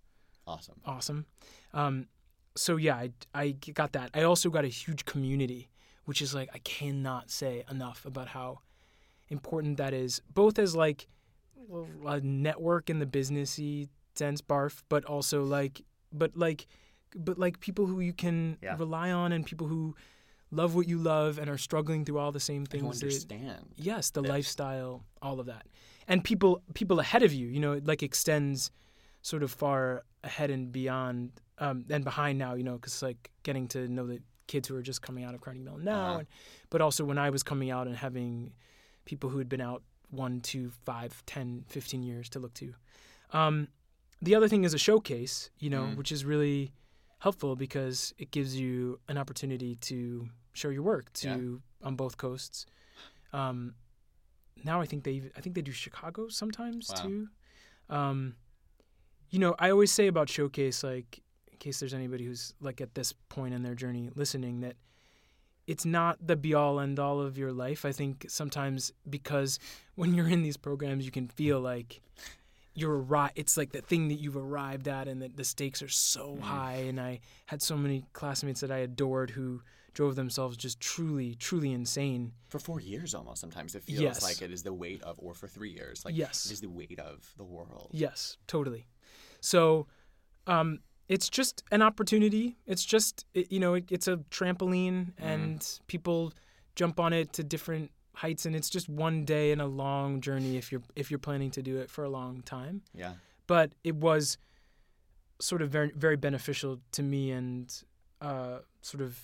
Awesome. 0.47 0.81
awesome. 0.85 1.27
Um, 1.73 2.07
so 2.55 2.77
yeah, 2.77 2.95
I, 2.97 3.11
I 3.35 3.51
got 3.73 3.93
that. 3.93 4.11
I 4.15 4.23
also 4.23 4.51
got 4.51 4.65
a 4.65 4.69
huge 4.69 5.05
community, 5.05 5.69
which 6.05 6.23
is 6.23 6.33
like 6.35 6.49
I 6.55 6.59
cannot 6.59 7.31
say 7.31 7.65
enough 7.69 8.05
about 8.05 8.29
how 8.29 8.61
important 9.31 9.79
that 9.79 9.93
is, 9.95 10.21
both 10.33 10.59
as 10.61 10.77
like 10.77 11.09
a 12.07 12.21
network 12.21 12.91
in 12.91 12.99
the 12.99 13.07
businessy 13.07 13.89
sense, 14.15 14.41
barf, 14.43 14.83
but 14.89 15.05
also 15.05 15.43
like, 15.45 15.83
but 16.13 16.37
like, 16.37 16.67
but 17.17 17.39
like 17.39 17.61
people 17.61 17.87
who 17.87 18.01
you 18.01 18.13
can 18.13 18.59
Yeah. 18.63 18.77
rely 18.79 19.11
on 19.11 19.33
and 19.33 19.45
people 19.47 19.67
who 19.67 19.95
love 20.51 20.75
what 20.77 20.87
you 20.89 20.99
love 20.99 21.39
and 21.39 21.49
are 21.51 21.59
struggling 21.59 22.05
through 22.05 22.19
all 22.19 22.31
the 22.33 22.41
same 22.41 22.65
things. 22.65 23.01
that- 23.01 23.07
understand? 23.07 23.73
yes 23.77 24.11
the 24.11 24.23
this. 24.23 24.29
lifestyle 24.31 25.05
all 25.21 25.41
of 25.41 25.47
that 25.47 25.67
and 26.07 26.23
people 26.23 26.63
people 26.75 27.01
ahead 27.01 27.23
of 27.25 27.33
you 27.33 27.49
you 27.49 27.59
know 27.59 27.73
it 27.73 27.87
like 27.87 28.05
extends 28.05 28.71
sort 29.23 29.43
of 29.43 29.51
far 29.51 30.05
ahead 30.23 30.51
and 30.51 30.71
beyond 30.71 31.33
um, 31.59 31.85
and 31.91 32.05
behind 32.05 32.39
now 32.39 32.55
you 32.55 32.63
know 32.63 32.75
because 32.75 33.03
like 33.03 33.31
getting 33.43 33.67
to 33.67 33.89
know 33.89 34.07
the 34.07 34.21
kids 34.47 34.69
who 34.69 34.77
are 34.77 34.83
just 34.83 35.03
coming 35.03 35.25
out 35.25 35.35
of 35.35 35.41
Carnegie 35.41 35.65
Mellon 35.65 35.83
now 35.85 36.05
Uh-huh. 36.11 36.19
and, 36.21 36.29
but 36.71 36.81
also 36.81 37.05
when 37.05 37.19
I 37.19 37.31
was 37.31 37.43
coming 37.43 37.71
out 37.71 37.87
and 37.89 37.97
having 37.97 38.53
people 39.07 39.31
who 39.31 39.39
had 39.39 39.49
been 39.49 39.61
out 39.63 39.83
one 40.15 40.41
two 40.41 40.71
five 40.85 41.23
ten 41.27 41.65
fifteen 41.69 42.03
years 42.03 42.29
to 42.31 42.39
look 42.39 42.55
to 42.55 42.75
um, 43.33 43.69
the 44.23 44.35
other 44.35 44.49
thing 44.49 44.65
is 44.65 44.73
a 44.75 44.79
showcase 44.79 45.51
you 45.59 45.71
know 45.71 45.83
Mm. 45.85 45.97
which 45.97 46.11
is 46.13 46.25
really 46.25 46.73
helpful 47.19 47.57
because 47.57 48.15
it 48.19 48.31
gives 48.31 48.55
you 48.59 48.99
an 49.09 49.17
opportunity 49.19 49.75
to 49.77 50.29
show 50.53 50.69
your 50.69 50.83
work 50.83 51.13
to 51.15 51.63
on 51.83 51.97
both 51.97 52.17
coasts 52.17 52.67
um, 53.33 53.75
now 54.63 54.81
I 54.81 54.87
think 54.87 55.05
they 55.05 55.23
I 55.37 55.41
think 55.41 55.55
they 55.55 55.63
do 55.63 55.73
Chicago 55.73 56.29
sometimes 56.29 56.91
Wow. 56.95 57.03
too. 57.03 57.29
Um, 57.91 58.37
you 59.31 59.39
know, 59.41 59.55
I 59.59 59.71
always 59.71 59.91
say 59.93 60.07
about 60.07 60.29
showcase, 60.29 60.85
like 60.85 61.21
in 61.51 61.59
case 61.59 61.81
there's 61.81 61.93
anybody 61.95 62.25
who's 62.25 62.55
like 62.61 62.81
at 62.81 62.95
this 62.95 63.13
point 63.29 63.53
in 63.55 63.63
their 63.63 63.75
journey 63.75 64.11
listening, 64.15 64.61
that 64.61 64.77
it's 65.67 65.85
not 65.85 66.19
the 66.27 66.37
be 66.37 66.55
all 66.55 66.79
end 66.81 66.99
all 66.99 67.21
of 67.21 67.39
your 67.39 67.53
life. 67.53 67.85
I 67.85 67.93
think 67.93 68.27
sometimes 68.29 68.93
because 69.09 69.59
when 69.95 70.15
you're 70.15 70.29
in 70.29 70.43
these 70.43 70.57
programs, 70.57 71.05
you 71.05 71.11
can 71.11 71.29
feel 71.29 71.61
like 71.61 72.01
you're 72.75 73.03
arri- 73.03 73.31
It's 73.37 73.57
like 73.57 73.73
the 73.73 73.81
thing 73.81 74.09
that 74.09 74.17
you've 74.17 74.37
arrived 74.37 74.89
at, 74.89 75.07
and 75.09 75.23
that 75.23 75.37
the 75.37 75.45
stakes 75.45 75.81
are 75.83 75.89
so 75.89 76.35
Mhm. 76.37 76.41
high. 76.41 76.75
And 76.75 77.01
I 77.01 77.21
had 77.47 77.63
so 77.63 77.77
many 77.77 78.05
classmates 78.13 78.61
that 78.61 78.71
I 78.73 78.79
adored 78.79 79.31
who 79.31 79.63
drove 79.93 80.17
themselves 80.17 80.57
just 80.57 80.81
truly, 80.81 81.37
truly 81.37 81.71
insane. 81.73 82.33
For 82.49 82.59
four 82.59 82.81
years 82.81 83.15
almost 83.15 83.41
sometimes. 83.41 83.77
It 83.77 83.85
feels 83.85 84.01
Yes. 84.01 84.23
like 84.25 84.43
it 84.43 84.51
is 84.51 84.65
the 84.65 84.73
weight 84.75 85.01
of, 85.05 85.21
or 85.21 85.35
for 85.35 85.47
three 85.47 85.71
years. 85.71 86.05
Like 86.05 86.17
Yes. 86.17 86.47
it 86.47 86.53
is 86.53 86.61
the 86.61 86.69
weight 86.69 86.99
of 86.99 87.33
the 87.37 87.45
world. 87.45 87.91
Yes, 87.93 88.37
totally. 88.49 88.87
So, 89.41 89.87
um, 90.49 90.81
it's 91.09 91.29
just 91.29 91.63
an 91.71 91.83
opportunity. 91.83 92.57
It's 92.67 92.85
just 92.85 93.27
it, 93.35 93.53
you 93.53 93.61
know, 93.61 93.75
it, 93.75 93.85
it's 93.91 94.09
a 94.09 94.17
trampoline, 94.31 95.13
and 95.19 95.67
people 95.87 96.33
jump 96.75 96.99
on 96.99 97.13
it 97.13 97.33
to 97.35 97.45
different 97.45 97.91
heights, 98.15 98.47
and 98.47 98.55
it's 98.57 98.71
just 98.71 98.89
one 98.89 99.25
day 99.25 99.53
in 99.53 99.61
a 99.61 99.67
long 99.67 100.21
journey 100.21 100.57
if 100.57 100.73
you're 100.73 100.83
if 100.97 101.11
you're 101.11 101.19
planning 101.19 101.51
to 101.53 101.63
do 101.63 101.79
it 101.79 101.91
for 101.91 102.05
a 102.05 102.09
long 102.09 102.43
time. 102.43 102.83
Yeah. 102.95 103.15
But 103.47 103.73
it 103.83 103.97
was 103.97 104.39
sort 105.41 105.63
of 105.63 105.71
very 105.71 105.93
very 105.95 106.17
beneficial 106.17 106.81
to 106.93 107.03
me, 107.03 107.33
and 107.33 107.73
uh, 108.21 108.59
sort 108.83 109.03
of 109.03 109.19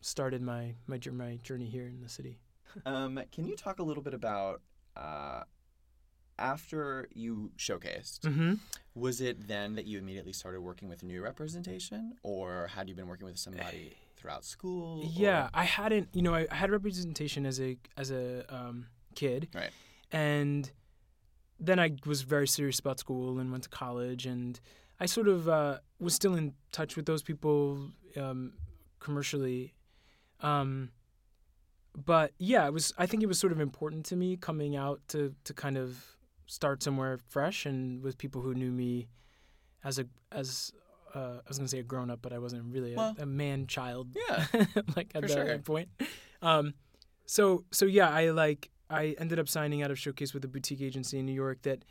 started 0.00 0.42
my 0.42 0.74
my 0.86 1.00
my 1.12 1.36
journey 1.42 1.66
here 1.66 1.86
in 1.86 2.02
the 2.02 2.08
city. 2.08 2.38
Um, 2.84 3.20
can 3.30 3.46
you 3.46 3.56
talk 3.56 3.78
a 3.78 3.82
little 3.82 4.02
bit 4.02 4.14
about 4.14 4.60
uh, 4.96 5.44
after 6.38 7.08
you 7.14 7.50
showcased? 7.58 8.20
Mm-hmm. 8.20 8.54
Was 8.94 9.20
it 9.20 9.48
then 9.48 9.74
that 9.74 9.86
you 9.86 9.98
immediately 9.98 10.32
started 10.32 10.60
working 10.60 10.88
with 10.88 11.02
new 11.02 11.22
representation, 11.22 12.14
or 12.22 12.68
had 12.68 12.88
you 12.88 12.94
been 12.94 13.06
working 13.08 13.26
with 13.26 13.38
somebody 13.38 13.96
throughout 14.16 14.44
school? 14.44 15.00
or- 15.02 15.10
Yeah, 15.12 15.48
I 15.54 15.64
hadn't. 15.64 16.08
You 16.12 16.22
know, 16.22 16.34
I, 16.34 16.46
I 16.50 16.54
had 16.54 16.70
representation 16.70 17.44
as 17.46 17.60
a 17.60 17.76
as 17.96 18.10
a 18.10 18.44
um, 18.54 18.86
kid, 19.14 19.48
Right. 19.54 19.70
And 20.12 20.70
then 21.58 21.78
I 21.80 21.96
was 22.06 22.22
very 22.22 22.46
serious 22.46 22.78
about 22.78 22.98
school 23.00 23.38
and 23.38 23.50
went 23.50 23.64
to 23.64 23.68
college, 23.68 24.26
and 24.26 24.60
I 25.00 25.06
sort 25.06 25.28
of 25.28 25.48
uh, 25.48 25.78
was 25.98 26.14
still 26.14 26.34
in 26.34 26.54
touch 26.72 26.94
with 26.96 27.06
those 27.06 27.22
people 27.22 27.90
um, 28.16 28.52
commercially. 29.00 29.74
Um, 30.40 30.90
but 31.96 32.32
yeah, 32.38 32.66
it 32.66 32.72
was. 32.72 32.92
I 32.98 33.06
think 33.06 33.22
it 33.22 33.26
was 33.26 33.38
sort 33.38 33.52
of 33.52 33.60
important 33.60 34.04
to 34.06 34.16
me 34.16 34.36
coming 34.36 34.76
out 34.76 35.00
to 35.08 35.34
to 35.44 35.54
kind 35.54 35.76
of 35.78 36.13
start 36.46 36.82
somewhere 36.82 37.18
fresh 37.28 37.66
and 37.66 38.02
with 38.02 38.18
people 38.18 38.40
who 38.42 38.54
knew 38.54 38.70
me 38.70 39.08
as 39.82 39.98
a 39.98 40.06
as 40.32 40.72
uh, 41.14 41.38
I 41.44 41.48
was 41.48 41.58
gonna 41.58 41.68
say 41.68 41.78
a 41.78 41.82
grown 41.82 42.10
up, 42.10 42.20
but 42.22 42.32
I 42.32 42.38
wasn't 42.38 42.72
really 42.72 42.94
a, 42.94 42.96
Well, 42.96 43.16
a 43.18 43.26
man 43.26 43.66
child. 43.66 44.08
Yeah. 44.28 44.46
like 44.96 45.10
at 45.14 45.22
that 45.22 45.30
sure. 45.30 45.58
point. 45.58 45.88
Um, 46.42 46.74
so 47.26 47.64
so 47.70 47.86
yeah, 47.86 48.08
I 48.10 48.30
like 48.30 48.70
I 48.90 49.14
ended 49.18 49.38
up 49.38 49.48
signing 49.48 49.82
out 49.82 49.90
of 49.90 49.98
Showcase 49.98 50.34
with 50.34 50.44
a 50.44 50.48
boutique 50.48 50.80
agency 50.82 51.18
in 51.18 51.26
New 51.26 51.32
York 51.32 51.62
that 51.62 51.84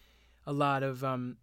a 0.45 0.53
lot 0.53 0.83
of 0.83 1.03
um, 1.03 1.37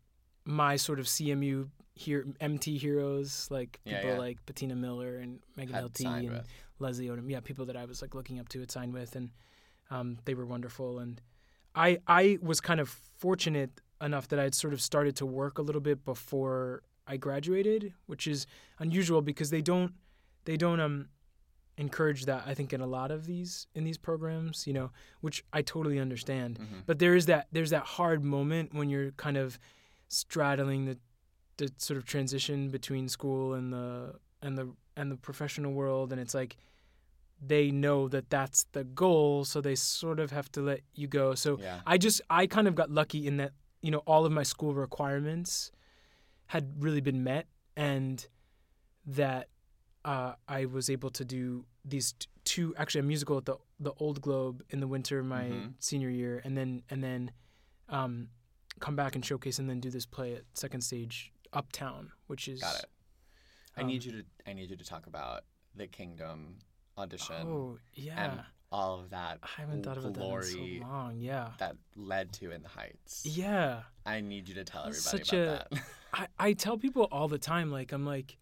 my 0.45 0.77
sort 0.77 1.01
of 1.01 1.07
CMU 1.07 1.69
here 1.95 2.27
MT 2.41 2.79
heroes 2.79 3.49
like 3.51 3.81
Yeah, 3.85 3.97
people 3.99 4.11
yeah. 4.13 4.19
like 4.19 4.47
Patina 4.47 4.77
Miller 4.77 5.17
and 5.19 5.41
Megan 5.57 5.75
Hilty 5.75 6.07
and 6.07 6.31
with. 6.31 6.49
Leslie 6.79 7.09
Odom. 7.09 7.29
Yeah, 7.29 7.41
people 7.41 7.67
that 7.67 7.77
I 7.77 7.85
was 7.85 8.01
like 8.03 8.15
looking 8.15 8.39
up 8.39 8.49
to 8.51 8.61
had 8.61 8.71
signed 8.71 8.93
with, 8.93 9.17
and 9.17 9.31
um, 9.91 10.19
they 10.25 10.35
were 10.35 10.47
wonderful. 10.47 10.99
And 11.01 11.21
I 11.75 11.99
I 12.07 12.39
was 12.43 12.61
kind 12.61 12.81
of 12.81 12.89
fortunate 13.19 13.71
enough 14.01 14.29
that 14.29 14.39
I 14.39 14.45
had 14.45 14.55
sort 14.55 14.73
of 14.73 14.81
started 14.81 15.17
to 15.17 15.27
work 15.27 15.59
a 15.59 15.63
little 15.63 15.81
bit 15.81 16.05
before 16.05 16.83
I 17.07 17.17
graduated, 17.17 17.93
which 18.07 18.27
is 18.27 18.47
unusual 18.79 19.21
because 19.23 19.51
they 19.51 19.63
don't 19.63 19.93
they 20.45 20.57
don't 20.57 20.81
um 20.81 21.09
encourage 21.79 22.27
that 22.27 22.43
I 22.47 22.53
think 22.55 22.73
in 22.73 22.81
a 22.81 22.87
lot 22.87 23.11
of 23.11 23.25
these 23.27 23.67
in 23.75 23.85
these 23.85 23.99
programs, 23.99 24.67
you 24.67 24.73
know, 24.73 24.91
which 25.21 25.45
I 25.53 25.63
totally 25.63 25.99
understand. 25.99 26.59
Mhm. 26.59 26.83
But 26.87 26.99
there 26.99 27.15
is 27.15 27.27
that 27.27 27.47
there's 27.53 27.71
that 27.71 27.85
hard 27.85 28.25
moment 28.25 28.75
when 28.75 28.89
you're 28.91 29.13
kind 29.13 29.37
of 29.37 29.59
straddling 30.09 30.85
the 30.87 30.99
the 31.57 31.71
sort 31.77 31.99
of 31.99 32.05
transition 32.05 32.71
between 32.71 33.09
school 33.09 33.55
and 33.55 33.73
the 33.73 34.15
and 34.43 34.57
the 34.59 34.73
and 34.97 35.11
the 35.13 35.17
professional 35.17 35.73
world 35.73 36.11
and 36.13 36.21
it's 36.21 36.35
like 36.35 36.57
they 37.41 37.71
know 37.71 38.07
that 38.09 38.29
that's 38.31 38.65
the 38.73 38.85
goal 38.85 39.45
so 39.45 39.61
they 39.61 39.75
sort 39.75 40.21
of 40.21 40.31
have 40.31 40.51
to 40.53 40.61
let 40.61 40.81
you 40.95 41.07
go 41.09 41.35
so 41.35 41.59
Yeah. 41.59 41.81
i 41.87 41.97
just 41.99 42.21
i 42.29 42.47
kind 42.47 42.69
of 42.69 42.75
got 42.75 42.91
lucky 42.91 43.27
in 43.27 43.39
that 43.39 43.53
you 43.81 43.91
know 43.91 43.99
all 44.07 44.27
of 44.27 44.33
my 44.33 44.43
school 44.43 44.75
requirements 44.75 45.73
had 46.47 46.83
really 46.83 47.01
been 47.01 47.25
met 47.25 47.47
and 47.77 48.27
that 49.07 49.49
uh, 50.05 50.35
i 50.49 50.65
was 50.67 50.91
able 50.91 51.11
to 51.11 51.25
do 51.25 51.65
these 51.85 52.13
t- 52.13 52.27
two 52.45 52.75
actually 52.77 53.01
a 53.01 53.05
musical 53.05 53.39
at 53.39 53.45
the 53.47 53.57
the 53.79 53.93
old 53.99 54.21
globe 54.21 54.63
in 54.71 54.81
the 54.81 54.87
winter 54.89 55.19
of 55.19 55.27
my 55.27 55.45
Mhm. 55.45 55.75
senior 55.79 56.11
year 56.11 56.41
and 56.45 56.57
then 56.57 56.83
and 56.91 57.03
then 57.03 57.31
um, 57.89 58.29
come 58.81 58.95
back 58.97 59.15
and 59.17 59.25
showcase 59.25 59.59
and 59.59 59.69
then 59.69 59.81
do 59.81 59.91
this 59.91 60.07
play 60.07 60.35
at 60.35 60.43
second 60.55 60.83
stage 60.83 61.33
uptown 61.53 62.13
which 62.29 62.47
is 62.49 62.61
Got 62.61 62.77
it. 62.81 62.87
I 63.77 63.81
um, 63.81 63.87
need 63.89 64.05
you 64.05 64.13
to 64.13 64.25
I 64.47 64.53
need 64.53 64.71
you 64.71 64.77
to 64.77 64.85
talk 64.85 65.07
about 65.07 65.45
the 65.75 65.87
Kingdom 65.87 66.59
audition 66.99 67.47
oh 67.47 67.79
yeah 67.95 68.25
and 68.33 68.41
all 68.73 69.01
of 69.01 69.11
that 69.11 69.39
i 69.43 69.49
haven't 69.61 69.83
thought 69.85 69.97
about 69.99 70.15
that 70.15 70.21
in 70.23 70.43
so 70.81 70.87
long 70.87 71.19
yeah 71.19 71.49
that 71.59 71.77
led 71.97 72.33
to 72.33 72.51
In 72.51 72.63
the 72.63 72.69
Heights. 72.69 73.23
yeah 73.25 73.83
I 74.07 74.21
need 74.21 74.49
you 74.49 74.55
to 74.57 74.65
tell 74.65 74.83
everybody 74.83 75.01
such 75.01 75.33
about 75.33 75.71
that. 75.71 75.83
I, 76.15 76.27
I 76.39 76.53
tell 76.55 76.77
people 76.79 77.05
all 77.13 77.29
the 77.29 77.39
time, 77.39 77.71
like 77.71 77.93
I'm 77.93 78.05
like, 78.07 78.39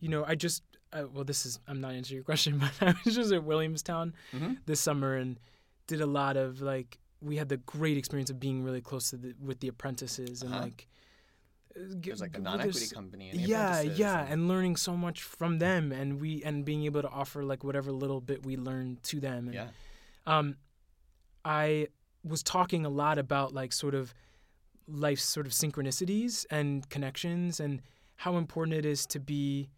you 0.00 0.08
know, 0.08 0.24
I 0.26 0.34
just 0.34 0.62
uh, 0.92 1.04
well, 1.12 1.22
this 1.24 1.44
is 1.46 1.60
I'm 1.68 1.80
not 1.80 1.92
answering 1.92 2.16
your 2.16 2.24
question, 2.24 2.58
but 2.58 2.72
I 2.80 2.94
was 3.04 3.14
just 3.14 3.30
at 3.32 3.44
Williamstown 3.44 4.14
Mhm. 4.34 4.58
this 4.66 4.80
summer 4.80 5.14
and 5.16 5.38
did 5.86 6.00
a 6.00 6.06
lot 6.06 6.36
of 6.36 6.60
like 6.62 6.98
we 7.20 7.36
had 7.36 7.48
the 7.48 7.58
great 7.58 7.96
experience 7.98 8.30
of 8.30 8.40
being 8.40 8.62
really 8.64 8.80
close 8.80 9.10
to 9.10 9.16
the, 9.16 9.34
with 9.44 9.60
the 9.60 9.68
apprentices 9.68 10.42
and 10.42 10.52
Uh-huh. 10.52 10.62
like. 10.64 10.88
There's 11.76 12.20
like 12.20 12.34
a 12.34 12.38
g- 12.38 12.42
non-equity 12.42 12.88
company. 12.94 13.30
And 13.30 13.40
the 13.40 13.48
yeah 13.48 13.80
yeah 13.82 14.20
and- 14.22 14.32
and 14.32 14.48
learning 14.48 14.76
so 14.76 14.96
much 14.96 15.22
from 15.22 15.58
them 15.58 15.92
and 15.92 16.20
we 16.20 16.42
and 16.42 16.64
being 16.64 16.84
able 16.84 17.02
to 17.02 17.08
offer 17.08 17.44
like 17.44 17.62
whatever 17.64 17.92
little 17.92 18.20
bit 18.20 18.44
we 18.46 18.56
learned 18.56 19.02
to 19.04 19.20
them 19.20 19.46
and 19.48 19.54
yeah. 19.54 19.68
um, 20.26 20.56
I 21.44 21.88
was 22.24 22.42
talking 22.42 22.84
a 22.84 22.88
lot 22.88 23.18
about 23.18 23.52
like 23.54 23.72
sort 23.72 23.94
of 23.94 24.14
life's 24.88 25.24
sort 25.24 25.46
of 25.46 25.52
synchronicities 25.52 26.46
and 26.50 26.88
connections 26.88 27.60
and 27.60 27.82
how 28.16 28.36
important 28.36 28.76
it 28.76 28.86
is 28.86 29.06
to 29.06 29.20
be 29.20 29.68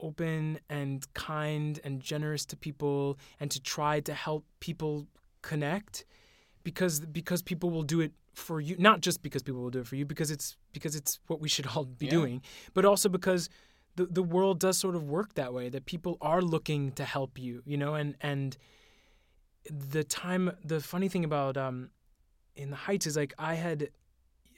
open 0.00 0.58
and 0.68 1.06
kind 1.14 1.78
and 1.84 2.00
generous 2.00 2.44
to 2.46 2.56
people 2.56 3.18
and 3.38 3.50
to 3.50 3.60
try 3.60 4.00
to 4.00 4.12
help 4.12 4.44
people 4.60 5.06
connect 5.42 6.04
because 6.64 7.00
because 7.00 7.42
people 7.42 7.70
will 7.70 7.82
do 7.82 8.00
it 8.00 8.12
for 8.34 8.60
you 8.60 8.74
not 8.78 9.00
just 9.00 9.22
because 9.22 9.42
people 9.42 9.60
will 9.62 9.70
do 9.70 9.80
it 9.80 9.86
for 9.86 9.96
you 9.96 10.06
because 10.06 10.30
it's 10.30 10.56
because 10.72 10.94
it's 10.96 11.20
what 11.26 11.40
we 11.40 11.48
should 11.48 11.66
all 11.74 11.84
be 11.84 12.06
Yeah. 12.06 12.12
doing 12.12 12.42
but 12.74 12.84
also 12.84 13.08
because 13.08 13.48
the 13.96 14.06
the 14.06 14.22
world 14.22 14.58
does 14.58 14.78
sort 14.78 14.94
of 14.96 15.02
work 15.04 15.34
that 15.34 15.52
way 15.52 15.68
that 15.68 15.84
people 15.86 16.16
are 16.20 16.40
looking 16.40 16.92
to 16.92 17.04
help 17.04 17.38
you 17.38 17.62
you 17.66 17.76
know 17.76 17.94
and 17.94 18.16
and 18.20 18.56
the 19.70 20.02
time 20.02 20.50
the 20.64 20.80
funny 20.80 21.08
thing 21.08 21.24
about 21.24 21.56
um 21.56 21.90
in 22.56 22.70
the 22.70 22.76
heights 22.76 23.06
is 23.06 23.16
like 23.16 23.32
i 23.38 23.54
had 23.54 23.88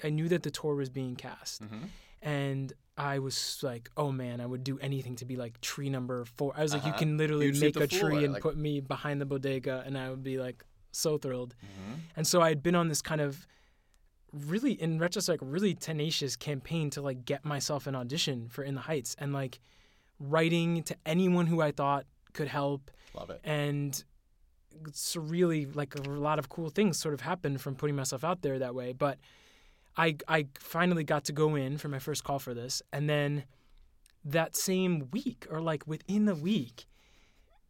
i 0.02 0.08
knew 0.10 0.28
that 0.28 0.42
the 0.42 0.50
tour 0.50 0.74
was 0.74 0.88
being 0.88 1.14
cast 1.16 1.62
Mhm. 1.62 1.88
and 2.22 2.72
i 2.96 3.18
was 3.18 3.58
like 3.62 3.90
oh 3.96 4.10
man 4.12 4.40
i 4.40 4.46
would 4.46 4.64
do 4.64 4.78
anything 4.78 5.16
to 5.16 5.24
be 5.24 5.36
like 5.36 5.60
tree 5.60 5.90
number 5.90 6.24
four 6.24 6.52
i 6.56 6.62
was 6.62 6.72
like 6.72 6.84
you 6.84 6.90
Uh-huh. 6.90 6.98
can 6.98 7.18
literally 7.18 7.46
You'd 7.46 7.60
make 7.60 7.76
a 7.76 7.80
the 7.80 7.86
tree 7.88 8.24
and 8.24 8.32
like- 8.34 8.42
put 8.42 8.56
me 8.56 8.80
behind 8.80 9.20
the 9.20 9.26
bodega 9.26 9.82
and 9.86 9.98
i 9.98 10.08
would 10.10 10.22
be 10.22 10.38
like 10.38 10.64
so 10.94 11.18
thrilled 11.18 11.54
Mhm. 11.62 12.00
and 12.16 12.26
so 12.26 12.40
i 12.40 12.48
had 12.48 12.62
been 12.62 12.74
on 12.74 12.88
this 12.88 13.02
kind 13.02 13.20
of 13.20 13.46
really 14.32 14.72
in 14.72 14.98
retrospect 14.98 15.42
really 15.42 15.74
tenacious 15.74 16.34
campaign 16.36 16.90
to 16.90 17.00
like 17.02 17.24
get 17.24 17.44
myself 17.44 17.86
an 17.86 17.94
audition 17.94 18.48
for 18.48 18.64
in 18.64 18.74
the 18.74 18.80
heights 18.82 19.14
and 19.18 19.32
like 19.32 19.60
writing 20.18 20.82
to 20.82 20.96
anyone 21.06 21.46
who 21.46 21.60
i 21.60 21.70
thought 21.70 22.04
could 22.32 22.48
help 22.48 22.90
Love 23.14 23.30
it. 23.30 23.40
and 23.44 24.02
it's 24.86 25.14
really 25.16 25.66
like 25.66 25.94
a 25.94 26.02
lot 26.02 26.38
of 26.40 26.48
cool 26.48 26.68
things 26.68 26.98
sort 26.98 27.14
of 27.14 27.20
happened 27.20 27.60
from 27.60 27.76
putting 27.76 27.94
myself 27.94 28.24
out 28.24 28.42
there 28.42 28.58
that 28.58 28.74
way 28.74 28.92
but 28.92 29.18
i 29.96 30.16
i 30.26 30.46
finally 30.58 31.04
got 31.04 31.24
to 31.24 31.32
go 31.32 31.54
in 31.54 31.78
for 31.78 31.88
my 31.88 32.00
first 32.00 32.24
call 32.24 32.38
for 32.40 32.54
this 32.54 32.82
and 32.92 33.08
then 33.08 33.44
that 34.24 34.56
same 34.56 35.08
week 35.12 35.46
or 35.50 35.60
like 35.60 35.86
within 35.86 36.24
the 36.24 36.34
week 36.34 36.86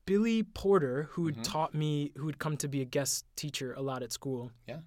billy 0.06 0.42
porter 0.42 1.04
who 1.12 1.26
had 1.26 1.36
Mhm. 1.36 1.42
taught 1.44 1.74
me 1.74 2.12
who 2.16 2.26
had 2.26 2.38
come 2.38 2.56
to 2.58 2.68
be 2.68 2.80
a 2.80 2.84
guest 2.84 3.24
teacher 3.36 3.72
a 3.74 3.82
lot 3.82 4.02
at 4.02 4.12
school 4.12 4.50
Yeah. 4.68 4.80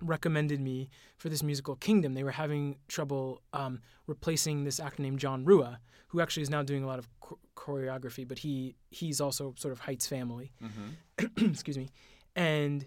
recommended 0.00 0.60
me 0.60 0.88
for 1.16 1.28
this 1.28 1.42
musical 1.42 1.74
kingdom 1.76 2.14
they 2.14 2.22
were 2.24 2.30
having 2.32 2.78
trouble 2.88 3.42
um, 3.52 3.80
replacing 4.06 4.64
this 4.64 4.78
actor 4.80 5.02
named 5.02 5.18
Jon 5.18 5.44
Rua 5.44 5.80
who 6.08 6.20
actually 6.20 6.42
is 6.42 6.50
now 6.50 6.62
doing 6.62 6.82
a 6.84 6.86
lot 6.86 6.98
of 6.98 7.08
cho- 7.26 7.38
choreography 7.56 8.26
but 8.26 8.38
he 8.40 8.76
he's 8.90 9.20
also 9.20 9.54
sort 9.56 9.72
of 9.72 9.80
heights 9.80 10.06
family 10.06 10.52
Mm-hmm. 10.62 11.46
excuse 11.50 11.76
me 11.78 11.88
and 12.36 12.86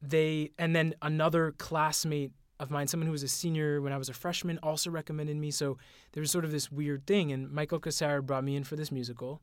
they 0.00 0.52
and 0.58 0.76
then 0.76 0.94
another 1.02 1.52
classmate 1.52 2.32
of 2.60 2.70
mine 2.70 2.86
someone 2.86 3.06
who 3.06 3.12
was 3.12 3.22
a 3.22 3.28
senior 3.28 3.80
when 3.80 3.92
i 3.92 3.96
was 3.96 4.08
a 4.08 4.12
freshman 4.12 4.58
also 4.62 4.90
recommended 4.90 5.36
me 5.36 5.50
so 5.50 5.76
there 6.12 6.20
was 6.20 6.30
sort 6.30 6.44
of 6.44 6.50
this 6.52 6.70
weird 6.70 7.06
thing 7.06 7.32
and 7.32 7.50
michael 7.50 7.80
Cassara 7.80 8.24
brought 8.24 8.44
me 8.44 8.54
in 8.56 8.64
for 8.64 8.76
this 8.76 8.92
musical 8.92 9.40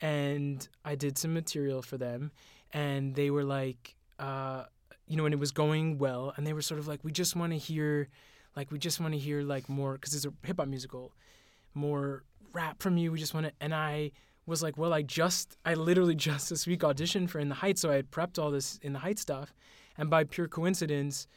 and 0.00 0.68
i 0.84 0.94
did 0.94 1.18
some 1.18 1.32
material 1.34 1.82
for 1.82 1.98
them 1.98 2.30
and 2.72 3.14
they 3.14 3.30
were 3.30 3.44
like 3.44 3.96
uh, 4.18 4.64
you 5.06 5.16
know 5.16 5.24
and 5.24 5.32
it 5.32 5.38
was 5.38 5.52
going 5.52 5.98
well 5.98 6.32
and 6.36 6.46
they 6.46 6.52
were 6.52 6.62
sort 6.62 6.80
of 6.80 6.88
like 6.88 7.00
we 7.04 7.12
just 7.12 7.36
want 7.36 7.52
to 7.52 7.58
hear 7.58 8.08
like 8.56 8.70
we 8.70 8.78
just 8.78 9.00
want 9.00 9.12
to 9.14 9.18
hear 9.18 9.42
like 9.42 9.68
more 9.68 9.94
because 9.94 10.14
it's 10.14 10.26
a 10.26 10.32
hip-hop 10.44 10.66
musical 10.66 11.12
more 11.74 12.24
rap 12.52 12.82
from 12.82 12.96
you 12.96 13.12
we 13.12 13.18
just 13.18 13.34
want 13.34 13.46
to 13.46 13.52
and 13.60 13.74
i 13.74 14.10
was 14.48 14.62
like, 14.62 14.78
well, 14.78 14.92
I 14.92 15.02
just, 15.02 15.56
I 15.64 15.74
literally 15.74 16.14
just 16.28 16.50
this 16.50 16.66
week 16.66 16.80
auditioned 16.80 17.30
for 17.30 17.38
In 17.38 17.48
the 17.48 17.54
Heights, 17.56 17.82
so 17.82 17.90
I 17.90 17.96
had 17.96 18.10
prepped 18.10 18.42
all 18.42 18.50
this 18.50 18.78
In 18.82 18.94
the 18.94 18.98
Heights 18.98 19.22
stuff, 19.22 19.54
and 19.96 20.10
by 20.10 20.24
pure 20.24 20.48
coincidence, 20.48 21.28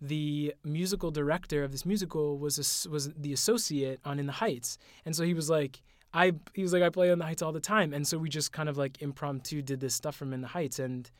the 0.00 0.54
musical 0.64 1.10
director 1.10 1.62
of 1.62 1.72
this 1.72 1.84
musical 1.84 2.38
was 2.38 2.56
a, 2.58 2.88
was 2.88 3.12
the 3.12 3.34
associate 3.34 4.00
on 4.04 4.18
In 4.18 4.26
the 4.26 4.32
Heights, 4.32 4.78
and 5.04 5.14
so 5.14 5.24
he 5.24 5.34
was 5.34 5.50
like, 5.50 5.82
I 6.12 6.32
he 6.54 6.62
was 6.62 6.72
like, 6.72 6.82
I 6.82 6.90
play 6.90 7.10
In 7.10 7.18
the 7.18 7.24
Heights 7.24 7.42
all 7.42 7.52
the 7.52 7.60
time, 7.60 7.92
and 7.92 8.06
so 8.06 8.18
we 8.18 8.28
just 8.28 8.52
kind 8.52 8.68
of 8.68 8.76
like 8.76 9.00
impromptu 9.00 9.62
did 9.62 9.80
this 9.80 9.94
stuff 9.94 10.16
from 10.16 10.32
In 10.32 10.40
the 10.40 10.48
Heights, 10.48 10.78
and 10.78 11.10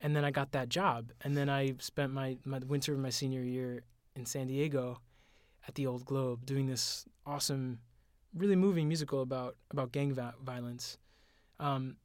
and 0.00 0.14
then 0.14 0.24
I 0.24 0.30
got 0.30 0.52
that 0.52 0.68
job, 0.68 1.12
and 1.22 1.36
then 1.36 1.48
I 1.48 1.74
spent 1.78 2.12
my 2.12 2.36
my 2.44 2.58
winter 2.58 2.92
of 2.92 2.98
my 2.98 3.10
senior 3.10 3.42
year 3.42 3.82
in 4.16 4.26
San 4.26 4.48
Diego, 4.48 5.00
at 5.66 5.74
the 5.74 5.86
Old 5.86 6.04
Globe, 6.04 6.44
doing 6.44 6.66
this 6.66 7.04
awesome 7.26 7.78
really 8.34 8.56
moving 8.56 8.88
musical 8.88 9.22
about 9.22 9.56
about 9.70 9.92
gang 9.92 10.12
va- 10.12 10.34
violence, 10.42 10.98
um, 11.58 11.96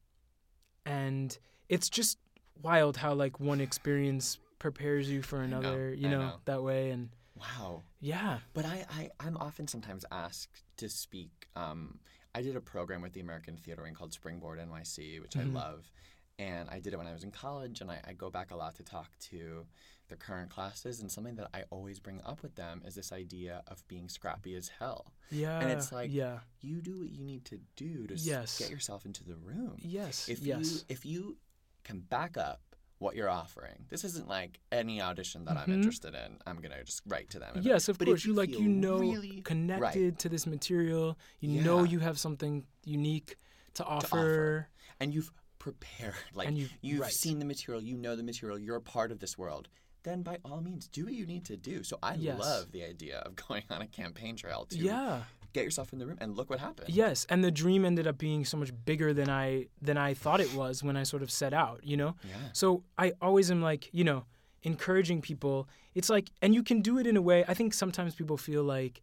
and 0.84 1.38
it's 1.68 1.88
just 1.88 2.18
wild 2.62 2.96
how 2.96 3.12
like 3.12 3.38
one 3.40 3.60
experience 3.60 4.38
prepares 4.58 5.10
you 5.10 5.22
for 5.22 5.38
know, 5.38 5.58
another, 5.58 5.94
you 5.94 6.08
know, 6.08 6.20
know. 6.20 6.34
that 6.46 6.62
way, 6.62 6.90
and 6.90 7.10
Wow. 7.38 7.82
yeah, 8.00 8.38
But 8.54 8.64
I, 8.64 8.84
I, 8.90 9.10
I'm 9.20 9.36
often 9.36 9.68
sometimes 9.68 10.04
asked 10.10 10.62
to 10.78 10.88
speak. 10.88 11.46
Um, 11.54 11.98
I 12.34 12.42
did 12.42 12.56
a 12.56 12.60
program 12.60 13.02
with 13.02 13.12
the 13.12 13.20
American 13.20 13.56
Theater 13.56 13.82
Wing 13.82 13.94
called 13.94 14.12
Springboard 14.12 14.58
NYC, 14.58 15.20
which 15.20 15.32
Mhm. 15.32 15.40
I 15.40 15.44
love. 15.44 15.90
and 16.38 16.68
I 16.68 16.80
did 16.80 16.92
it 16.92 16.98
when 16.98 17.06
I 17.06 17.14
was 17.14 17.24
in 17.24 17.30
college, 17.30 17.80
and 17.80 17.90
I, 17.90 17.98
I 18.06 18.12
go 18.12 18.28
back 18.28 18.50
a 18.50 18.56
lot 18.56 18.74
to 18.74 18.82
talk 18.82 19.16
to 19.30 19.64
the 20.08 20.16
current 20.16 20.50
classes, 20.50 21.00
and 21.00 21.10
something 21.10 21.34
that 21.36 21.48
I 21.54 21.64
always 21.70 21.98
bring 21.98 22.20
up 22.26 22.42
with 22.42 22.54
them 22.56 22.82
is 22.84 22.94
this 22.94 23.10
idea 23.10 23.62
of 23.68 23.82
being 23.88 24.08
scrappy 24.10 24.54
as 24.54 24.68
hell. 24.68 25.14
Yeah. 25.30 25.58
And 25.60 25.70
it's 25.70 25.92
like- 25.92 26.10
yeah. 26.12 26.40
You 26.60 26.82
do 26.82 26.98
what 26.98 27.08
you 27.08 27.24
need 27.24 27.46
to 27.46 27.58
do 27.76 28.06
to 28.08 28.14
Yes. 28.16 28.58
get 28.58 28.68
yourself 28.70 29.06
into 29.06 29.24
the 29.24 29.34
room. 29.36 29.76
Yes. 29.78 30.28
If 30.28 30.40
yes. 30.40 30.58
you 30.72 30.80
if 30.90 31.06
you 31.06 31.38
can 31.84 32.00
back 32.00 32.36
up 32.36 32.60
what 32.98 33.14
you're 33.14 33.28
offering, 33.28 33.84
this 33.90 34.04
isn't 34.04 34.26
like 34.28 34.58
any 34.72 35.00
audition 35.02 35.44
that 35.44 35.56
I'm 35.56 35.68
Mhm. 35.68 35.74
interested 35.74 36.14
in. 36.14 36.38
I'm 36.46 36.56
gonna 36.60 36.82
just 36.84 37.02
write 37.06 37.28
to 37.30 37.38
them. 37.38 37.58
Yes, 37.62 37.88
of 37.88 37.98
But 37.98 38.06
course. 38.08 38.24
You, 38.24 38.32
like 38.32 38.50
you 38.50 38.66
know 38.68 38.98
really- 38.98 39.42
connected 39.42 40.18
to 40.20 40.28
this 40.28 40.46
material. 40.46 41.18
You 41.40 41.60
know 41.62 41.84
you 41.84 41.98
have 42.00 42.18
something 42.18 42.66
unique 42.84 43.36
to 43.74 43.84
offer. 43.84 44.06
offer. 44.06 44.68
and 44.98 45.12
you've 45.12 45.30
prepared, 45.58 46.14
like 46.34 46.48
And 46.48 46.56
you've- 46.56 46.74
you've 46.80 47.00
right. 47.00 47.12
seen 47.12 47.38
the 47.38 47.44
material, 47.44 47.82
you 47.82 47.96
know 47.98 48.16
the 48.16 48.22
material, 48.22 48.58
you're 48.58 48.76
a 48.76 48.80
part 48.80 49.12
of 49.12 49.18
this 49.18 49.36
world. 49.36 49.68
Then 50.04 50.22
by 50.22 50.38
all 50.44 50.60
means, 50.62 50.86
do 50.88 51.04
what 51.04 51.12
you 51.14 51.26
need 51.26 51.44
to 51.46 51.56
do. 51.58 51.82
So 51.82 51.98
I 52.02 52.14
Yes. 52.14 52.38
love 52.38 52.70
the 52.72 52.82
idea 52.84 53.18
of 53.18 53.34
going 53.48 53.64
on 53.68 53.82
a 53.82 53.86
campaign 53.86 54.36
trail 54.36 54.64
to 54.70 54.78
Yeah. 54.78 55.24
Get 55.56 55.64
yourself 55.64 55.92
in 55.92 55.98
the 55.98 56.06
room 56.06 56.18
and 56.20 56.36
look 56.36 56.50
what 56.50 56.60
happened. 56.60 56.88
Yes, 56.88 57.26
and 57.28 57.42
the 57.42 57.50
dream 57.50 57.84
ended 57.84 58.06
up 58.06 58.18
being 58.18 58.44
so 58.44 58.56
much 58.56 58.72
bigger 58.84 59.12
than 59.12 59.30
I 59.30 59.66
than 59.80 59.96
I 59.96 60.14
thought 60.14 60.40
it 60.40 60.52
was 60.54 60.82
when 60.82 60.96
I 60.96 61.02
sort 61.02 61.22
of 61.22 61.30
set 61.30 61.52
out, 61.52 61.80
you 61.82 61.96
know? 61.96 62.14
Yeah. 62.22 62.34
So 62.52 62.84
I 62.98 63.12
always 63.20 63.50
am 63.50 63.62
like, 63.62 63.88
you 63.92 64.04
know, 64.04 64.24
encouraging 64.62 65.22
people. 65.22 65.68
It's 65.94 66.10
like 66.10 66.30
and 66.42 66.54
you 66.54 66.62
can 66.62 66.80
do 66.82 66.98
it 66.98 67.06
in 67.06 67.16
a 67.16 67.22
way. 67.22 67.44
I 67.48 67.54
think 67.54 67.74
sometimes 67.74 68.14
people 68.14 68.36
feel 68.36 68.62
like 68.62 69.02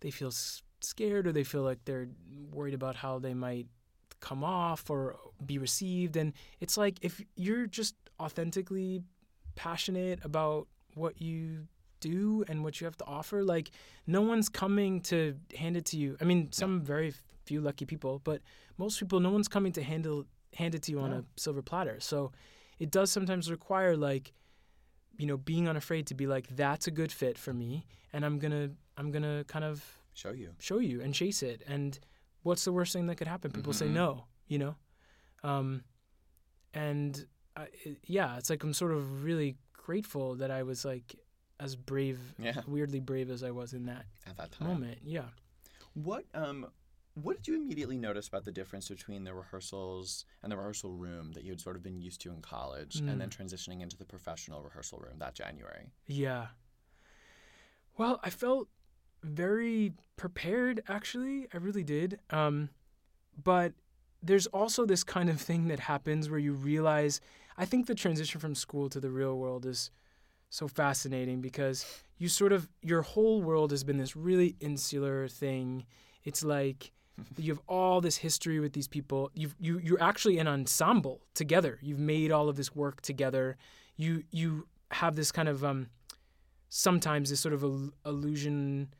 they 0.00 0.10
feel 0.10 0.32
scared 0.80 1.26
or 1.26 1.32
they 1.32 1.44
feel 1.44 1.62
like 1.62 1.84
they're 1.84 2.08
worried 2.52 2.74
about 2.74 2.96
how 2.96 3.18
they 3.18 3.34
might 3.34 3.66
come 4.20 4.44
off 4.44 4.88
or 4.88 5.16
be 5.44 5.58
received 5.58 6.16
and 6.16 6.32
it's 6.60 6.76
like 6.76 6.96
if 7.02 7.20
you're 7.34 7.66
just 7.66 7.96
authentically 8.20 9.02
passionate 9.56 10.20
about 10.22 10.68
what 10.94 11.20
you 11.20 11.66
do 12.10 12.44
and 12.48 12.56
what 12.64 12.72
you 12.80 12.84
have 12.90 12.96
to 13.02 13.06
offer 13.18 13.38
like 13.54 13.70
no 14.06 14.20
one's 14.32 14.48
coming 14.62 15.00
to 15.10 15.18
hand 15.62 15.76
it 15.76 15.84
to 15.90 15.96
you. 16.02 16.16
I 16.20 16.24
mean 16.30 16.50
some 16.52 16.80
very 16.94 17.10
few 17.48 17.60
lucky 17.68 17.84
people 17.92 18.20
but 18.30 18.40
most 18.78 18.98
people 19.00 19.18
no 19.20 19.30
one's 19.36 19.48
coming 19.56 19.72
to 19.78 19.82
handle 19.82 20.24
hand 20.60 20.74
it 20.74 20.82
to 20.84 20.90
you 20.92 20.98
on 21.00 21.12
a 21.12 21.24
silver 21.36 21.62
platter. 21.70 21.96
So 22.00 22.32
it 22.78 22.90
does 22.90 23.10
sometimes 23.16 23.50
require 23.50 23.96
like 23.96 24.32
you 25.20 25.26
know 25.26 25.36
being 25.52 25.68
unafraid 25.68 26.04
to 26.08 26.14
be 26.14 26.26
like 26.34 26.46
that's 26.62 26.86
a 26.86 26.90
good 27.00 27.12
fit 27.20 27.36
for 27.44 27.52
me 27.62 27.70
and 28.14 28.24
i'm 28.26 28.38
gonna 28.38 28.66
i'm 28.98 29.10
gonna 29.14 29.44
kind 29.54 29.64
of 29.64 29.76
Show 30.14 30.32
you. 30.42 30.50
show 30.68 30.78
you 30.90 31.00
and 31.04 31.14
chase 31.14 31.42
it. 31.42 31.58
And 31.74 31.98
what's 32.42 32.64
the 32.66 32.72
worst 32.78 32.92
thing 32.92 33.06
that 33.08 33.16
could 33.16 33.28
happen? 33.34 33.50
People 33.50 33.72
say 33.72 33.86
Mhm. 33.88 33.92
no 34.02 34.08
you 34.52 34.58
know? 34.62 34.74
Um 35.50 35.68
and 36.74 37.12
I, 37.56 37.64
it, 37.84 37.98
yeah 38.06 38.36
it's 38.38 38.50
like 38.50 38.62
i'm 38.64 38.72
sort 38.74 38.92
of 38.92 39.24
really 39.24 39.56
grateful 39.86 40.36
that 40.36 40.50
i 40.50 40.62
was 40.62 40.84
like 40.84 41.14
as 41.62 41.76
brave 41.76 42.18
Yeah. 42.38 42.60
weirdly 42.66 43.00
brave 43.00 43.30
as 43.30 43.42
i 43.42 43.50
was 43.50 43.72
in 43.72 43.86
that 43.86 44.04
At 44.26 44.36
that 44.36 44.52
time. 44.52 44.68
moment 44.68 44.98
yeah 45.04 45.28
What 45.94 46.24
um 46.34 46.66
what 47.14 47.36
did 47.36 47.48
you 47.48 47.56
immediately 47.56 47.98
notice 47.98 48.26
about 48.28 48.44
the 48.44 48.52
difference 48.52 48.88
between 48.88 49.24
the 49.24 49.34
rehearsals 49.34 50.24
and 50.42 50.50
the 50.50 50.56
rehearsal 50.56 50.92
room 50.92 51.32
that 51.32 51.44
you 51.44 51.50
had 51.52 51.60
sort 51.60 51.76
of 51.76 51.82
been 51.82 52.00
used 52.00 52.22
to 52.22 52.30
in 52.32 52.40
college 52.40 52.96
and 53.00 53.20
then 53.20 53.28
transitioning 53.28 53.82
into 53.82 53.96
the 53.98 54.04
professional 54.06 54.62
rehearsal 54.62 54.98
room 54.98 55.18
that 55.18 55.34
January? 55.34 55.92
yeah 56.06 56.46
well 57.98 58.18
i 58.22 58.30
felt 58.30 58.68
very 59.22 59.92
prepared 60.16 60.82
actually 60.88 61.46
i 61.52 61.56
really 61.58 61.84
did 61.84 62.18
um 62.30 62.68
but 63.44 63.72
there's 64.22 64.46
also 64.48 64.86
this 64.86 65.04
kind 65.04 65.28
of 65.28 65.40
thing 65.40 65.68
that 65.68 65.80
happens 65.80 66.28
where 66.30 66.38
you 66.40 66.52
realize 66.52 67.20
i 67.56 67.64
think 67.64 67.86
the 67.86 67.94
transition 67.94 68.40
from 68.40 68.54
school 68.54 68.88
to 68.88 68.98
the 69.00 69.10
real 69.10 69.36
world 69.38 69.66
is 69.66 69.90
so 70.52 70.68
fascinating 70.68 71.40
because 71.40 71.86
you 72.18 72.28
sort 72.28 72.52
of 72.52 72.68
your 72.82 73.00
whole 73.00 73.42
world 73.42 73.70
has 73.70 73.82
been 73.82 73.96
this 73.96 74.14
really 74.14 74.54
insular 74.60 75.26
thing. 75.26 75.86
It's 76.24 76.44
like 76.44 76.92
you 77.38 77.52
have 77.52 77.62
all 77.66 78.02
this 78.02 78.18
history 78.18 78.60
with 78.60 78.74
these 78.74 78.86
people. 78.86 79.30
You've, 79.34 79.56
you 79.58 79.78
you're 79.78 80.02
actually 80.02 80.38
an 80.38 80.46
ensemble 80.46 81.22
together. 81.34 81.78
You've 81.80 81.98
made 81.98 82.30
all 82.30 82.50
of 82.50 82.56
this 82.56 82.76
work 82.76 83.00
together. 83.00 83.56
You 83.96 84.24
you 84.30 84.66
have 84.90 85.16
this 85.16 85.32
kind 85.32 85.48
of 85.48 85.64
um 85.64 85.88
sometimes 86.68 87.30
this 87.30 87.40
sort 87.40 87.54
of 87.54 87.62
il- 87.62 87.92
illusion 88.04 88.92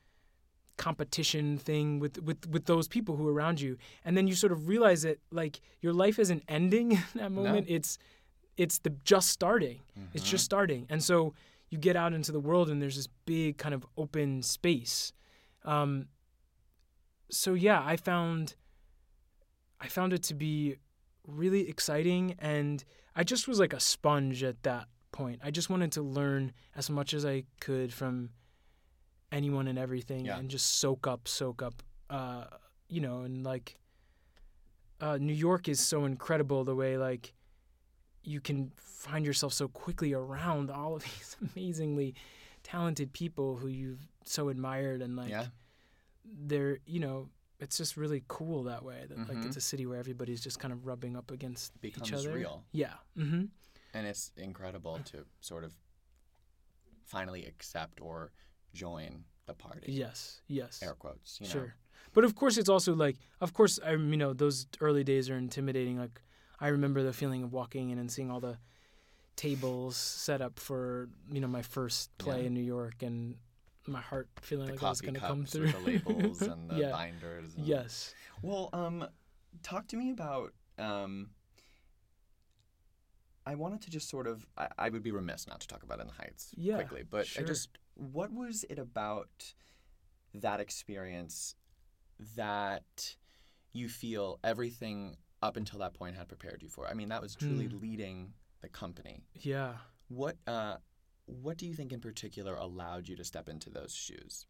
competition 0.78 1.58
thing 1.58 1.98
with, 1.98 2.18
with 2.22 2.48
with 2.48 2.64
those 2.64 2.88
people 2.88 3.16
who 3.16 3.28
are 3.28 3.32
around 3.34 3.60
you. 3.60 3.76
And 4.06 4.16
then 4.16 4.26
you 4.26 4.34
sort 4.34 4.52
of 4.52 4.68
realize 4.68 5.02
that 5.02 5.18
like 5.30 5.60
your 5.82 5.92
life 5.92 6.18
isn't 6.18 6.44
ending 6.48 6.92
in 6.92 7.02
that 7.16 7.30
moment. 7.30 7.66
It's 7.68 7.98
it's 8.56 8.78
the 8.78 8.90
just 9.04 9.28
starting. 9.30 9.80
It's 10.14 10.28
just 10.28 10.44
starting. 10.44 10.86
And 10.90 11.02
so 11.02 11.34
you 11.70 11.78
get 11.78 11.96
out 11.96 12.12
into 12.12 12.32
the 12.32 12.40
world 12.40 12.68
and 12.68 12.80
there's 12.82 12.96
this 12.96 13.08
big 13.24 13.56
kind 13.58 13.74
of 13.74 13.86
open 13.96 14.42
space. 14.42 15.12
Um, 15.64 16.06
so 17.30 17.54
yeah 17.54 17.82
i 17.86 17.96
found 17.96 18.56
i 19.80 19.88
found 19.88 20.12
it 20.12 20.22
to 20.22 20.34
be 20.34 20.76
really 21.26 21.66
exciting 21.66 22.34
and 22.38 22.84
i 23.16 23.24
just 23.24 23.48
was 23.48 23.58
like 23.58 23.72
a 23.72 23.80
sponge 23.80 24.42
at 24.42 24.62
that 24.64 24.86
point. 25.12 25.40
I 25.44 25.50
just 25.50 25.68
wanted 25.70 25.92
to 25.92 26.02
learn 26.02 26.52
as 26.76 26.90
much 26.90 27.14
as 27.14 27.24
i 27.24 27.44
could 27.60 27.92
from 27.92 28.30
anyone 29.30 29.66
and 29.68 29.78
everything 29.78 30.26
Yeah. 30.26 30.38
and 30.38 30.50
just 30.50 30.76
soak 30.76 31.06
up 31.06 31.26
soak 31.26 31.62
up 31.62 31.82
uh, 32.10 32.44
you 32.88 33.00
know 33.00 33.20
and 33.22 33.44
like 33.44 33.78
uh, 35.00 35.16
new 35.18 35.32
york 35.32 35.68
is 35.68 35.80
so 35.80 36.04
incredible 36.04 36.64
the 36.64 36.74
way 36.74 36.98
like 36.98 37.32
you 38.24 38.40
can 38.40 38.70
find 38.76 39.24
yourself 39.26 39.52
so 39.52 39.68
quickly 39.68 40.12
around 40.12 40.70
all 40.70 40.94
of 40.96 41.02
these 41.10 41.36
amazingly 41.54 42.14
talented 42.62 43.12
people 43.12 43.56
who 43.56 43.66
you've 43.68 44.06
so 44.24 44.48
admired 44.48 45.02
and 45.02 45.16
like 45.16 45.30
yeah. 45.30 45.46
they're 46.24 46.78
you 46.86 47.00
know 47.00 47.28
it's 47.58 47.76
just 47.76 47.96
really 47.96 48.22
cool 48.28 48.64
that 48.64 48.84
way 48.84 49.04
that 49.08 49.18
like 49.18 49.36
Mhm. 49.38 49.46
it's 49.46 49.56
a 49.56 49.60
city 49.60 49.86
where 49.86 49.98
everybody's 49.98 50.40
just 50.40 50.58
kind 50.60 50.72
of 50.72 50.86
rubbing 50.86 51.16
up 51.16 51.30
against 51.30 51.80
Becomes 51.80 52.08
each 52.08 52.14
other 52.14 52.32
real. 52.32 52.64
yeah 52.72 52.94
mm-hmm 53.18 53.44
And 53.94 54.06
it's 54.06 54.30
incredible 54.36 54.98
to 55.06 55.24
sort 55.40 55.64
of 55.64 55.72
finally 57.04 57.44
accept 57.46 58.00
or 58.00 58.32
join 58.72 59.24
the 59.46 59.54
party. 59.54 59.92
yes 59.92 60.40
yes 60.48 60.80
Air 60.82 60.94
quotes, 60.94 61.40
you 61.40 61.46
know. 61.46 61.52
sure 61.52 61.74
but 62.14 62.24
of 62.24 62.34
course 62.34 62.56
it's 62.58 62.68
also 62.68 62.94
like 62.94 63.16
of 63.40 63.52
course 63.52 63.78
i 63.84 63.92
you 63.92 64.16
know 64.16 64.32
those 64.32 64.66
early 64.80 65.04
days 65.04 65.28
are 65.30 65.36
intimidating 65.36 65.98
like 65.98 66.22
i 66.62 66.68
remember 66.68 67.02
the 67.02 67.12
feeling 67.12 67.42
of 67.42 67.52
walking 67.52 67.90
in 67.90 67.98
and 67.98 68.10
seeing 68.10 68.30
all 68.30 68.40
the 68.40 68.56
tables 69.36 69.96
set 69.96 70.40
up 70.40 70.58
for 70.58 71.08
you 71.30 71.40
know 71.40 71.46
my 71.48 71.62
first 71.62 72.16
play 72.16 72.40
Yeah. 72.40 72.46
in 72.46 72.54
new 72.54 72.62
york 72.62 73.02
and 73.02 73.36
my 73.86 74.00
heart 74.00 74.28
feeling 74.40 74.66
The 74.68 74.72
like 74.74 74.82
it 74.82 74.88
was 74.88 75.00
going 75.00 75.14
to 75.14 75.20
cups 75.20 75.30
come 75.30 75.40
with 75.40 75.50
through 75.50 75.72
the 75.72 75.78
labels 75.80 76.42
and 76.52 76.70
the 76.70 76.76
yeah 76.76 76.90
binders. 76.92 77.54
And... 77.56 77.66
yes 77.66 78.14
Well, 78.40 78.70
um, 78.72 79.06
talk 79.62 79.86
to 79.88 79.96
me 79.96 80.10
about. 80.10 80.52
Um, 80.78 81.30
I 83.44 83.54
wanted 83.56 83.82
to 83.82 83.90
just 83.90 84.08
sort 84.08 84.26
of. 84.26 84.46
I, 84.56 84.68
I 84.78 84.88
would 84.88 85.02
be 85.02 85.10
remiss 85.10 85.46
not 85.48 85.60
to 85.60 85.66
talk 85.66 85.82
about 85.82 86.00
In 86.00 86.06
the 86.06 86.12
Heights 86.12 86.52
Yeah, 86.56 86.76
quickly, 86.76 87.02
but 87.08 87.26
I 87.38 87.42
just. 87.42 87.70
What 87.94 88.32
was 88.32 88.64
it 88.70 88.78
about 88.78 89.54
that 90.34 90.60
experience 90.60 91.54
that 92.36 93.16
you 93.72 93.88
feel 93.88 94.38
everything 94.44 95.16
up 95.42 95.56
until 95.56 95.78
that 95.80 95.94
point 95.94 96.16
had 96.16 96.28
prepared 96.28 96.62
you 96.62 96.68
for? 96.68 96.86
I 96.88 96.94
mean, 96.94 97.08
that 97.08 97.20
was 97.22 97.34
truly 97.34 97.66
Hmm. 97.66 97.80
leading 97.80 98.32
the 98.60 98.68
company. 98.68 99.24
yeah 99.34 99.74
What 100.08 100.36
uh, 100.46 100.76
what 101.26 101.56
do 101.56 101.66
you 101.66 101.74
think 101.74 101.92
in 101.92 102.00
particular 102.00 102.54
allowed 102.54 103.08
you 103.08 103.16
to 103.16 103.24
step 103.24 103.48
into 103.48 103.70
those 103.70 103.94
shoes? 103.94 104.46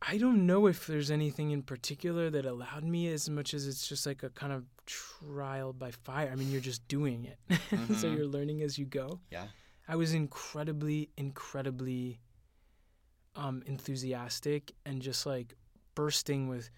I 0.00 0.16
don't 0.16 0.46
know 0.46 0.66
if 0.68 0.86
there's 0.86 1.10
anything 1.10 1.50
in 1.50 1.62
particular 1.62 2.30
that 2.30 2.44
allowed 2.46 2.84
me 2.84 3.08
as 3.08 3.28
much 3.28 3.52
as 3.52 3.66
it's 3.66 3.88
just 3.88 4.06
like 4.06 4.22
a 4.22 4.30
kind 4.30 4.52
of 4.52 4.64
trial 4.86 5.72
by 5.72 5.90
fire. 5.90 6.30
I 6.32 6.36
mean, 6.36 6.50
you're 6.52 6.60
just 6.60 6.86
doing 6.86 7.24
it. 7.24 7.38
so 7.98 8.06
Mhm. 8.06 8.14
you're 8.16 8.26
learning 8.26 8.62
as 8.62 8.78
you 8.78 8.84
go. 8.86 9.20
Yeah. 9.30 9.48
I 9.88 9.96
was 9.96 10.14
incredibly, 10.14 11.10
incredibly 11.16 12.20
um, 13.34 13.62
enthusiastic 13.66 14.72
and 14.86 15.02
just 15.02 15.26
like 15.26 15.54
bursting 15.96 16.46
with 16.48 16.70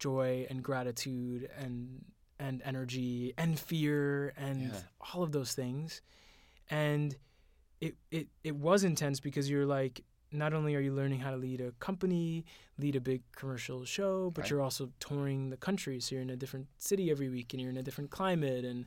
joy 0.00 0.46
and 0.50 0.62
gratitude 0.64 1.48
and 1.56 2.04
and 2.40 2.62
energy 2.64 3.34
and 3.36 3.58
fear 3.60 4.32
and 4.36 4.72
Yeah. 4.72 4.80
all 5.14 5.22
of 5.22 5.30
those 5.30 5.52
things. 5.54 6.00
And 6.70 7.16
it, 7.80 7.94
it 8.10 8.28
it 8.42 8.56
was 8.56 8.82
intense 8.82 9.20
because 9.20 9.48
you're 9.50 9.66
like 9.66 10.02
not 10.32 10.52
only 10.54 10.74
are 10.76 10.80
you 10.80 10.92
learning 10.92 11.20
how 11.20 11.30
to 11.32 11.36
lead 11.36 11.60
a 11.60 11.72
company, 11.80 12.44
lead 12.78 12.94
a 12.96 13.00
big 13.00 13.22
commercial 13.36 13.84
show, 13.84 14.30
but 14.30 14.42
Right. 14.42 14.50
you're 14.50 14.62
also 14.62 14.90
touring 15.00 15.50
the 15.50 15.56
country. 15.56 16.00
So 16.00 16.14
you're 16.14 16.22
in 16.22 16.30
a 16.30 16.36
different 16.36 16.68
city 16.78 17.10
every 17.10 17.28
week 17.28 17.52
and 17.52 17.60
you're 17.60 17.70
in 17.70 17.76
a 17.76 17.82
different 17.82 18.10
climate 18.10 18.64
and 18.64 18.86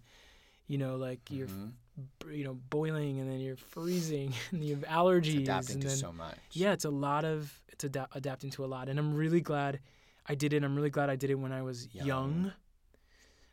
you 0.67 0.77
know 0.77 0.95
like 0.95 1.19
you're 1.29 1.47
Mhm. 1.49 1.73
you 2.31 2.43
know 2.45 2.55
boiling 2.69 3.19
and 3.19 3.29
then 3.29 3.39
you're 3.39 3.57
freezing 3.75 4.33
and 4.51 4.63
you 4.65 4.75
have 4.75 4.85
allergies 4.85 5.41
It's 5.41 5.49
adapting 5.49 5.81
and 5.81 5.83
to 5.83 5.89
so 5.97 6.11
much. 6.13 6.37
yeah 6.53 6.71
it's 6.73 6.85
a 6.85 6.89
lot 6.89 7.23
of 7.25 7.61
it's 7.67 7.83
ada- 7.83 8.07
adapting 8.13 8.49
to 8.51 8.63
a 8.63 8.69
lot 8.75 8.87
and 8.89 8.97
i'm 8.97 9.13
really 9.13 9.41
glad 9.41 9.79
i 10.27 10.35
did 10.35 10.53
it 10.53 10.63
i'm 10.63 10.75
really 10.75 10.89
glad 10.89 11.09
i 11.09 11.15
did 11.15 11.29
it 11.29 11.35
when 11.35 11.51
i 11.51 11.61
was 11.61 11.87
young, 11.93 12.07
Young. 12.07 12.53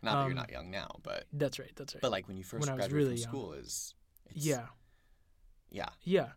Not 0.03 0.13
that 0.15 0.21
you're 0.23 0.31
Um, 0.31 0.35
not 0.35 0.51
young 0.51 0.71
now, 0.71 0.89
but 1.03 1.27
That's 1.31 1.59
right. 1.59 1.71
That's 1.77 1.95
right. 1.95 2.01
but 2.01 2.11
like 2.11 2.27
when 2.27 2.39
you 2.39 2.43
first 2.45 2.67
When 2.67 2.75
graduated 2.77 2.97
really 2.97 3.17
from 3.17 3.23
young. 3.23 3.29
school 3.43 3.53
is 3.53 3.95
it's, 4.31 4.47
yeah. 4.47 4.67
yeah 5.71 5.89
Yeah, 6.05 6.29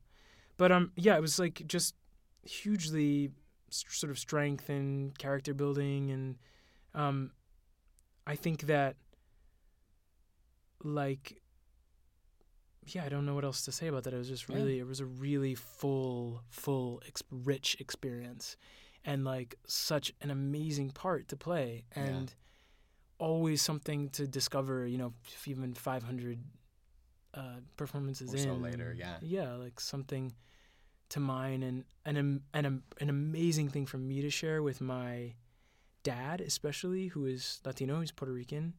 but 0.57 0.71
um, 0.73 0.91
yeah, 0.97 1.15
it 1.15 1.21
was 1.21 1.39
like 1.39 1.63
just 1.65 1.95
hugely 2.43 3.31
s- 3.71 3.86
sort 3.88 4.11
of 4.11 4.19
strength 4.19 4.67
and 4.67 5.17
character 5.17 5.53
building, 5.53 6.11
and 6.11 6.36
um, 6.93 7.31
I 8.27 8.36
think 8.36 8.63
that 8.63 8.97
like, 10.84 11.41
yeah, 12.86 13.05
I 13.05 13.09
don't 13.09 13.25
know 13.25 13.36
what 13.36 13.45
else 13.45 13.63
to 13.65 13.71
say 13.71 13.88
about 13.88 14.03
that. 14.03 14.13
It 14.13 14.17
was 14.17 14.27
just 14.27 14.49
Yeah. 14.49 14.55
really, 14.57 14.79
it 14.79 14.88
was 14.88 14.99
a 14.99 15.05
really 15.05 15.55
full, 15.55 16.43
full, 16.49 17.01
ex- 17.07 17.23
rich 17.31 17.77
experience, 17.79 18.57
and 19.06 19.24
like 19.26 19.56
such 19.68 20.14
an 20.22 20.30
amazing 20.32 20.91
part 20.91 21.28
to 21.30 21.36
play, 21.38 21.86
Yeah. 21.95 22.04
and 22.04 22.34
always 23.20 23.62
something 23.62 24.10
to 24.10 24.28
discover. 24.28 24.86
You 24.88 24.97
know, 24.97 25.14
even 25.45 25.74
five 25.74 26.04
hundred. 26.04 26.39
Uh, 27.36 27.56
performances 27.78 28.32
Or 28.32 28.38
in 28.38 28.43
so 28.43 28.54
later, 28.54 28.95
yeah. 28.95 29.16
yeah 29.24 29.54
like 29.54 29.80
something 29.80 30.34
to 31.10 31.20
mine 31.20 31.64
and 31.64 31.84
and 32.06 32.43
an, 32.54 32.84
an 33.01 33.10
amazing 33.10 33.70
thing 33.70 33.88
for 33.88 33.97
me 33.97 34.22
to 34.22 34.30
share 34.30 34.62
with 34.62 34.82
my 34.82 35.34
dad 36.04 36.41
especially 36.41 37.08
who 37.08 37.26
is 37.26 37.60
latino 37.66 38.01
he's 38.01 38.12
puerto 38.12 38.32
rican 38.32 38.74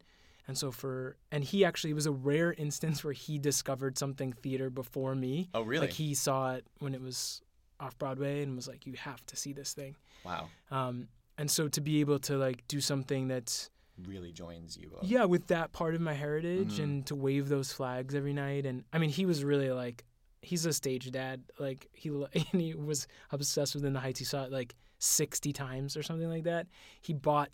and 0.47 0.57
so 0.57 0.71
for 0.71 1.17
and 1.33 1.43
he 1.43 1.65
actually 1.65 1.91
it 1.91 1.95
was 1.95 2.07
a 2.07 2.13
rare 2.13 2.53
instance 2.53 3.03
where 3.03 3.13
he 3.13 3.41
discovered 3.41 3.99
something 3.99 4.33
theater 4.33 4.71
before 4.71 5.17
me 5.17 5.49
oh 5.53 5.63
really 5.63 5.87
like 5.89 5.95
he 5.95 6.15
saw 6.15 6.53
it 6.55 6.65
when 6.79 6.95
it 6.95 7.01
was 7.01 7.43
off 7.81 7.99
broadway 7.99 8.43
and 8.43 8.55
was 8.57 8.69
like 8.69 8.87
you 8.87 8.93
have 8.95 9.25
to 9.27 9.37
see 9.37 9.53
this 9.53 9.73
thing. 9.73 9.97
Wow. 10.25 10.49
Um 10.71 11.09
and 11.39 11.51
so 11.51 11.69
to 11.69 11.81
be 11.81 12.01
able 12.01 12.19
to 12.21 12.37
like 12.37 12.67
do 12.69 12.81
something 12.81 13.29
that's 13.29 13.71
really 14.09 14.33
joins 14.33 14.77
you 14.77 14.91
up. 14.97 15.03
yeah 15.05 15.25
with 15.25 15.47
that 15.49 15.73
part 15.73 15.95
of 15.95 16.01
my 16.01 16.13
heritage 16.15 16.79
Mhm. 16.79 16.83
and 16.85 17.07
to 17.07 17.15
wave 17.15 17.49
those 17.49 17.73
flags 17.73 18.15
every 18.15 18.33
night. 18.33 18.67
And 18.67 18.85
i 18.93 18.99
mean 18.99 19.11
he 19.11 19.27
was 19.27 19.45
really 19.45 19.71
like 19.71 20.05
he's 20.43 20.67
a 20.67 20.73
stage 20.73 21.11
dad 21.11 21.43
like 21.59 21.89
he 21.93 22.09
and 22.53 22.61
he 22.61 22.75
was 22.75 23.07
obsessed 23.31 23.75
with 23.75 23.85
in 23.85 23.93
the 23.93 24.01
heights. 24.01 24.19
He 24.19 24.25
saw 24.25 24.45
it 24.45 24.53
like 24.53 24.75
60 24.99 25.53
times 25.53 25.97
or 25.97 26.03
something 26.03 26.29
like 26.29 26.45
that. 26.45 26.67
He 27.03 27.13
bought 27.13 27.51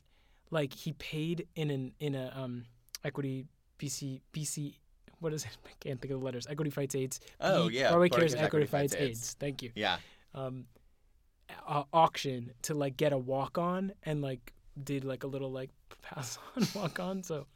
like 0.50 0.72
he 0.74 0.92
paid 0.94 1.46
in 1.54 1.70
an 1.70 1.92
in 2.00 2.14
a 2.14 2.32
um 2.34 2.64
equity 3.04 3.46
bc 3.78 4.20
bc 4.32 4.74
what 5.20 5.32
is 5.32 5.44
it? 5.44 5.56
I 5.66 5.70
can't 5.80 6.00
think 6.00 6.12
of 6.12 6.20
the 6.20 6.24
letters. 6.24 6.46
Equity 6.48 6.70
fights 6.70 6.94
aids. 6.94 7.20
Oh 7.40 7.68
P- 7.68 7.78
yeah 7.78 7.88
broadway 7.90 8.08
cares 8.08 8.34
equity 8.34 8.66
fights 8.66 8.94
aids. 8.94 9.36
Thank 9.38 9.62
you. 9.62 9.70
Yeah. 9.74 9.98
Um 10.34 10.66
uh, 11.66 11.82
auction 11.92 12.52
to 12.62 12.74
like 12.74 12.96
get 12.96 13.12
a 13.12 13.18
walk 13.18 13.58
on 13.58 13.92
and 14.04 14.22
like 14.22 14.52
did 14.82 15.04
like 15.04 15.24
a 15.24 15.26
little 15.26 15.50
like 15.50 15.70
pass 16.02 16.38
on 16.56 16.66
walk 16.74 16.98
on 17.00 17.22
so. 17.22 17.46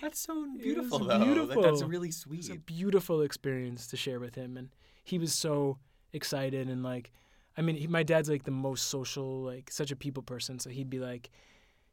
That's 0.00 0.18
so 0.20 0.46
beautiful 0.60 0.98
though. 1.00 1.46
That- 1.46 1.60
that's 1.62 1.82
really 1.82 2.08
it 2.08 2.24
was 2.28 2.46
a 2.48 2.52
sweet. 2.52 2.66
beautiful 2.66 3.22
experience 3.22 3.86
to 3.88 3.96
share 3.96 4.18
with 4.20 4.34
him 4.34 4.56
and 4.56 4.70
he 5.04 5.18
was 5.18 5.32
so 5.34 5.78
excited 6.12 6.68
and 6.68 6.82
like 6.82 7.10
i 7.56 7.62
mean 7.62 7.74
he, 7.74 7.86
my 7.86 8.02
dad's 8.02 8.28
like 8.28 8.44
the 8.44 8.50
most 8.50 8.88
social 8.88 9.42
like 9.42 9.70
such 9.70 9.90
a 9.90 9.96
people 9.96 10.22
person 10.22 10.58
so 10.58 10.68
he'd 10.68 10.90
be 10.90 10.98
like 10.98 11.30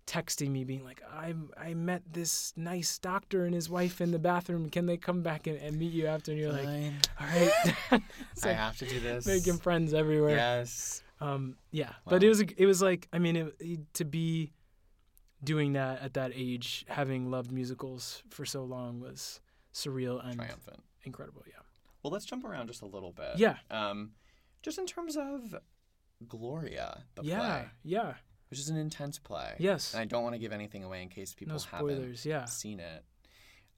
texting 0.09 0.49
me 0.49 0.63
being 0.63 0.83
like 0.83 1.03
i 1.13 1.35
i 1.55 1.75
met 1.75 2.01
this 2.11 2.51
nice 2.57 2.97
doctor 2.97 3.45
and 3.45 3.53
his 3.53 3.69
wife 3.69 4.01
in 4.01 4.09
the 4.09 4.17
bathroom. 4.17 4.67
Can 4.67 4.87
they 4.87 4.97
come 4.97 5.21
back 5.21 5.45
and, 5.45 5.55
and 5.59 5.77
meet 5.77 5.93
you 5.93 6.07
after? 6.07 6.31
And 6.31 6.39
you're 6.41 6.51
like 6.51 6.65
all 7.19 7.27
right. 7.27 7.51
It's 8.31 8.43
I 8.43 8.53
have 8.53 8.75
to 8.79 8.87
do 8.87 8.99
this. 8.99 9.27
making 9.27 9.59
friends 9.59 9.93
everywhere. 9.93 10.35
Yes. 10.35 11.03
Um 11.21 11.57
yeah. 11.71 11.93
But 12.07 12.23
it 12.23 12.29
was 12.29 12.41
it 12.41 12.65
was 12.65 12.81
like 12.81 13.07
i 13.13 13.19
mean 13.19 13.35
it, 13.35 13.55
it- 13.59 13.93
to 13.93 14.03
be 14.05 14.51
doing 15.43 15.73
that 15.73 16.01
at 16.01 16.15
that 16.15 16.31
age 16.33 16.85
having 16.89 17.29
loved 17.29 17.51
musicals 17.51 18.23
for 18.29 18.45
so 18.45 18.63
long 18.63 18.99
was 18.99 19.39
surreal 19.73 20.19
and 20.25 20.37
triumphant. 20.37 20.81
incredible 21.03 21.43
yeah. 21.47 21.61
Well 22.01 22.11
let's 22.11 22.25
jump 22.25 22.43
around 22.45 22.67
just 22.67 22.81
a 22.81 22.87
little 22.87 23.11
bit. 23.13 23.33
Yeah. 23.37 23.57
Um 23.69 24.13
just 24.63 24.79
in 24.79 24.87
terms 24.87 25.15
of 25.17 25.55
Gloria 26.27 27.03
the 27.15 27.23
yeah 27.23 27.39
play. 27.39 27.65
yeah 27.83 28.13
which 28.49 28.59
is 28.59 28.69
an 28.69 28.77
intense 28.77 29.19
play 29.19 29.55
yes 29.59 29.93
and 29.93 30.01
I 30.01 30.05
don't 30.05 30.23
want 30.23 30.35
to 30.35 30.39
give 30.39 30.51
anything 30.51 30.83
away 30.83 31.01
in 31.01 31.09
case 31.09 31.33
people 31.33 31.55
no 31.55 31.59
haven't 31.71 31.87
spoilers 31.95 32.25
yeah 32.25 32.45
seen 32.45 32.79
it. 32.79 33.03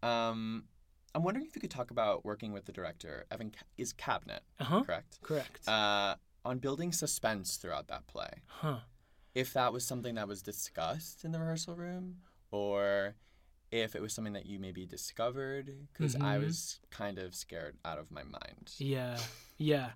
Um, 0.04 0.66
I'm 1.14 1.24
wondering 1.24 1.46
if 1.46 1.56
you 1.56 1.62
could 1.62 1.72
talk 1.72 1.92
about 1.92 2.24
working 2.26 2.54
with 2.54 2.66
the 2.66 2.72
director, 2.72 3.26
Evan 3.30 3.52
Ca- 3.52 3.66
is 3.78 3.94
Cabnet, 3.94 4.40
uh-huh 4.60 4.84
correct? 4.84 5.20
correct 5.22 5.68
Uh, 5.68 6.16
on 6.46 6.58
building 6.60 6.92
suspense 6.92 7.58
throughout 7.58 7.88
that 7.90 8.08
play. 8.08 8.30
huh 8.48 8.80
If 9.36 9.54
that 9.54 9.72
was 9.74 9.86
something 9.86 10.16
that 10.16 10.28
was 10.28 10.42
discussed 10.42 11.24
in 11.24 11.32
the 11.32 11.40
rehearsal 11.40 11.76
room, 11.76 12.18
or 12.50 13.16
if 13.72 13.96
it 13.96 14.02
was 14.02 14.14
something 14.14 14.34
that 14.34 14.46
you 14.46 14.58
maybe 14.60 14.86
discovered, 14.86 15.88
because 15.94 16.16
I 16.16 16.38
Mhm. 16.38 16.44
was 16.46 16.80
kind 16.90 17.18
of 17.20 17.36
scared 17.36 17.78
out 17.86 18.00
of 18.00 18.10
my 18.12 18.24
mind. 18.24 18.74
yeah 18.78 19.18
yeah 19.58 19.92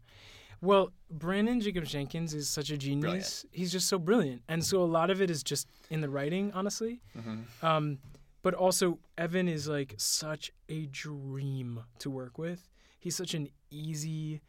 well 0.65 0.91
Branden 1.13 1.61
Jacob 1.61 1.85
jenkins 1.85 2.33
is 2.33 2.49
such 2.49 2.69
a 2.71 2.77
genius 2.77 3.45
he's 3.51 3.71
just 3.71 3.87
so 3.87 3.97
brilliant 3.99 4.41
and 4.47 4.63
so 4.63 4.81
a 4.81 4.89
lot 4.97 5.09
of 5.09 5.21
it 5.21 5.29
is 5.29 5.43
just 5.43 5.67
in 5.89 6.01
the 6.01 6.09
writing 6.09 6.51
honestly 6.53 6.99
hmm 7.13 7.41
Um, 7.61 7.99
but 8.45 8.53
also 8.53 8.99
Evan 9.17 9.47
is 9.47 9.67
like 9.67 9.95
such 9.97 10.51
a 10.69 10.85
dream 10.87 11.79
to 11.97 12.11
work 12.11 12.37
with. 12.37 12.69
He's 12.99 13.15
such 13.15 13.33
an 13.33 13.49
easy, 13.71 14.39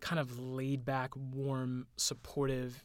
kind 0.00 0.20
of 0.20 0.38
laid 0.38 0.84
back, 0.84 1.10
warm, 1.16 1.88
supportive, 1.96 2.84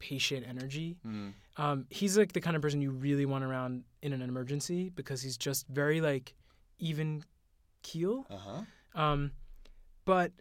patient 0.00 0.44
energy. 0.48 0.96
Mm. 1.06 1.34
Um, 1.56 1.86
he's 1.88 2.18
like 2.18 2.32
the 2.32 2.40
kind 2.40 2.56
of 2.56 2.62
person 2.62 2.82
you 2.82 2.90
really 2.90 3.26
want 3.26 3.44
around 3.44 3.84
in 4.02 4.12
an 4.12 4.22
emergency 4.22 4.88
because 4.88 5.22
he's 5.22 5.36
just 5.36 5.68
very 5.68 6.00
like 6.00 6.34
even 6.80 7.22
keel. 7.82 8.26
Uh 8.28 8.36
huh. 8.36 9.00
Um, 9.00 9.30
but 10.04 10.32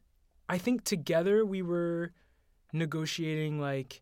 I 0.47 0.57
think 0.57 0.83
together 0.83 1.45
we 1.45 1.61
were 1.61 2.11
negotiating 2.73 3.59
like 3.59 4.01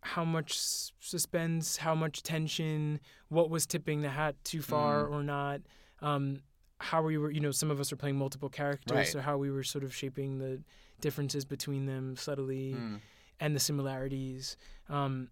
how 0.00 0.24
much 0.24 0.58
suspense, 1.00 1.76
how 1.76 1.94
much 1.94 2.22
tension, 2.22 2.98
what 3.28 3.50
was 3.50 3.66
tipping 3.66 4.00
the 4.02 4.08
hat 4.10 4.34
too 4.44 4.62
far 4.62 5.04
Mm. 5.06 5.10
or 5.12 5.22
not. 5.22 5.60
Um, 6.00 6.42
how 6.80 7.02
we 7.02 7.16
were, 7.16 7.30
you 7.30 7.40
know, 7.40 7.52
some 7.52 7.70
of 7.70 7.78
us 7.78 7.92
were 7.92 7.96
playing 7.96 8.16
multiple 8.16 8.48
characters, 8.48 8.96
Right. 8.96 9.06
so 9.06 9.20
how 9.20 9.36
we 9.38 9.50
were 9.50 9.62
sort 9.62 9.84
of 9.84 9.94
shaping 9.94 10.38
the 10.38 10.60
differences 11.00 11.44
between 11.44 11.86
them 11.86 12.16
subtly 12.16 12.74
Mm. 12.74 13.00
and 13.38 13.54
the 13.54 13.60
similarities. 13.60 14.56
Um, 14.88 15.30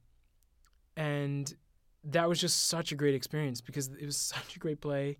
and 0.97 1.53
that 2.05 2.29
was 2.29 2.41
just 2.41 2.69
such 2.69 2.93
a 2.93 2.95
great 2.95 3.15
experience 3.15 3.61
because 3.61 3.89
it 3.89 4.05
was 4.05 4.17
such 4.35 4.57
a 4.57 4.59
great 4.59 4.81
play 4.81 5.19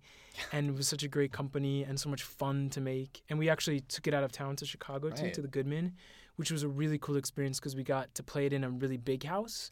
and 0.51 0.69
it 0.69 0.75
was 0.75 0.87
such 0.87 1.03
a 1.03 1.07
great 1.07 1.31
company 1.31 1.83
and 1.83 1.99
so 1.99 2.09
much 2.09 2.23
fun 2.23 2.69
to 2.71 2.81
make. 2.81 3.21
And 3.29 3.37
we 3.37 3.49
actually 3.49 3.81
took 3.81 4.07
it 4.07 4.13
out 4.13 4.23
of 4.23 4.31
town 4.31 4.55
to 4.57 4.65
Chicago 4.65 5.09
too, 5.09 5.29
to 5.31 5.41
the 5.41 5.47
Goodman, 5.47 5.93
which 6.37 6.51
was 6.51 6.63
a 6.63 6.67
really 6.67 6.97
cool 6.97 7.17
experience 7.17 7.59
because 7.59 7.75
we 7.75 7.83
got 7.83 8.13
to 8.15 8.23
play 8.23 8.45
it 8.45 8.53
in 8.53 8.63
a 8.63 8.69
really 8.69 8.97
big 8.97 9.23
house, 9.23 9.71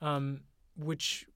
um, 0.00 0.40
which 0.76 1.26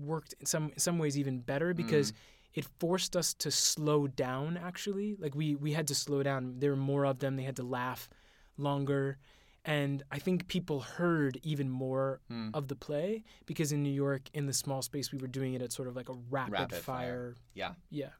worked 0.00 0.34
in 0.40 0.46
some 0.46 0.64
in 0.72 0.78
some 0.78 0.98
ways 0.98 1.16
even 1.16 1.38
better 1.38 1.72
because 1.72 2.12
it 2.54 2.66
forced 2.78 3.16
us 3.16 3.32
to 3.34 3.50
slow 3.50 4.06
down 4.06 4.56
actually. 4.56 5.16
Like 5.18 5.34
we 5.34 5.54
we 5.54 5.72
had 5.72 5.86
to 5.88 5.94
slow 5.94 6.22
down. 6.22 6.56
There 6.58 6.70
were 6.70 6.76
more 6.76 7.06
of 7.06 7.18
them. 7.18 7.36
They 7.36 7.42
had 7.42 7.56
to 7.56 7.62
laugh 7.62 8.08
longer 8.56 9.18
and 9.64 10.02
i 10.10 10.18
think 10.18 10.48
people 10.48 10.80
heard 10.80 11.38
even 11.42 11.68
more 11.70 12.20
Mm. 12.30 12.50
of 12.54 12.68
the 12.68 12.74
play 12.76 13.22
because 13.46 13.70
in 13.72 13.82
new 13.82 13.92
york 13.92 14.22
in 14.34 14.46
the 14.46 14.52
small 14.52 14.82
space 14.82 15.12
we 15.12 15.18
were 15.18 15.28
doing 15.28 15.54
it 15.54 15.62
at 15.62 15.72
sort 15.72 15.88
of 15.88 15.94
like 15.96 16.08
a 16.08 16.14
rapid, 16.30 16.52
Rapid 16.52 16.78
fire. 16.78 16.82
fire. 16.82 17.34
Yeah. 17.54 17.74
yeah 17.90 18.10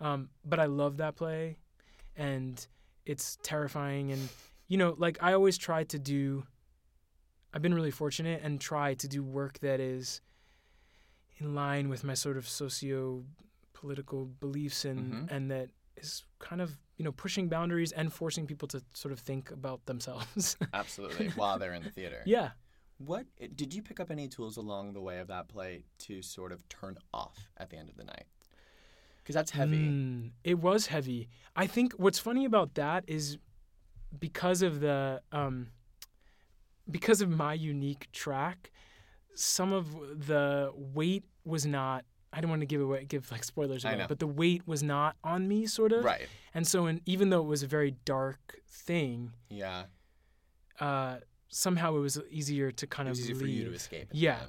um, 0.00 0.30
but 0.44 0.58
i 0.60 0.64
love 0.66 0.96
that 0.98 1.16
play 1.16 1.58
and 2.16 2.66
it's 3.04 3.36
terrifying 3.42 4.12
and 4.12 4.28
you 4.68 4.76
know 4.78 4.94
like 4.98 5.18
i 5.22 5.32
always 5.34 5.58
try 5.58 5.84
to 5.84 5.98
do 5.98 6.44
i've 7.52 7.62
been 7.62 7.74
really 7.74 7.90
fortunate 7.90 8.40
and 8.42 8.60
try 8.60 8.94
to 8.94 9.08
do 9.08 9.22
work 9.22 9.58
that 9.60 9.80
is 9.80 10.20
in 11.38 11.54
line 11.54 11.88
with 11.88 12.02
my 12.04 12.14
sort 12.14 12.36
of 12.36 12.48
socio 12.48 13.24
political 13.74 14.24
beliefs 14.40 14.84
and 14.84 15.12
Mhm. 15.12 15.30
and 15.30 15.50
that 15.50 15.68
is 15.96 16.24
kind 16.38 16.60
of 16.60 16.78
you 16.98 17.04
know 17.04 17.12
pushing 17.12 17.48
boundaries 17.48 17.92
and 17.92 18.12
forcing 18.12 18.46
people 18.46 18.68
to 18.68 18.82
sort 18.92 19.12
of 19.12 19.20
think 19.20 19.50
about 19.50 19.86
themselves 19.86 20.56
Absolutely. 20.74 21.28
While 21.28 21.58
they're 21.58 21.74
in 21.74 21.84
the 21.84 21.90
theater. 21.90 22.22
yeah 22.26 22.50
What 22.98 23.26
did 23.56 23.72
you 23.72 23.82
pick 23.82 23.98
up 24.00 24.10
any 24.10 24.28
tools 24.28 24.56
along 24.56 24.92
the 24.92 25.00
way 25.00 25.18
of 25.20 25.28
that 25.28 25.48
play 25.48 25.84
to 26.06 26.20
sort 26.22 26.52
of 26.52 26.68
turn 26.68 26.98
off 27.14 27.38
at 27.56 27.70
the 27.70 27.76
end 27.76 27.88
of 27.88 27.96
the 27.96 28.04
night? 28.04 28.26
Because 29.22 29.34
that's 29.34 29.50
heavy. 29.52 29.76
Mm, 29.88 30.30
it 30.42 30.58
was 30.58 30.86
heavy. 30.86 31.28
I 31.54 31.66
think 31.66 31.92
what's 31.92 32.18
funny 32.18 32.44
about 32.46 32.74
that 32.74 33.04
is 33.06 33.38
because 34.18 34.62
of 34.62 34.80
the 34.80 35.20
um, 35.32 35.68
because 36.90 37.20
of 37.20 37.28
my 37.28 37.52
unique 37.52 38.08
track, 38.12 38.70
some 39.34 39.72
of 39.72 39.86
the 40.26 40.72
weight 40.74 41.24
was 41.44 41.66
not. 41.66 42.04
I 42.32 42.40
don't 42.40 42.50
want 42.50 42.60
to 42.60 42.66
give 42.66 42.80
away 42.80 43.04
give 43.04 43.30
like 43.32 43.42
spoilers 43.44 43.84
away, 43.84 44.04
but 44.08 44.18
the 44.18 44.26
weight 44.26 44.62
was 44.66 44.82
not 44.82 45.16
on 45.24 45.48
me, 45.48 45.66
sort 45.66 45.92
of. 45.92 46.04
Right. 46.04 46.26
And 46.54 46.66
so, 46.66 46.86
in, 46.86 47.00
even 47.06 47.30
though 47.30 47.40
it 47.40 47.46
was 47.46 47.62
a 47.62 47.66
very 47.66 47.92
dark 48.04 48.58
thing, 48.68 49.32
Yeah. 49.48 49.84
uh, 50.80 51.18
somehow 51.48 51.96
it 51.96 52.00
was 52.00 52.20
easier 52.30 52.70
to 52.72 52.86
kind 52.86 53.08
of 53.08 53.16
easier 53.16 53.34
leave. 53.34 53.40
for 53.42 53.46
you 53.48 53.64
to 53.64 53.72
escape. 53.72 54.08
Yeah. 54.12 54.40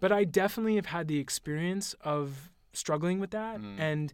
But 0.00 0.10
I 0.12 0.24
definitely 0.24 0.76
have 0.76 0.86
had 0.86 1.06
the 1.08 1.18
experience 1.18 1.94
of 2.00 2.50
struggling 2.72 3.20
with 3.20 3.30
that, 3.30 3.60
Mm. 3.60 3.78
and 3.78 4.12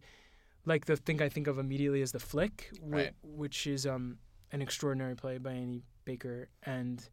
like 0.65 0.85
the 0.85 0.95
thing 0.95 1.21
I 1.21 1.29
think 1.29 1.47
of 1.47 1.57
immediately 1.59 2.01
is 2.01 2.11
the 2.11 2.19
Flick, 2.19 2.69
whi- 2.81 2.97
Right. 2.97 3.13
which 3.23 3.67
is 3.67 3.85
um 3.85 4.19
an 4.51 4.61
extraordinary 4.61 5.15
play 5.15 5.37
by 5.39 5.51
Annie 5.53 5.83
Baker, 6.05 6.49
and 6.63 7.07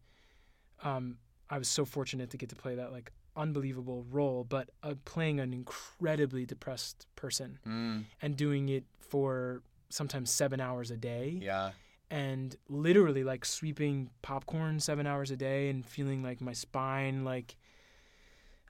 um 0.83 1.19
I 1.51 1.59
was 1.59 1.69
so 1.69 1.85
fortunate 1.85 2.31
to 2.31 2.37
get 2.39 2.49
to 2.51 2.57
play 2.57 2.75
that 2.77 2.93
like 2.93 3.13
unbelievable 3.37 4.05
role, 4.11 4.45
but 4.45 4.71
uh, 4.83 4.95
playing 5.05 5.41
an 5.41 5.53
incredibly 5.53 6.45
depressed 6.47 7.07
person 7.17 7.59
Mm, 7.67 8.05
and 8.21 8.37
doing 8.37 8.69
it 8.69 8.85
for 8.99 9.63
sometimes 9.89 10.31
seven 10.31 10.61
hours 10.61 10.91
a 10.91 10.97
day. 10.97 11.39
Yeah. 11.41 11.71
and 12.11 12.57
literally 12.69 13.25
like 13.25 13.45
sweeping 13.45 14.11
popcorn 14.21 14.79
seven 14.81 15.07
hours 15.07 15.31
a 15.31 15.37
day 15.37 15.71
and 15.71 15.85
feeling 15.87 16.23
like 16.23 16.41
my 16.43 16.53
spine 16.53 17.25
like 17.25 17.57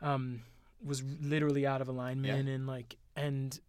um 0.01 0.43
was 0.85 1.03
literally 1.21 1.67
out 1.67 1.81
of 1.81 1.89
alignment 1.89 2.49
and 2.49 2.67
like 2.67 2.97
and 3.17 3.61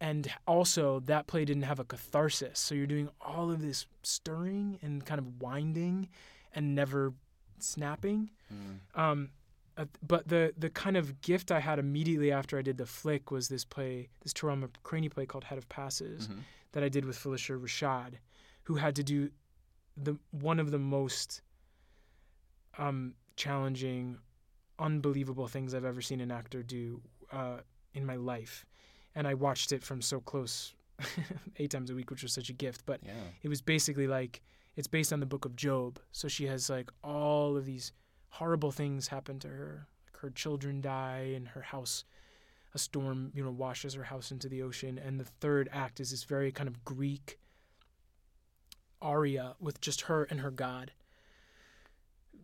and 0.00 0.28
also 0.48 0.98
that 1.00 1.26
play 1.28 1.44
didn't 1.44 1.62
have 1.62 1.78
a 1.78 1.84
catharsis. 1.84 2.58
So 2.58 2.74
you're 2.74 2.88
doing 2.88 3.08
all 3.20 3.52
of 3.52 3.60
this 3.62 3.86
stirring 4.02 4.78
and 4.82 5.04
kind 5.06 5.20
of 5.20 5.40
winding 5.40 6.08
and 6.54 6.74
never 6.74 7.14
snapping. 7.60 8.30
Mm. 8.52 8.98
um, 9.00 9.30
uh, 9.76 9.84
but 10.06 10.28
the 10.28 10.52
the 10.56 10.70
kind 10.70 10.96
of 10.96 11.20
gift 11.20 11.50
I 11.50 11.60
had 11.60 11.78
immediately 11.78 12.30
after 12.32 12.58
I 12.58 12.62
did 12.62 12.76
the 12.78 12.86
flick 12.86 13.30
was 13.30 13.48
this 13.48 13.64
play, 13.64 14.08
this 14.22 14.32
Tarell 14.32 14.56
McCraney 14.56 15.10
play 15.10 15.26
called 15.26 15.44
Head 15.44 15.58
of 15.58 15.68
Passes 15.68 16.28
Mhm. 16.28 16.40
that 16.72 16.82
I 16.82 16.88
did 16.88 17.04
with 17.04 17.16
Phylicia 17.18 17.58
Rashad, 17.60 18.14
who 18.64 18.74
had 18.76 18.94
to 18.96 19.02
do 19.02 19.30
the 19.96 20.18
one 20.30 20.58
of 20.60 20.70
the 20.70 20.78
most 20.78 21.42
um, 22.78 23.14
challenging, 23.36 24.18
unbelievable 24.78 25.48
things 25.48 25.74
I've 25.74 25.84
ever 25.84 26.00
seen 26.00 26.20
an 26.20 26.30
actor 26.30 26.62
do 26.62 27.02
uh, 27.30 27.58
in 27.94 28.04
my 28.06 28.16
life, 28.16 28.64
and 29.14 29.26
I 29.26 29.34
watched 29.34 29.72
it 29.72 29.82
from 29.82 30.00
so 30.02 30.20
close, 30.20 30.74
eight 31.58 31.70
times 31.70 31.90
a 31.90 31.94
week, 31.94 32.10
which 32.10 32.22
was 32.22 32.32
such 32.32 32.48
a 32.48 32.52
gift. 32.54 32.84
But 32.86 33.00
Yeah. 33.04 33.12
it 33.42 33.48
was 33.48 33.60
basically 33.60 34.06
like 34.06 34.42
it's 34.76 34.88
based 34.88 35.12
on 35.12 35.20
the 35.20 35.26
book 35.26 35.44
of 35.44 35.54
Job. 35.56 35.98
So 36.12 36.28
she 36.28 36.46
has 36.46 36.70
like 36.70 36.90
all 37.04 37.56
of 37.56 37.66
these 37.66 37.92
horrible 38.32 38.72
things 38.72 39.08
happen 39.08 39.38
to 39.40 39.48
her. 39.48 39.86
Like 40.06 40.20
her 40.22 40.30
children 40.30 40.80
die 40.80 41.32
and 41.34 41.48
her 41.48 41.62
house 41.62 42.04
a 42.74 42.78
storm, 42.78 43.30
you 43.34 43.44
know, 43.44 43.50
washes 43.50 43.94
her 43.94 44.04
house 44.04 44.30
into 44.30 44.48
the 44.48 44.62
ocean. 44.62 44.98
And 44.98 45.20
the 45.20 45.24
third 45.24 45.68
act 45.72 46.00
is 46.00 46.10
this 46.10 46.24
very 46.24 46.50
kind 46.50 46.68
of 46.68 46.84
Greek 46.84 47.38
aria 49.02 49.54
with 49.60 49.80
just 49.80 50.02
her 50.02 50.24
and 50.24 50.40
her 50.40 50.50
God 50.50 50.92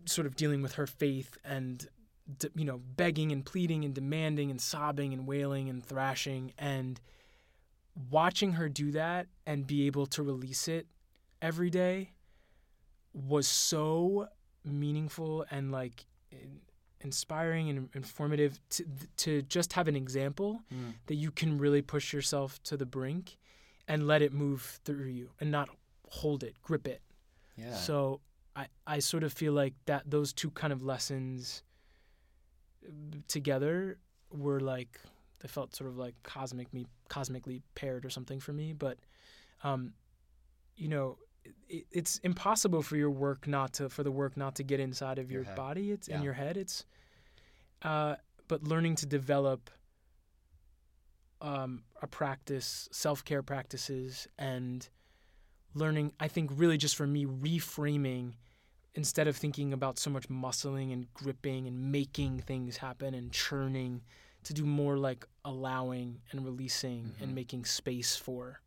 sort 0.05 0.27
of 0.27 0.37
dealing 0.37 0.61
with 0.61 0.75
her 0.75 0.87
faith 0.87 1.39
and 1.45 1.89
you 2.55 2.65
know 2.65 2.81
begging 2.97 3.33
and 3.33 3.45
pleading 3.45 3.85
and 3.85 3.95
demanding 3.95 4.51
and 4.51 4.61
sobbing 4.61 5.13
and 5.13 5.27
wailing 5.27 5.69
and 5.69 5.85
thrashing 5.85 6.53
and 6.59 7.01
watching 8.11 8.53
her 8.53 8.69
do 8.69 8.91
that 8.91 9.27
and 9.47 9.67
be 9.67 9.87
able 9.87 10.07
to 10.07 10.23
release 10.23 10.69
it 10.69 10.87
every 11.41 11.71
day 11.71 12.11
was 13.13 13.47
so 13.47 14.29
meaningful 14.65 15.45
and 15.51 15.71
like 15.73 16.05
inspiring 17.01 17.69
and 17.71 17.89
informative 17.95 18.59
to 18.71 18.85
to 19.17 19.43
just 19.43 19.73
have 19.75 19.87
an 19.89 19.95
example 19.97 20.63
Mm. 20.73 20.95
that 21.07 21.15
you 21.15 21.31
can 21.31 21.57
really 21.59 21.83
push 21.83 22.13
yourself 22.13 22.61
to 22.65 22.77
the 22.77 22.87
brink 22.87 23.37
and 23.87 24.07
let 24.07 24.21
it 24.23 24.33
move 24.33 24.81
through 24.85 25.07
you 25.07 25.31
and 25.41 25.51
not 25.51 25.69
hold 26.11 26.43
it, 26.43 26.55
grip 26.63 26.87
it. 26.89 27.01
Yeah. 27.57 27.75
So 27.75 28.21
I, 28.57 28.67
I 28.87 28.99
sort 28.99 29.23
of 29.25 29.33
feel 29.33 29.53
like 29.53 29.75
that 29.87 30.11
those 30.11 30.33
two 30.33 30.51
kind 30.51 30.73
of 30.73 30.83
lessons 30.83 31.63
uh, 32.87 32.91
together 33.29 33.99
were 34.31 34.61
like 34.61 35.01
they 35.41 35.49
felt 35.49 35.75
sort 35.77 35.89
of 35.89 35.97
like 35.97 36.15
cosmic 36.25 36.73
me 36.75 36.87
cosmically 37.09 37.63
paired 37.75 38.05
or 38.05 38.11
something 38.11 38.41
for 38.41 38.53
me. 38.53 38.73
But 38.73 38.99
um, 39.63 39.93
you 40.77 40.89
know, 40.89 41.19
it, 41.69 41.87
it's 41.91 42.19
impossible 42.19 42.83
for 42.83 42.97
your 42.97 43.11
work 43.11 43.47
not 43.47 43.75
to 43.75 43.89
for 43.89 44.03
the 44.03 44.11
work 44.11 44.37
not 44.37 44.55
to 44.57 44.63
get 44.63 44.81
inside 44.81 45.19
of 45.19 45.31
Your 45.31 45.45
your, 45.45 45.55
body. 45.55 45.91
It's 45.93 46.09
Yeah. 46.09 46.17
in 46.19 46.23
your 46.23 46.33
head. 46.35 46.57
It's 46.57 46.85
uh, 47.83 48.17
but 48.49 48.63
learning 48.65 48.97
to 48.97 49.07
develop 49.07 49.71
um, 51.41 51.83
a 52.03 52.07
practice, 52.07 52.89
self 52.93 53.25
care 53.25 53.43
practices, 53.43 54.27
and 54.39 54.89
learning, 55.75 56.13
I 56.19 56.29
think, 56.29 56.51
really 56.55 56.77
just 56.79 56.97
for 56.97 57.07
me, 57.07 57.27
reframing 57.27 58.35
instead 58.95 59.29
of 59.29 59.37
thinking 59.37 59.73
about 59.73 59.99
so 59.99 60.11
much 60.11 60.29
muscling 60.29 60.93
and 60.93 61.13
gripping 61.15 61.69
and 61.69 61.93
making 61.93 62.41
things 62.41 62.79
happen 62.79 63.15
and 63.15 63.31
churning, 63.31 64.03
to 64.45 64.53
do 64.53 64.65
more 64.65 64.97
like 64.97 65.25
allowing 65.45 66.21
and 66.33 66.45
releasing 66.45 67.05
Mhm. 67.05 67.23
and 67.23 67.35
making 67.35 67.65
space 67.65 68.17
for 68.17 68.61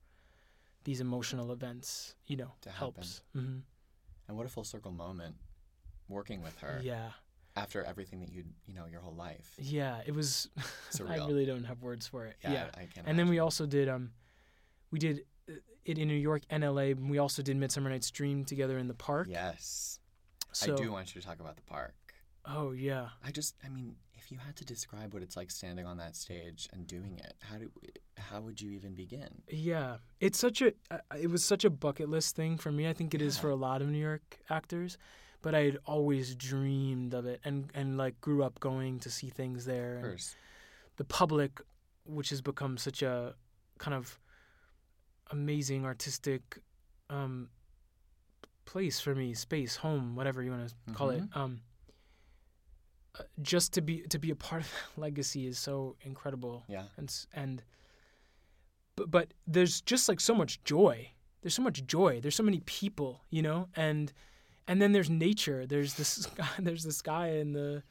these 0.84 1.02
emotional 1.02 1.52
events, 1.52 2.16
you 2.28 2.38
know, 2.38 2.52
To 2.62 2.70
helps. 2.70 3.22
hmm 3.34 3.60
and 4.28 4.38
what 4.38 4.46
a 4.46 4.50
full 4.50 4.64
circle 4.64 4.92
moment 4.92 5.36
working 6.08 6.42
with 6.42 6.58
her 6.60 6.80
Yeah. 6.82 7.12
after 7.58 7.84
everything 7.84 8.22
that 8.22 8.30
you 8.32 8.46
you 8.66 8.74
know 8.74 8.86
your 8.86 9.02
whole 9.02 9.16
life. 9.16 9.54
Yeah. 9.58 10.02
It 10.06 10.14
was, 10.14 10.48
I 11.08 11.16
really 11.18 11.46
don't 11.46 11.66
have 11.66 11.82
words 11.82 12.08
for 12.08 12.26
it. 12.26 12.38
Yeah, 12.44 12.52
yeah. 12.54 12.66
I 12.76 12.86
can't. 12.94 13.08
and 13.08 13.20
then 13.20 13.28
we 13.28 13.40
also 13.40 13.66
did 13.66 13.90
um 13.90 14.12
we 14.92 15.00
did 15.00 15.26
uh, 15.50 15.54
it 15.86 15.98
in 15.98 16.08
New 16.08 16.16
York 16.30 16.44
and 16.50 16.64
LA 16.64 16.94
we 16.94 17.18
also 17.18 17.42
did 17.42 17.58
Midsummer 17.58 17.90
Night's 17.90 18.10
Dream 18.12 18.46
together 18.46 18.78
in 18.78 18.88
the 18.88 18.94
park. 18.94 19.28
Yes, 19.30 20.00
So 20.54 20.74
I 20.74 20.78
do 20.78 20.92
want 20.92 21.14
you 21.14 21.20
to 21.22 21.28
talk 21.28 21.40
about 21.42 21.56
the 21.58 21.64
park. 21.64 21.96
oh 22.46 22.72
yeah. 22.72 23.10
I 23.26 23.32
just, 23.32 23.56
I 23.66 23.70
mean, 23.70 23.96
if 24.22 24.32
you 24.32 24.38
had 24.38 24.56
to 24.58 24.66
describe 24.66 25.14
what 25.14 25.24
it's 25.24 25.36
like 25.36 25.50
standing 25.50 25.86
on 25.86 25.98
that 25.98 26.16
stage 26.16 26.70
and 26.72 26.86
doing 26.86 27.18
it, 27.18 27.34
how 27.40 27.58
do, 27.58 27.72
how 28.18 28.40
would 28.40 28.62
you 28.62 28.72
even 28.72 28.94
begin? 28.94 29.42
Yeah. 29.50 29.98
It's 30.20 30.38
such 30.38 30.62
a 30.62 30.74
uh, 30.92 31.00
it 31.20 31.30
was 31.32 31.44
such 31.44 31.66
a 31.66 31.70
bucket 31.70 32.08
list 32.10 32.36
thing 32.36 32.58
for 32.58 32.72
me. 32.72 32.88
I 32.88 32.94
think 32.94 33.14
it 33.14 33.22
is 33.22 33.36
Yeah. 33.36 33.42
for 33.42 33.50
a 33.50 33.56
lot 33.56 33.82
of 33.82 33.88
New 33.90 33.98
York 33.98 34.40
actors, 34.50 34.98
but 35.42 35.56
I 35.56 35.64
had 35.64 35.78
always 35.86 36.36
dreamed 36.36 37.14
of 37.14 37.26
it 37.26 37.42
and 37.44 37.70
and 37.74 37.98
like 37.98 38.20
grew 38.22 38.44
up 38.44 38.60
going 38.60 39.00
to 39.00 39.10
see 39.10 39.30
things 39.30 39.66
there 39.66 39.96
and 39.96 40.12
First, 40.12 40.36
the 40.98 41.06
public 41.06 41.60
which 42.06 42.30
has 42.30 42.42
become 42.42 42.78
such 42.78 43.02
a 43.02 43.36
kind 43.80 43.96
of 43.96 44.20
amazing 45.32 45.86
artistic 45.86 46.60
um 47.10 47.50
place 48.66 49.00
for 49.00 49.16
me 49.16 49.34
space 49.34 49.78
home 49.78 50.16
whatever 50.16 50.44
you 50.44 50.52
want 50.52 50.68
to 50.70 50.94
call 50.94 51.10
it 51.10 51.24
um 51.34 51.60
uh, 51.62 51.71
just 53.42 53.74
to 53.74 53.82
be 53.82 54.02
to 54.10 54.18
be 54.20 54.32
a 54.32 54.36
part 54.36 54.62
of 54.62 54.72
that 54.72 55.02
legacy 55.02 55.46
is 55.48 55.60
so 55.60 55.96
incredible. 56.02 56.64
Yeah, 56.68 56.84
and 56.98 57.14
and 57.34 57.64
but 58.96 59.12
but 59.12 59.34
there's 59.48 59.82
just 59.82 60.08
like 60.10 60.20
so 60.20 60.34
much 60.34 60.64
joy. 60.64 61.10
There's 61.42 61.56
so 61.56 61.62
much 61.64 61.86
joy. 61.86 62.20
There's 62.22 62.36
so 62.36 62.44
many 62.44 62.62
people 62.62 63.24
you 63.30 63.42
know? 63.42 63.68
And 63.76 64.14
and 64.68 64.82
then 64.82 64.92
there's 64.92 65.10
nature. 65.10 65.66
There's 65.66 65.96
the 65.96 66.06
sky 66.06 66.48
there's 66.60 66.84
the 66.84 66.92
sky 66.94 67.28
and 67.28 67.56
the 67.56 67.84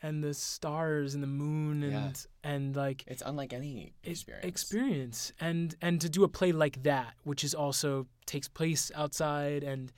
and 0.00 0.22
the 0.22 0.32
stars 0.32 1.14
and 1.14 1.22
the 1.22 1.26
moon 1.28 1.82
and 1.82 1.92
Yeah. 1.92 2.12
and 2.52 2.76
like 2.76 3.02
it's 3.08 3.22
unlike 3.26 3.52
any 3.52 3.92
experience. 4.04 4.46
experience. 4.46 5.32
And 5.40 5.74
and 5.82 6.00
to 6.00 6.08
do 6.08 6.22
a 6.24 6.28
play 6.28 6.52
like 6.52 6.82
that 6.84 7.14
which 7.24 7.42
is 7.42 7.54
also 7.54 8.06
takes 8.26 8.46
place 8.48 8.92
outside 8.94 9.64
and 9.64 9.92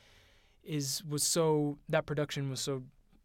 is 0.62 1.02
was 1.04 1.22
so 1.22 1.76
that 1.88 2.06
production 2.06 2.48
was 2.48 2.60
so 2.60 2.82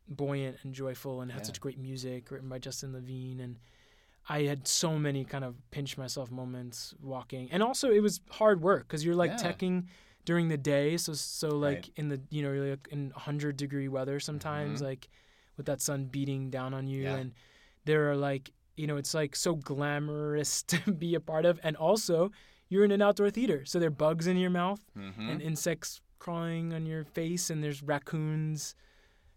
buoyant 0.08 0.58
and 0.64 0.74
joyful 0.74 1.22
and 1.22 1.32
had 1.32 1.42
Yeah. 1.42 1.46
such 1.48 1.60
great 1.62 1.78
music 1.80 2.30
written 2.32 2.50
by 2.50 2.60
Justin 2.60 2.94
Levine 2.94 3.40
and 3.40 3.58
I 4.28 4.44
had 4.44 4.68
so 4.68 4.98
many 4.98 5.24
kind 5.24 5.44
of 5.44 5.56
pinch 5.72 5.98
myself 5.98 6.32
moments 6.32 6.94
walking 7.02 7.52
and 7.52 7.62
also 7.64 7.92
it 7.92 8.02
was 8.02 8.22
hard 8.32 8.62
work 8.62 8.88
because 8.88 9.04
you're 9.06 9.16
like 9.16 9.32
Yeah. 9.32 9.52
teching 9.52 9.86
during 10.26 10.48
the 10.48 10.58
day 10.58 10.98
so 10.98 11.14
so 11.14 11.50
like 11.50 11.76
Right. 11.78 11.92
in 11.96 12.10
the 12.10 12.22
you 12.30 12.42
know 12.44 12.52
you're 12.52 12.70
like 12.72 12.88
in 12.92 13.12
100 13.12 13.58
degree 13.58 13.88
weather 13.88 14.20
sometimes 14.20 14.80
Mhm. 14.82 14.86
like 14.86 15.10
with 15.58 15.66
that 15.68 15.82
sun 15.82 16.06
beating 16.06 16.50
down 16.50 16.74
on 16.74 16.88
you 16.88 17.04
Yeah. 17.04 17.16
and 17.18 17.34
there 17.86 18.10
are 18.12 18.16
like 18.18 18.52
you 18.76 18.88
know 18.88 18.98
it's 18.98 19.14
like 19.14 19.36
so 19.36 19.56
glamorous 19.56 20.64
to 20.68 20.92
be 20.92 21.16
a 21.16 21.20
part 21.20 21.46
of 21.46 21.60
and 21.64 21.76
also 21.78 22.32
you're 22.68 22.84
in 22.84 22.92
an 22.92 23.02
outdoor 23.02 23.30
theater 23.30 23.64
so 23.66 23.80
there 23.80 23.88
are 23.88 23.92
bugs 23.92 24.26
in 24.28 24.38
your 24.38 24.50
mouth 24.50 24.82
Mhm. 24.98 25.30
and 25.32 25.42
insects 25.42 26.02
crawling 26.20 26.74
on 26.74 26.86
your 26.88 27.04
face 27.06 27.50
and 27.52 27.64
there's 27.64 27.84
raccoons 27.84 28.74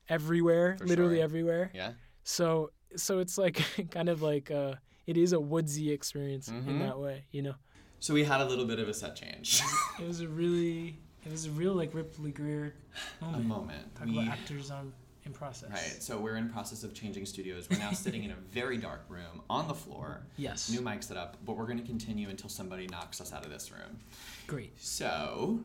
everywhere 0.09 0.77
For 0.79 0.87
literally 0.87 1.17
sure. 1.17 1.25
everywhere 1.25 1.71
yeah, 1.75 1.93
so 2.25 2.71
so 2.97 3.19
it's 3.19 3.37
like 3.39 3.63
kind 3.91 4.09
of 4.09 4.23
like 4.23 4.51
uh 4.51 4.75
it 5.07 5.17
is 5.17 5.33
a 5.33 5.41
woodsy 5.41 5.91
experience 5.93 6.49
in 6.49 6.63
Mhm. 6.65 6.81
that 6.81 6.99
way 6.99 7.25
you 7.33 7.43
know 7.43 7.55
so 8.01 8.15
we 8.15 8.23
had 8.25 8.41
a 8.41 8.45
little 8.45 8.65
bit 8.65 8.79
of 8.79 8.89
a 8.89 8.95
set 8.95 9.17
change. 9.17 9.61
it 10.01 10.07
was 10.07 10.21
a 10.21 10.29
really 10.29 10.99
it 11.27 11.33
was 11.33 11.47
a 11.47 11.51
real 11.51 11.75
like 11.75 11.93
Ripley 11.95 12.31
Grier 12.31 12.75
moment. 13.21 13.21
a 13.21 13.25
moment 13.27 13.49
moment. 13.49 13.95
talk 13.97 14.07
We, 14.07 14.19
about 14.19 14.29
actors 14.29 14.71
on 14.71 14.93
in 15.27 15.33
process 15.33 15.71
right. 15.71 16.01
So 16.03 16.17
we're 16.17 16.37
in 16.37 16.49
process 16.49 16.85
of 16.85 16.95
changing 16.95 17.27
studios. 17.27 17.69
We're 17.69 17.79
now 17.81 17.91
sitting 17.91 18.23
in 18.23 18.31
a 18.31 18.37
very 18.53 18.79
dark 18.79 19.05
room 19.09 19.43
on 19.51 19.67
the 19.69 19.75
floor. 19.75 20.23
yes 20.37 20.71
New 20.71 20.81
mic 20.81 21.03
set 21.03 21.17
up, 21.17 21.37
but 21.45 21.57
we're 21.57 21.67
going 21.67 21.81
to 21.81 21.85
continue 21.85 22.29
until 22.29 22.49
somebody 22.49 22.87
knocks 22.87 23.21
us 23.21 23.33
out 23.33 23.45
of 23.45 23.51
this 23.51 23.71
room. 23.73 23.99
great 24.47 24.81
So, 24.81 25.59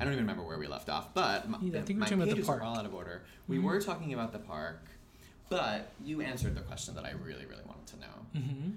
I 0.00 0.04
don't 0.04 0.12
even 0.12 0.24
remember 0.24 0.42
where 0.42 0.58
we 0.58 0.66
left 0.66 0.88
off, 0.88 1.14
but 1.14 1.48
my, 1.48 1.58
Yeah, 1.60 1.78
I 1.80 1.82
think 1.82 1.88
we 1.88 1.94
were 1.94 2.00
my 2.00 2.06
talking 2.06 2.18
about 2.18 2.28
the 2.28 2.34
pages 2.34 2.46
park. 2.46 2.60
are 2.60 2.64
all 2.64 2.76
out 2.78 2.86
of 2.86 2.94
order. 2.94 3.22
We 3.48 3.58
Mhm. 3.58 3.62
were 3.62 3.80
talking 3.80 4.12
about 4.14 4.32
the 4.32 4.38
park, 4.40 4.88
but 5.48 5.92
you 6.02 6.20
answered 6.20 6.54
the 6.54 6.62
question 6.62 6.94
that 6.96 7.04
I 7.04 7.10
really, 7.12 7.46
really 7.46 7.64
wanted 7.64 7.86
to 7.88 7.96
know. 8.00 8.06
mm-hmm. 8.34 8.70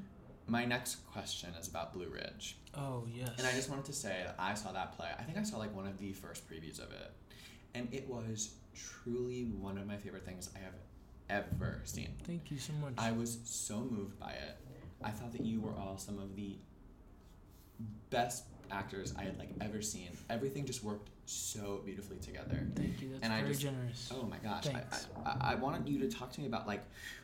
my 0.50 0.64
next 0.64 1.06
question 1.12 1.54
is 1.60 1.68
about 1.68 1.92
Blue 1.92 2.08
Ridge. 2.10 2.58
Oh 2.74 3.06
yes. 3.14 3.32
And 3.38 3.46
I 3.46 3.52
just 3.52 3.70
wanted 3.70 3.84
to 3.86 3.92
say 3.94 4.24
that 4.26 4.36
I 4.40 4.54
saw 4.54 4.72
that 4.72 4.96
play. 4.96 5.10
I 5.20 5.24
think 5.24 5.38
I 5.38 5.44
saw 5.44 5.58
like 5.58 5.76
one 5.76 5.86
of 5.88 5.98
the 5.98 6.14
first 6.14 6.48
previews 6.50 6.80
of 6.80 6.90
it. 6.94 7.12
And 7.74 7.94
it 7.94 8.08
was 8.08 8.52
truly 8.74 9.44
one 9.46 9.78
of 9.78 9.86
my 9.88 9.98
favorite 9.98 10.24
things 10.26 10.50
I 10.56 10.60
have 10.60 10.74
ever 11.30 11.82
seen. 11.84 12.16
Thank 12.24 12.50
you 12.50 12.58
so 12.60 12.72
much. 12.74 12.94
I 12.98 13.12
was 13.12 13.40
so 13.44 13.82
moved 13.82 14.18
by 14.20 14.32
it. 14.32 14.58
I 15.04 15.12
thought 15.12 15.34
that 15.34 15.42
you 15.42 15.60
were 15.60 15.74
all 15.76 15.98
some 15.98 16.18
of 16.18 16.36
the 16.38 16.58
best 18.10 18.46
actors 18.72 19.14
I 19.18 19.24
had 19.24 19.38
like 19.38 19.50
ever 19.62 19.82
seen. 19.82 20.10
Everything 20.30 20.66
just 20.66 20.84
worked 20.84 21.10
so 21.26 21.82
beautifully 21.86 22.18
together. 22.18 22.66
Thank 22.76 23.02
you. 23.02 23.10
That's 23.12 23.24
And 23.24 23.34
I 23.34 23.38
very 23.40 23.50
just- 23.52 23.62
generous. 23.62 24.12
Oh 24.14 24.24
my 24.24 24.38
gosh. 24.38 24.68
I, 24.68 24.72
Thanks. 24.72 25.08
I, 25.26 25.30
I 25.30 25.52
I 25.52 25.56
wanted 25.56 25.88
you 25.90 26.00
to 26.00 26.08
talk 26.10 26.32
to 26.34 26.42
me 26.42 26.48
about 26.48 26.68
like 26.68 26.84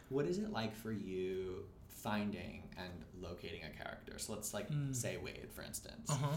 what 0.09 0.25
is 0.25 0.37
it 0.39 0.51
like 0.51 0.75
for 0.75 0.91
you 0.91 1.65
finding 1.87 2.63
and 2.77 2.91
locating 3.21 3.61
a 3.63 3.83
character? 3.83 4.17
So 4.19 4.33
let's 4.33 4.53
like 4.53 4.69
Mm. 4.69 4.93
say 4.95 5.17
Wade, 5.17 5.47
for 5.53 5.61
instance. 5.63 6.09
Uh 6.09 6.15
huh. 6.15 6.27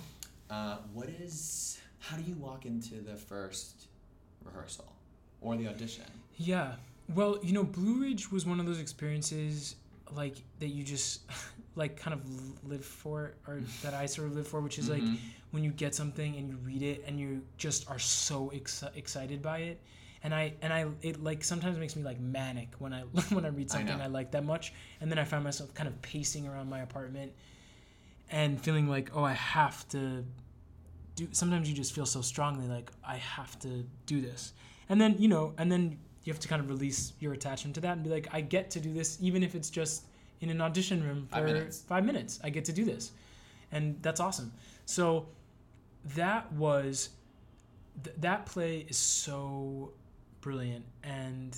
Uh, 0.55 0.77
what 0.93 1.09
is 1.09 1.79
how 1.99 2.17
do 2.17 2.23
you 2.23 2.35
walk 2.37 2.67
into 2.67 3.01
the 3.01 3.17
first 3.17 3.87
rehearsal 4.45 4.93
or 5.41 5.57
the 5.57 5.67
audition? 5.69 6.05
Yeah. 6.37 6.75
Well, 7.15 7.39
you 7.43 7.53
know, 7.53 7.65
Blue 7.65 8.01
Ridge 8.03 8.31
was 8.33 8.45
one 8.47 8.59
of 8.61 8.67
those 8.67 8.81
experiences 8.81 9.77
like 10.15 10.37
that 10.61 10.69
you 10.69 10.85
just 10.85 11.23
like 11.77 11.97
kind 11.97 12.15
of 12.15 12.69
live 12.69 12.85
for 12.85 13.35
or 13.47 13.61
that 13.83 13.95
I 13.95 14.07
sort 14.07 14.29
of 14.29 14.35
live 14.35 14.49
for, 14.49 14.61
which 14.61 14.79
is 14.79 14.89
like 14.89 15.03
Mhm. 15.05 15.19
when 15.53 15.63
you 15.63 15.71
get 15.71 15.95
something 15.95 16.37
and 16.37 16.49
you 16.49 16.57
read 16.57 16.83
it 16.83 17.05
and 17.07 17.21
you 17.21 17.43
just 17.59 17.89
are 17.91 17.99
so 17.99 18.49
ex- 18.55 18.83
excited 18.95 19.43
by 19.43 19.59
it. 19.59 19.81
And 20.23 20.35
I 20.35 20.55
and 20.63 20.73
I 20.73 20.87
it 21.03 21.23
like 21.23 21.45
sometimes 21.45 21.79
makes 21.79 21.95
me 21.95 22.03
like 22.03 22.19
manic 22.19 22.71
when 22.79 22.93
I 22.93 23.03
when 23.37 23.45
I 23.45 23.49
read 23.49 23.71
something 23.71 23.99
know. 23.99 24.05
I, 24.05 24.09
like 24.09 24.31
that 24.33 24.45
much, 24.45 24.73
and 25.01 25.11
then 25.11 25.19
I 25.19 25.25
find 25.25 25.45
myself 25.45 25.73
kind 25.75 25.87
of 25.89 26.01
pacing 26.03 26.49
around 26.49 26.69
my 26.71 26.81
apartment 26.81 27.33
and 28.31 28.61
feeling 28.61 28.89
like 28.89 29.11
oh 29.15 29.23
I 29.25 29.35
have 29.35 29.87
to 29.91 30.25
do. 31.15 31.29
Sometimes 31.33 31.69
you 31.69 31.75
just 31.77 31.93
feel 31.95 32.07
so 32.07 32.23
strongly 32.23 32.67
like 32.67 32.91
I 33.05 33.17
have 33.17 33.59
to 33.61 33.85
do 34.07 34.21
this, 34.21 34.53
and 34.89 35.01
then 35.01 35.17
you 35.19 35.29
know, 35.29 35.53
and 35.59 35.71
then 35.71 35.99
you 36.25 36.33
have 36.33 36.41
to 36.41 36.49
kind 36.49 36.61
of 36.61 36.69
release 36.69 37.13
your 37.21 37.33
attachment 37.35 37.75
to 37.77 37.81
that 37.83 37.93
and 37.93 38.03
be 38.03 38.11
like 38.11 38.27
I 38.33 38.41
get 38.41 38.71
to 38.73 38.81
do 38.81 38.93
this 38.93 39.17
even 39.21 39.45
if 39.45 39.55
it's 39.55 39.71
just 39.71 40.07
in 40.41 40.51
an 40.51 40.61
audition 40.61 41.03
room 41.03 41.27
for 41.29 41.37
Five 41.37 41.45
minutes. 41.47 41.83
five 41.83 42.05
minutes. 42.05 42.41
I 42.45 42.51
get 42.51 42.65
to 42.67 42.73
do 42.73 42.85
this, 42.85 43.13
and 43.73 43.97
that's 44.03 44.21
awesome. 44.21 44.53
So 44.85 45.27
that 46.15 46.53
was 46.53 47.11
th- 48.05 48.17
that 48.21 48.47
play 48.47 48.87
is 48.89 48.97
so 48.97 49.93
brilliant 50.41 50.85
and 51.03 51.57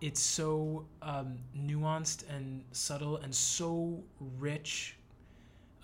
it's 0.00 0.20
so 0.20 0.86
um, 1.02 1.36
nuanced 1.56 2.22
and 2.30 2.62
subtle 2.70 3.16
and 3.16 3.34
so 3.34 4.00
rich 4.38 4.96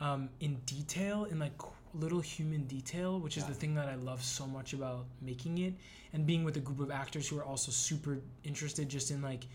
um, 0.01 0.29
in 0.39 0.55
detail 0.67 1.25
in 1.25 1.41
like 1.41 1.61
little 1.95 2.21
human 2.21 2.65
detail 2.67 3.19
which 3.19 3.37
is 3.37 3.43
Yeah. 3.43 3.49
the 3.49 3.55
thing 3.55 3.75
that 3.75 3.89
i 3.89 3.95
love 3.97 4.23
so 4.23 4.47
much 4.47 4.73
about 4.73 5.07
making 5.21 5.59
it 5.59 5.75
and 6.13 6.25
being 6.27 6.45
with 6.45 6.57
a 6.57 6.61
group 6.61 6.79
of 6.81 6.91
actors 6.93 7.29
who 7.29 7.39
are 7.39 7.45
also 7.45 7.73
super 7.73 8.19
interested 8.45 8.89
just 8.89 9.11
in 9.11 9.21
like 9.23 9.47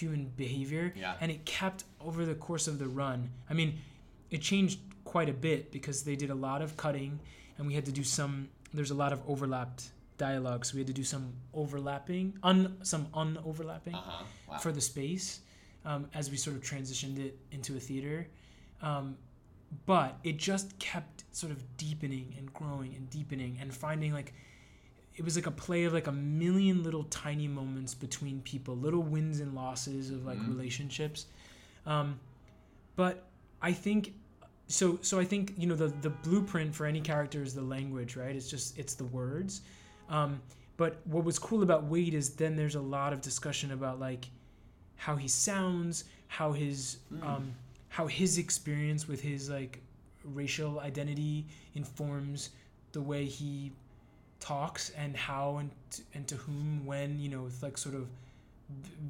human 0.00 0.22
behavior 0.36 0.92
Yeah. 0.96 1.14
and 1.20 1.30
it 1.30 1.40
kept 1.44 1.84
over 2.00 2.24
the 2.26 2.34
course 2.34 2.66
of 2.68 2.78
the 2.78 2.88
run 3.02 3.30
i 3.50 3.54
mean 3.54 3.70
it 4.30 4.40
changed 4.50 4.78
quite 5.04 5.28
a 5.28 5.32
bit 5.48 5.60
because 5.76 6.02
they 6.08 6.16
did 6.16 6.30
a 6.30 6.34
lot 6.48 6.60
of 6.62 6.76
cutting 6.76 7.12
and 7.56 7.66
we 7.66 7.74
had 7.74 7.84
to 7.86 7.92
do 7.92 8.04
some 8.04 8.48
there's 8.74 8.90
a 8.90 8.94
lot 9.04 9.12
of 9.12 9.20
overlapped 9.32 9.90
dialogue 10.18 10.64
so 10.64 10.74
we 10.74 10.80
had 10.80 10.86
to 10.94 10.98
do 11.02 11.04
some 11.14 11.32
overlapping 11.54 12.26
un 12.42 12.76
some 12.82 13.06
unoverlapping 13.22 13.94
Uh 13.94 14.02
huh. 14.04 14.24
Wow. 14.48 14.58
for 14.58 14.72
the 14.72 14.80
space 14.80 15.40
um, 15.84 16.02
as 16.14 16.30
we 16.32 16.36
sort 16.36 16.56
of 16.56 16.62
transitioned 16.62 17.18
it 17.26 17.34
into 17.56 17.76
a 17.76 17.80
theater 17.88 18.18
um, 18.82 19.16
but 19.86 20.10
it 20.24 20.36
just 20.36 20.78
kept 20.78 21.24
sort 21.32 21.52
of 21.52 21.58
deepening 21.76 22.34
and 22.38 22.52
growing 22.52 22.94
and 22.96 23.08
deepening 23.10 23.58
and 23.60 23.68
finding 23.74 24.12
like 24.12 24.32
it 25.16 25.24
was 25.24 25.36
like 25.36 25.46
a 25.46 25.50
play 25.50 25.84
of 25.84 25.92
like 25.92 26.06
a 26.08 26.12
million 26.12 26.82
little 26.82 27.04
tiny 27.04 27.48
moments 27.48 27.94
between 27.94 28.40
people 28.42 28.76
little 28.76 29.02
wins 29.02 29.40
and 29.40 29.54
losses 29.54 30.10
of 30.10 30.24
like 30.26 30.38
Mhm. 30.38 30.48
relationships 30.48 31.26
um, 31.86 32.18
but 32.96 33.24
i 33.62 33.72
think 33.72 34.12
so 34.68 34.98
so 35.02 35.18
i 35.18 35.24
think 35.24 35.54
you 35.56 35.66
know 35.66 35.76
the 35.76 35.88
the 36.02 36.10
blueprint 36.10 36.74
for 36.74 36.86
any 36.86 37.00
character 37.00 37.42
is 37.42 37.54
the 37.54 37.62
language 37.62 38.16
right 38.16 38.34
it's 38.36 38.50
just 38.50 38.78
it's 38.78 38.94
the 38.94 39.04
words 39.04 39.62
um, 40.08 40.40
but 40.76 41.00
what 41.06 41.24
was 41.24 41.38
cool 41.38 41.62
about 41.62 41.84
wade 41.84 42.14
is 42.14 42.34
then 42.36 42.56
there's 42.56 42.74
a 42.74 42.80
lot 42.80 43.12
of 43.12 43.20
discussion 43.20 43.72
about 43.72 43.98
like 44.00 44.26
how 44.96 45.16
he 45.16 45.28
sounds 45.28 46.04
how 46.28 46.52
his 46.52 46.98
Mm. 47.12 47.22
um, 47.24 47.54
how 47.88 48.06
his 48.06 48.36
experience 48.38 49.08
with 49.08 49.20
his 49.22 49.48
like 49.48 49.80
racial 50.24 50.80
identity 50.80 51.46
informs 51.74 52.50
the 52.92 53.00
way 53.00 53.24
he 53.24 53.72
talks 54.46 54.90
and 55.02 55.16
how 55.16 55.56
and 55.60 55.70
and 56.14 56.26
to 56.28 56.36
whom 56.36 56.86
when 56.86 57.18
you 57.18 57.28
know 57.28 57.42
with 57.42 57.60
like 57.62 57.76
sort 57.76 57.94
of 57.94 58.06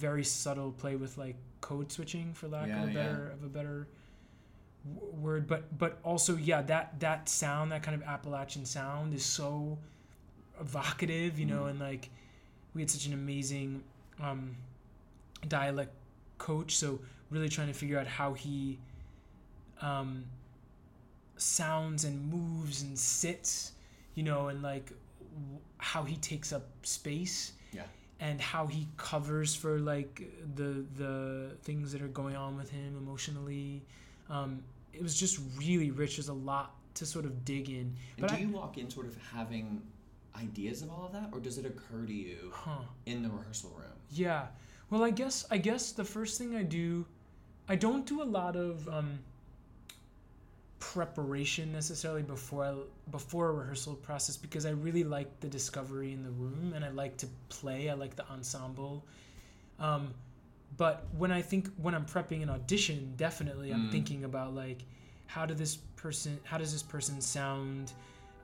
very 0.07 0.25
subtle 0.25 0.73
play 0.73 0.97
with 0.97 1.17
like 1.19 1.37
code 1.61 1.91
switching 1.93 2.33
for 2.33 2.49
lack 2.49 2.69
Yeah, 2.69 2.83
of 2.83 2.89
a 2.89 2.93
yeah. 2.93 3.03
better 3.03 3.31
of 3.37 3.43
a 3.45 3.49
better 3.59 3.87
w- 4.95 5.13
word 5.25 5.47
but 5.47 5.63
but 5.83 5.99
also 6.05 6.37
yeah 6.37 6.63
that 6.63 6.99
that 7.01 7.29
sound 7.29 7.73
that 7.73 7.83
kind 7.83 8.01
of 8.01 8.07
appalachian 8.09 8.65
sound 8.65 9.13
is 9.15 9.25
so 9.25 9.77
evocative 10.61 11.39
you 11.39 11.47
know 11.53 11.63
Mm. 11.65 11.71
and 11.71 11.81
like 11.81 12.09
we 12.75 12.81
had 12.83 12.91
such 12.91 13.07
an 13.07 13.13
amazing 13.13 13.83
um 14.23 14.57
dialect 15.49 15.93
coach 16.39 16.77
so 16.77 16.99
really 17.31 17.49
trying 17.57 17.69
to 17.69 17.75
figure 17.83 17.99
out 17.99 18.07
how 18.07 18.33
he 18.33 18.79
um 19.83 20.25
sounds 21.37 22.05
and 22.05 22.31
moves 22.33 22.83
and 22.83 22.99
sits 22.99 23.73
you 24.15 24.23
know 24.23 24.49
and 24.49 24.63
like 24.63 24.93
how 25.79 26.03
he 26.05 26.17
takes 26.17 26.53
up 26.53 26.67
space 26.83 27.53
Yeah. 27.73 27.85
and 28.21 28.41
how 28.41 28.67
he 28.67 28.89
covers 28.97 29.55
for 29.55 29.79
like 29.79 30.23
the 30.55 30.85
the 30.97 31.57
things 31.63 31.93
that 31.93 32.03
are 32.03 32.09
going 32.09 32.37
on 32.37 32.57
with 32.57 32.71
him 32.71 32.97
emotionally 32.97 33.83
um 34.31 34.63
it 34.93 35.03
was 35.03 35.15
just 35.19 35.39
really 35.59 35.91
rich 35.91 36.17
there's 36.17 36.29
a 36.29 36.33
lot 36.33 36.75
to 36.95 37.05
sort 37.05 37.25
of 37.27 37.45
dig 37.45 37.69
in 37.69 37.95
And 38.19 38.29
do 38.29 38.35
I- 38.35 38.39
you 38.39 38.49
walk 38.49 38.79
in 38.79 38.89
sort 38.91 39.07
of 39.07 39.17
having 39.35 39.83
ideas 40.35 40.83
of 40.83 40.91
all 40.91 41.07
of 41.07 41.13
that, 41.13 41.31
or 41.33 41.41
does 41.41 41.57
it 41.59 41.65
occur 41.65 42.05
to 42.07 42.13
you 42.13 42.51
huh 42.53 42.83
in 43.07 43.23
the 43.23 43.29
rehearsal 43.31 43.71
room? 43.71 43.93
Yeah. 44.11 44.47
Well, 44.91 45.03
I 45.03 45.11
guess 45.11 45.47
I 45.51 45.57
guess 45.59 45.93
the 45.93 46.05
first 46.05 46.37
thing 46.39 46.55
I 46.55 46.63
do, 46.63 47.07
I 47.69 47.77
don't 47.77 48.05
do 48.07 48.23
a 48.23 48.29
lot 48.39 48.55
of 48.55 48.87
um, 48.89 49.19
preparation 50.79 51.73
necessarily 51.73 52.23
before 52.23 52.65
I, 52.65 52.75
before 53.11 53.49
a 53.49 53.53
rehearsal 53.53 53.95
process 53.95 54.37
because 54.37 54.67
I 54.67 54.71
really 54.71 55.05
like 55.05 55.41
the 55.41 55.49
discovery 55.49 56.13
in 56.13 56.23
the 56.23 56.31
room 56.31 56.73
and 56.75 56.85
I 56.85 56.91
like 56.91 57.17
to 57.19 57.27
play. 57.49 57.89
I 57.91 57.95
like 57.95 58.15
the 58.17 58.29
ensemble. 58.31 59.05
Um, 59.79 60.13
but 60.77 61.07
when 61.17 61.33
I 61.33 61.43
think 61.43 61.71
when 61.77 61.95
I'm 61.95 62.05
prepping 62.05 62.43
an 62.43 62.51
audition, 62.51 63.15
definitely 63.17 63.71
I'm 63.73 63.89
Mm. 63.89 63.93
thinking 63.93 64.25
about 64.25 64.55
like 64.55 64.83
how 65.27 65.47
did 65.47 65.59
this 65.59 65.77
person 65.97 66.39
how 66.45 66.59
does 66.59 66.73
this 66.73 66.83
person 66.83 67.21
sound 67.21 67.93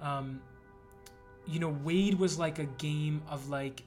um, 0.01 0.41
you 1.47 1.59
know 1.61 1.69
wade 1.85 2.15
was 2.19 2.39
like 2.39 2.59
a 2.59 2.65
game 2.65 3.23
of 3.29 3.49
like 3.49 3.83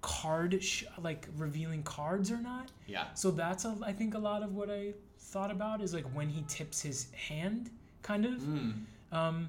card 0.00 0.62
sh- 0.62 0.84
like 1.02 1.28
revealing 1.36 1.82
cards 1.82 2.30
or 2.30 2.36
not 2.38 2.70
Yeah. 2.86 3.12
so 3.14 3.30
that's 3.30 3.64
a, 3.64 3.76
i 3.82 3.92
think 3.92 4.14
a 4.14 4.18
lot 4.18 4.42
of 4.42 4.54
what 4.54 4.70
i 4.70 4.92
thought 5.34 5.50
about 5.50 5.80
is 5.80 5.92
like 5.92 6.04
when 6.18 6.28
he 6.28 6.42
tips 6.56 6.80
his 6.88 6.98
hand 7.28 7.68
kind 8.02 8.24
of 8.24 8.36
Mm. 8.40 8.72
um, 9.12 9.48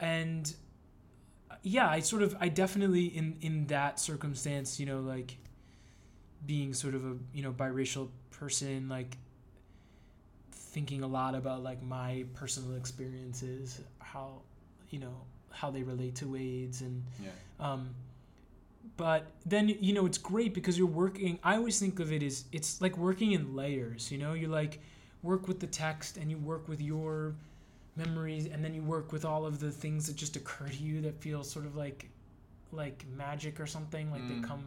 and 0.00 0.54
yeah 1.62 1.88
i 1.90 1.98
sort 2.00 2.22
of 2.22 2.36
i 2.40 2.48
definitely 2.48 3.06
in 3.06 3.36
in 3.40 3.66
that 3.66 3.98
circumstance 3.98 4.78
you 4.78 4.86
know 4.86 5.00
like 5.00 5.36
being 6.46 6.72
sort 6.72 6.94
of 6.94 7.02
a 7.04 7.14
you 7.36 7.42
know 7.42 7.52
biracial 7.52 8.08
person 8.30 8.88
like 8.88 9.16
thinking 10.52 11.02
a 11.02 11.06
lot 11.06 11.34
about 11.34 11.62
like 11.62 11.82
my 11.82 12.24
personal 12.34 12.76
experiences 12.76 13.80
how 13.98 14.28
you 14.90 14.98
know 15.00 15.14
how 15.50 15.70
they 15.70 15.82
relate 15.82 16.14
to 16.14 16.26
wade's 16.28 16.82
and 16.82 17.02
Yeah. 17.20 17.30
um, 17.58 17.82
but 18.98 19.30
then 19.46 19.68
you 19.68 19.92
know 19.94 20.04
it's 20.04 20.18
great 20.18 20.52
because 20.52 20.76
you're 20.76 20.86
working. 21.04 21.38
I 21.42 21.56
always 21.56 21.78
think 21.80 22.00
of 22.00 22.12
it 22.12 22.22
as 22.22 22.44
it's 22.52 22.82
like 22.82 22.98
working 22.98 23.32
in 23.32 23.54
layers. 23.56 24.12
You 24.12 24.18
know, 24.18 24.34
you 24.34 24.48
like 24.48 24.80
work 25.22 25.48
with 25.48 25.58
the 25.60 25.66
text 25.68 26.18
and 26.18 26.30
you 26.30 26.36
work 26.36 26.68
with 26.68 26.82
your 26.82 27.34
memories, 27.96 28.46
and 28.46 28.62
then 28.62 28.74
you 28.74 28.82
work 28.82 29.10
with 29.12 29.24
all 29.24 29.46
of 29.46 29.58
the 29.60 29.70
things 29.70 30.06
that 30.08 30.16
just 30.16 30.36
occur 30.36 30.68
to 30.68 30.76
you 30.82 31.00
that 31.02 31.14
feel 31.22 31.42
sort 31.42 31.64
of 31.64 31.74
like 31.76 32.10
like 32.72 33.04
magic 33.16 33.58
or 33.60 33.66
something. 33.66 34.10
Like 34.10 34.22
Mm. 34.22 34.42
they 34.42 34.48
come, 34.48 34.64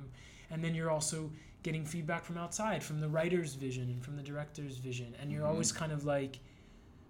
and 0.50 0.64
then 0.64 0.74
you're 0.74 0.90
also 0.90 1.30
getting 1.64 1.86
feedback 1.86 2.24
from 2.26 2.38
outside, 2.40 2.82
from 2.84 3.00
the 3.00 3.08
writer's 3.10 3.54
vision 3.54 3.84
and 3.90 4.04
from 4.04 4.16
the 4.18 4.24
director's 4.24 4.78
vision, 4.78 5.14
and 5.20 5.32
you're 5.32 5.44
Mhm. 5.46 5.50
always 5.50 5.72
kind 5.72 5.92
of 5.92 6.06
like 6.06 6.40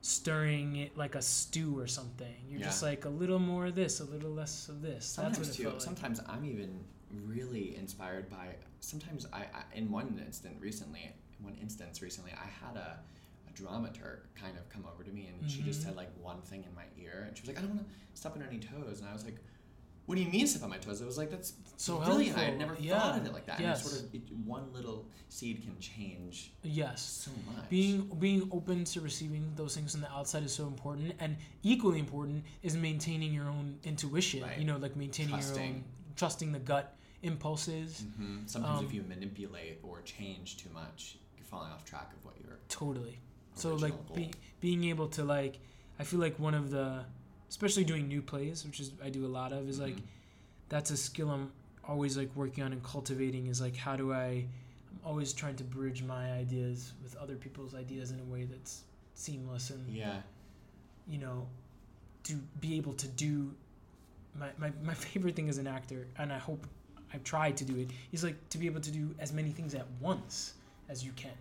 stirring 0.01 0.75
it 0.77 0.97
like 0.97 1.15
a 1.15 1.21
stew 1.21 1.77
or 1.77 1.87
something. 1.87 2.33
You're 2.49 2.59
just 2.61 2.81
like 2.83 3.05
a 3.05 3.09
little 3.09 3.39
more 3.39 3.67
of 3.67 3.75
this, 3.75 3.99
a 3.99 4.03
little 4.05 4.31
less 4.31 4.67
of 4.67 4.81
this. 4.81 5.05
Sometimes 5.05 5.37
That's 5.37 5.49
what 5.49 5.59
it 5.59 5.63
too. 5.63 5.69
like. 5.69 5.81
Sometimes 5.81 6.19
I'm 6.27 6.43
even 6.45 6.83
really 7.25 7.75
inspired 7.77 8.29
by. 8.29 8.55
Sometimes 8.79 9.27
I, 9.31 9.39
I 9.41 9.63
in 9.75 9.91
one 9.91 10.21
instant 10.25 10.57
recently, 10.59 11.11
in 11.39 11.45
one 11.45 11.55
instance 11.61 12.01
recently, 12.01 12.31
I 12.31 12.65
had 12.65 12.77
a, 12.77 12.99
a 13.47 13.51
dramaturg 13.53 14.19
kind 14.39 14.57
of 14.57 14.67
come 14.69 14.85
over 14.91 15.03
to 15.03 15.11
me 15.11 15.29
and 15.31 15.49
she 15.49 15.61
just 15.61 15.81
mm-hmm. 15.81 15.89
said 15.89 15.97
like 15.97 16.09
one 16.21 16.41
thing 16.41 16.63
in 16.67 16.73
my 16.75 16.85
ear 17.01 17.25
and 17.27 17.37
she 17.37 17.41
was 17.41 17.49
like, 17.49 17.57
I 17.57 17.61
don't 17.61 17.75
want 17.75 17.87
to 17.87 17.93
step 18.13 18.35
on 18.35 18.43
any 18.47 18.59
toes. 18.59 18.99
And 18.99 19.09
I 19.09 19.13
was 19.13 19.25
like, 19.25 19.37
what 20.07 20.15
do 20.15 20.23
you 20.23 20.29
mean 20.29 20.47
step 20.47 20.63
on 20.63 20.69
my 20.69 20.77
toes? 20.77 21.01
I 21.01 21.05
was 21.05 21.17
like, 21.17 21.29
that's 21.29 21.53
So 21.77 21.99
brilliant. 21.99 22.37
I 22.37 22.43
had 22.43 22.57
never 22.57 22.75
Yeah. 22.79 22.99
thought 22.99 23.19
of 23.19 23.25
it 23.25 23.33
like 23.33 23.45
that. 23.45 23.59
Yes. 23.59 23.81
And 23.83 23.91
sort 23.91 24.03
of, 24.03 24.15
it, 24.15 24.21
one 24.45 24.73
little 24.73 25.07
seed 25.29 25.61
can 25.61 25.79
change 25.79 26.51
Yes. 26.63 27.01
so 27.01 27.31
much. 27.53 27.69
Being 27.69 28.09
being 28.19 28.49
open 28.51 28.83
to 28.85 29.01
receiving 29.01 29.53
those 29.55 29.75
things 29.75 29.91
from 29.93 30.01
the 30.01 30.11
outside 30.11 30.43
is 30.43 30.53
so 30.53 30.67
important, 30.67 31.13
and 31.19 31.37
equally 31.63 31.99
important 31.99 32.43
is 32.61 32.75
maintaining 32.75 33.33
your 33.33 33.47
own 33.47 33.79
intuition. 33.83 34.41
Right. 34.41 34.57
You 34.57 34.65
know, 34.65 34.77
like 34.77 34.95
maintaining 34.95 35.29
your 35.31 35.39
own 35.39 35.45
Trusting. 35.45 35.83
trusting 36.17 36.51
the 36.51 36.59
gut 36.59 36.97
impulses. 37.23 38.03
hmm 38.17 38.39
Sometimes 38.45 38.79
Um, 38.79 38.85
if 38.85 38.93
you 38.93 39.03
manipulate 39.03 39.79
or 39.83 40.01
change 40.01 40.57
too 40.57 40.69
much, 40.73 41.17
you're 41.37 41.45
falling 41.45 41.71
off 41.71 41.85
track 41.85 42.11
of 42.17 42.25
what 42.25 42.35
you're. 42.43 42.57
Totally. 42.69 43.19
So 43.55 43.75
like 43.75 43.93
be, 44.15 44.31
being 44.59 44.85
able 44.85 45.07
to 45.09 45.23
like, 45.23 45.59
I 45.99 46.03
feel 46.03 46.19
like 46.19 46.37
one 46.39 46.53
of 46.53 46.71
the, 46.71 47.05
especially 47.49 47.83
doing 47.83 48.07
new 48.07 48.21
plays, 48.21 48.65
which 48.65 48.79
is 48.79 48.91
I 49.03 49.09
do 49.09 49.25
a 49.25 49.27
lot 49.39 49.51
of, 49.53 49.69
is 49.69 49.79
like 49.79 49.95
Mhm. 49.97 50.01
that's 50.69 50.89
a 50.91 50.97
skill 50.97 51.29
I'm 51.29 51.51
always 51.87 52.17
like 52.17 52.33
working 52.35 52.63
on 52.63 52.71
and 52.73 52.83
cultivating. 52.83 53.47
Is 53.47 53.59
like 53.61 53.75
how 53.75 53.95
do 53.95 54.13
I, 54.13 54.45
I'm 54.89 54.99
always 55.05 55.33
trying 55.33 55.55
to 55.57 55.63
bridge 55.63 56.01
my 56.03 56.31
ideas 56.33 56.93
with 57.03 57.15
other 57.17 57.35
people's 57.35 57.75
ideas 57.75 58.11
in 58.11 58.19
a 58.19 58.23
way 58.23 58.45
that's 58.45 58.83
seamless 59.15 59.69
and 59.69 59.85
Yeah. 59.93 60.21
you 61.07 61.17
know, 61.19 61.47
to 62.23 62.33
be 62.61 62.77
able 62.77 62.93
to 62.93 63.07
do 63.07 63.53
my, 64.39 64.47
my, 64.57 64.71
my 64.83 64.93
favorite 65.05 65.35
thing 65.35 65.49
as 65.49 65.57
an 65.57 65.67
actor, 65.67 66.07
and 66.17 66.31
I 66.31 66.37
hope 66.37 66.65
I've 67.13 67.23
tried 67.23 67.57
to 67.57 67.65
do 67.65 67.77
it, 67.77 67.89
is 68.11 68.23
like 68.23 68.37
to 68.49 68.57
be 68.57 68.65
able 68.67 68.81
to 68.81 68.91
do 68.91 69.13
as 69.19 69.33
many 69.33 69.49
things 69.51 69.75
at 69.75 69.85
once 69.99 70.53
as 70.89 71.03
you 71.03 71.11
can. 71.15 71.31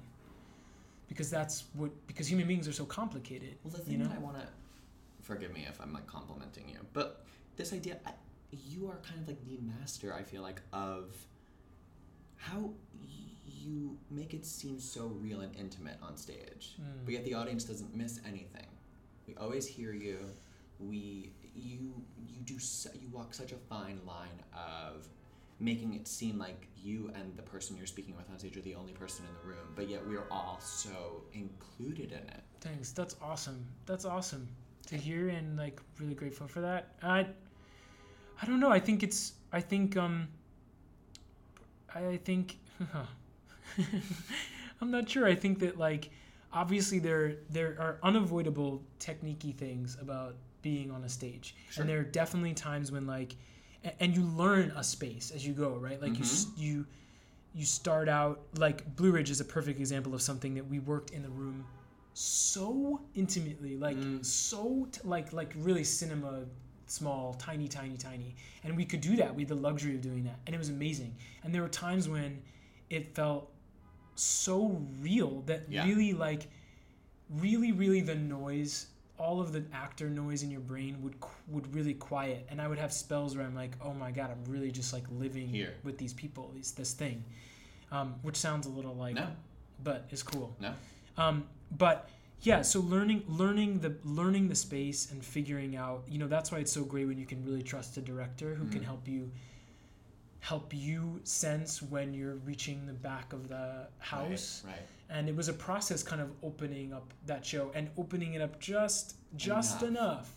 Because 1.08 1.28
that's 1.30 1.64
what 1.74 1.90
because 2.06 2.28
human 2.30 2.46
beings 2.46 2.68
are 2.68 2.72
so 2.72 2.84
complicated. 2.84 3.56
Well, 3.64 3.72
the 3.72 3.78
you 3.78 3.84
thing 3.84 3.98
know? 4.00 4.06
that 4.08 4.16
I 4.16 4.18
want 4.18 4.36
to 4.38 4.46
forgive 5.22 5.52
me 5.52 5.66
if 5.68 5.80
I'm 5.80 5.92
like 5.92 6.06
complimenting 6.06 6.68
you, 6.68 6.78
but 6.92 7.24
this 7.56 7.72
idea, 7.72 7.98
I, 8.06 8.12
you 8.68 8.86
are 8.88 8.96
kind 9.06 9.20
of 9.20 9.28
like 9.28 9.44
the 9.44 9.58
master. 9.78 10.14
I 10.14 10.22
feel 10.22 10.42
like 10.42 10.60
of 10.72 11.14
how 12.36 12.70
you 13.46 13.98
make 14.10 14.32
it 14.34 14.46
seem 14.46 14.78
so 14.80 15.06
real 15.20 15.40
and 15.40 15.54
intimate 15.56 15.96
on 16.02 16.16
stage, 16.16 16.76
Mm. 16.80 17.04
but 17.04 17.12
yet 17.14 17.24
the 17.24 17.34
audience 17.34 17.64
doesn't 17.64 17.94
miss 17.94 18.20
anything. 18.26 18.66
We 19.26 19.34
always 19.36 19.66
hear 19.66 19.92
you. 19.92 20.18
We 20.78 21.32
you 21.54 21.92
you 22.28 22.40
do 22.44 22.58
su- 22.58 22.90
you 23.00 23.08
walk 23.08 23.34
such 23.34 23.52
a 23.52 23.56
fine 23.68 24.00
line 24.06 24.40
of 24.54 25.06
making 25.60 25.94
it 25.94 26.08
seem 26.08 26.38
like 26.38 26.66
you 26.82 27.12
and 27.14 27.36
the 27.36 27.42
person 27.42 27.76
you're 27.76 27.86
speaking 27.86 28.16
with 28.16 28.28
on 28.30 28.38
stage 28.38 28.56
are 28.56 28.62
the 28.62 28.74
only 28.74 28.92
person 28.92 29.24
in 29.26 29.34
the 29.34 29.54
room, 29.54 29.72
but 29.76 29.88
yet 29.88 30.00
we're 30.06 30.26
all 30.30 30.58
so 30.60 31.22
included 31.34 32.12
in 32.12 32.18
it. 32.18 32.42
Thanks. 32.60 32.92
That's 32.92 33.16
awesome. 33.22 33.64
That's 33.86 34.04
awesome 34.04 34.48
to 34.86 34.96
hear 34.96 35.28
and 35.28 35.56
like 35.56 35.80
really 36.00 36.14
grateful 36.14 36.48
for 36.48 36.60
that. 36.62 36.94
I 37.02 37.26
I 38.42 38.46
don't 38.46 38.60
know. 38.60 38.70
I 38.70 38.80
think 38.80 39.02
it's 39.02 39.34
I 39.52 39.60
think 39.60 39.96
um 39.96 40.28
I 41.94 42.18
think 42.24 42.58
I'm 44.80 44.90
not 44.90 45.08
sure. 45.08 45.26
I 45.26 45.34
think 45.34 45.58
that 45.60 45.78
like 45.78 46.10
obviously 46.52 46.98
there 46.98 47.36
there 47.50 47.76
are 47.78 47.98
unavoidable 48.02 48.82
techniquey 48.98 49.54
things 49.54 49.96
about 50.00 50.36
being 50.62 50.90
on 50.90 51.04
a 51.04 51.08
stage. 51.08 51.54
Sure. 51.70 51.82
And 51.82 51.90
there 51.90 52.00
are 52.00 52.04
definitely 52.04 52.54
times 52.54 52.90
when 52.90 53.06
like 53.06 53.36
and 53.98 54.14
you 54.16 54.22
learn 54.22 54.72
a 54.76 54.84
space 54.84 55.30
as 55.30 55.46
you 55.46 55.52
go, 55.52 55.70
right? 55.76 56.00
Like 56.00 56.16
you 56.18 56.24
s- 56.24 56.46
Mhm. 56.46 56.58
you 56.58 56.86
you 57.52 57.64
start 57.64 58.08
out 58.08 58.40
like 58.58 58.94
Blue 58.94 59.10
Ridge 59.10 59.28
is 59.30 59.40
a 59.40 59.44
perfect 59.44 59.80
example 59.80 60.14
of 60.14 60.22
something 60.22 60.54
that 60.54 60.68
we 60.68 60.78
worked 60.78 61.10
in 61.10 61.22
the 61.22 61.30
room 61.30 61.64
so 62.14 63.00
intimately, 63.14 63.76
like 63.76 63.96
Mm. 63.96 64.24
so 64.24 64.86
t- 64.92 65.00
like 65.04 65.32
like 65.32 65.52
really 65.56 65.84
cinema 65.84 66.44
small, 66.86 67.34
tiny, 67.34 67.68
tiny, 67.68 67.96
tiny, 67.96 68.34
and 68.64 68.76
we 68.76 68.84
could 68.84 69.00
do 69.00 69.16
that. 69.16 69.34
We 69.34 69.42
had 69.42 69.48
the 69.48 69.54
luxury 69.54 69.94
of 69.94 70.00
doing 70.00 70.24
that, 70.24 70.38
and 70.46 70.54
it 70.54 70.58
was 70.58 70.68
amazing. 70.68 71.14
And 71.42 71.54
there 71.54 71.62
were 71.62 71.68
times 71.68 72.08
when 72.08 72.42
it 72.90 73.14
felt 73.14 73.50
so 74.16 74.84
real 75.00 75.42
that 75.42 75.70
Yeah. 75.70 75.86
really 75.86 76.12
like 76.12 76.48
really 77.30 77.70
really 77.72 78.00
the 78.00 78.14
noise 78.16 78.86
all 79.20 79.38
of 79.40 79.52
the 79.52 79.62
actor 79.84 80.08
noise 80.08 80.42
in 80.42 80.50
your 80.50 80.60
brain 80.72 80.96
would 81.02 81.14
would 81.48 81.66
really 81.74 81.94
quiet 81.94 82.40
and 82.50 82.60
i 82.60 82.66
would 82.66 82.78
have 82.78 82.92
spells 82.92 83.36
where 83.36 83.44
i'm 83.46 83.54
like 83.54 83.72
oh 83.84 83.92
my 84.04 84.10
god 84.10 84.28
i'm 84.30 84.44
really 84.52 84.70
just 84.80 84.92
like 84.96 85.04
living 85.24 85.48
Here. 85.48 85.74
with 85.84 85.98
these 85.98 86.14
people 86.14 86.50
these, 86.54 86.72
this 86.72 86.92
thing 86.94 87.22
um, 87.92 88.14
which 88.22 88.36
sounds 88.36 88.66
a 88.66 88.70
little 88.70 88.94
like 88.94 89.16
No, 89.16 89.26
but 89.84 90.06
it's 90.10 90.22
cool 90.22 90.48
no. 90.60 90.72
um, 91.18 91.44
but 91.76 92.08
yeah 92.42 92.62
so 92.62 92.80
learning 92.80 93.22
learning 93.28 93.80
the 93.80 93.92
learning 94.04 94.48
the 94.48 94.54
space 94.54 95.10
and 95.12 95.22
figuring 95.22 95.76
out 95.76 96.02
you 96.08 96.18
know 96.18 96.26
that's 96.28 96.50
why 96.52 96.58
it's 96.58 96.72
so 96.72 96.84
great 96.84 97.06
when 97.06 97.18
you 97.18 97.26
can 97.26 97.44
really 97.44 97.62
trust 97.62 97.96
a 97.98 98.00
director 98.00 98.54
who 98.54 98.66
can 98.68 98.80
Mhm. 98.80 98.84
help 98.92 99.06
you 99.08 99.30
help 100.40 100.72
you 100.72 101.20
sense 101.24 101.82
when 101.82 102.14
you're 102.14 102.36
reaching 102.36 102.86
the 102.86 102.94
back 102.94 103.32
of 103.34 103.48
the 103.48 103.86
house 103.98 104.62
Right. 104.64 104.72
right. 104.76 104.86
And 105.10 105.28
it 105.28 105.34
was 105.36 105.48
a 105.48 105.52
process 105.52 106.02
kind 106.02 106.22
of 106.22 106.30
opening 106.42 106.92
up 106.92 107.12
that 107.26 107.44
show 107.44 107.70
and 107.74 107.90
opening 107.98 108.34
it 108.34 108.40
up 108.40 108.58
just 108.60 109.16
just 109.36 109.82
Enough. 109.82 109.90
enough, 109.90 110.34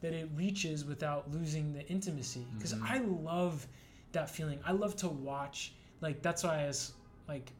that 0.00 0.12
it 0.12 0.28
reaches 0.34 0.84
without 0.84 1.30
losing 1.30 1.72
the 1.72 1.86
intimacy 1.88 2.46
because 2.54 2.74
Mhm. 2.74 2.90
i 2.90 2.98
love 2.98 3.66
that 4.12 4.28
feeling 4.30 4.58
i 4.64 4.72
love 4.72 4.94
to 4.96 5.08
watch 5.08 5.72
like 6.00 6.22
that's 6.22 6.42
why 6.44 6.62
i 6.62 6.66
was 6.66 6.92
like 7.28 7.52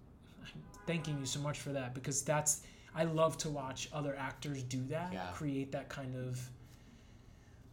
thanking 0.86 1.18
you 1.18 1.26
so 1.26 1.40
much 1.40 1.58
for 1.60 1.72
that 1.72 1.94
because 1.94 2.22
that's 2.22 2.62
i 2.94 3.04
love 3.04 3.36
to 3.38 3.48
watch 3.50 3.88
other 3.92 4.14
actors 4.16 4.62
do 4.62 4.82
that 4.86 5.12
Yeah. 5.12 5.30
create 5.32 5.72
that 5.72 5.88
kind 5.88 6.14
of 6.16 6.50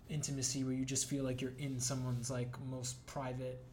intimacy 0.10 0.64
where 0.64 0.74
you 0.74 0.86
just 0.86 1.06
feel 1.10 1.24
like 1.24 1.42
you're 1.42 1.58
in 1.60 1.80
someone's 1.80 2.30
like 2.30 2.60
most 2.66 3.04
private 3.06 3.64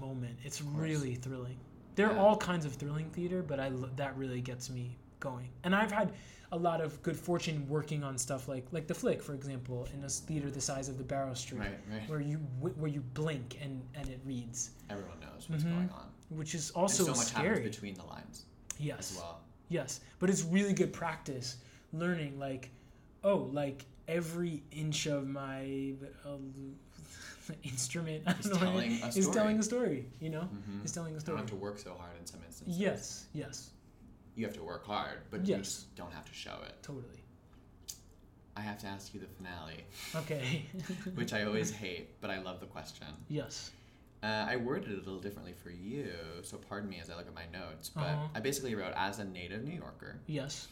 moment 0.00 0.38
it's 0.44 0.62
really 0.62 1.14
thrilling 1.16 1.58
there 1.94 2.08
are 2.10 2.14
Yeah. 2.14 2.22
all 2.22 2.36
kinds 2.36 2.64
of 2.64 2.74
thrilling 2.74 3.10
theater 3.10 3.42
but 3.42 3.58
i 3.60 3.70
that 3.96 4.16
really 4.16 4.40
gets 4.40 4.70
me 4.70 4.96
going 5.20 5.48
and 5.64 5.74
i've 5.74 5.92
had 5.92 6.12
a 6.52 6.56
lot 6.56 6.80
of 6.80 7.00
good 7.02 7.16
fortune 7.16 7.66
working 7.68 8.02
on 8.04 8.18
stuff 8.18 8.48
like 8.48 8.66
like 8.72 8.86
the 8.86 8.94
flick 8.94 9.22
for 9.22 9.34
example 9.34 9.86
in 9.94 10.04
a 10.04 10.08
theater 10.08 10.50
the 10.50 10.60
size 10.60 10.88
of 10.88 10.98
the 10.98 11.04
barrow 11.04 11.32
street 11.34 11.60
Right, 11.60 11.78
right. 11.90 12.08
where 12.08 12.20
you 12.20 12.36
where 12.60 12.90
you 12.90 13.00
blink 13.14 13.58
and 13.62 13.82
and 13.94 14.08
it 14.08 14.20
reads 14.24 14.70
Everyone 14.90 15.18
knows 15.20 15.48
what's 15.48 15.64
Mhm. 15.64 15.70
going 15.76 15.90
on. 15.90 16.08
which 16.30 16.54
is 16.54 16.70
also 16.72 17.06
and 17.06 17.14
so 17.16 17.20
much 17.20 17.28
scary 17.28 17.48
happens 17.56 17.70
between 17.74 17.94
the 17.94 18.04
lines 18.04 18.44
yes 18.78 19.12
as 19.12 19.18
well. 19.18 19.40
Yes, 19.68 20.00
but 20.18 20.28
it's 20.28 20.42
really 20.44 20.74
good 20.74 20.92
practice 20.92 21.56
learning 21.94 22.38
like 22.38 22.70
oh, 23.24 23.48
like 23.52 23.86
every 24.08 24.62
inch 24.72 25.06
of 25.06 25.26
my 25.28 25.94
uh, 26.26 26.36
instrument 27.64 28.22
I 28.26 28.32
Is 28.32 28.46
don't 28.46 28.52
know, 28.60 28.66
telling 28.66 29.02
a 29.02 29.06
is 29.08 29.14
story. 29.24 29.34
telling 29.34 29.58
a 29.58 29.62
story, 29.62 30.06
you 30.20 30.30
know? 30.30 30.40
Mm-hmm. 30.42 30.84
Is 30.84 30.92
telling 30.92 31.14
a 31.16 31.20
story. 31.20 31.34
You 31.36 31.38
don't 31.38 31.48
have 31.50 31.58
to 31.58 31.62
work 31.64 31.78
so 31.78 31.94
hard 31.94 32.12
in 32.20 32.26
some 32.26 32.40
instances. 32.46 32.78
Yes, 32.78 33.26
yes, 33.34 33.70
You 34.34 34.44
have 34.46 34.54
to 34.54 34.62
work 34.62 34.86
hard, 34.86 35.18
but 35.30 35.46
you 35.46 35.56
just 35.56 35.94
don't 35.96 36.12
have 36.12 36.24
to 36.26 36.34
show 36.34 36.56
it. 36.66 36.74
totally. 36.82 37.06
I 38.56 38.60
have 38.60 38.78
to 38.80 38.86
ask 38.86 39.14
you 39.14 39.20
the 39.20 39.26
finale, 39.26 39.82
Okay. 40.14 40.66
which 41.14 41.32
I 41.32 41.44
always 41.44 41.70
hate, 41.70 42.20
but 42.20 42.30
I 42.30 42.38
love 42.40 42.60
the 42.60 42.66
question. 42.66 43.06
yes. 43.28 43.70
Uh, 44.24 44.46
I 44.48 44.54
worded 44.54 44.92
it 44.92 44.94
a 44.98 44.98
little 44.98 45.18
differently 45.18 45.52
for 45.52 45.70
you, 45.70 46.06
so 46.42 46.56
pardon 46.56 46.88
me 46.88 47.00
as 47.02 47.10
I 47.10 47.16
look 47.16 47.26
at 47.26 47.34
my 47.34 47.46
notes. 47.52 47.88
But 47.92 48.02
Uh-huh. 48.04 48.28
I 48.36 48.38
basically 48.40 48.76
wrote, 48.76 48.92
as 48.96 49.18
a 49.18 49.24
native 49.24 49.64
New 49.64 49.74
Yorker, 49.74 50.20
Yes. 50.28 50.68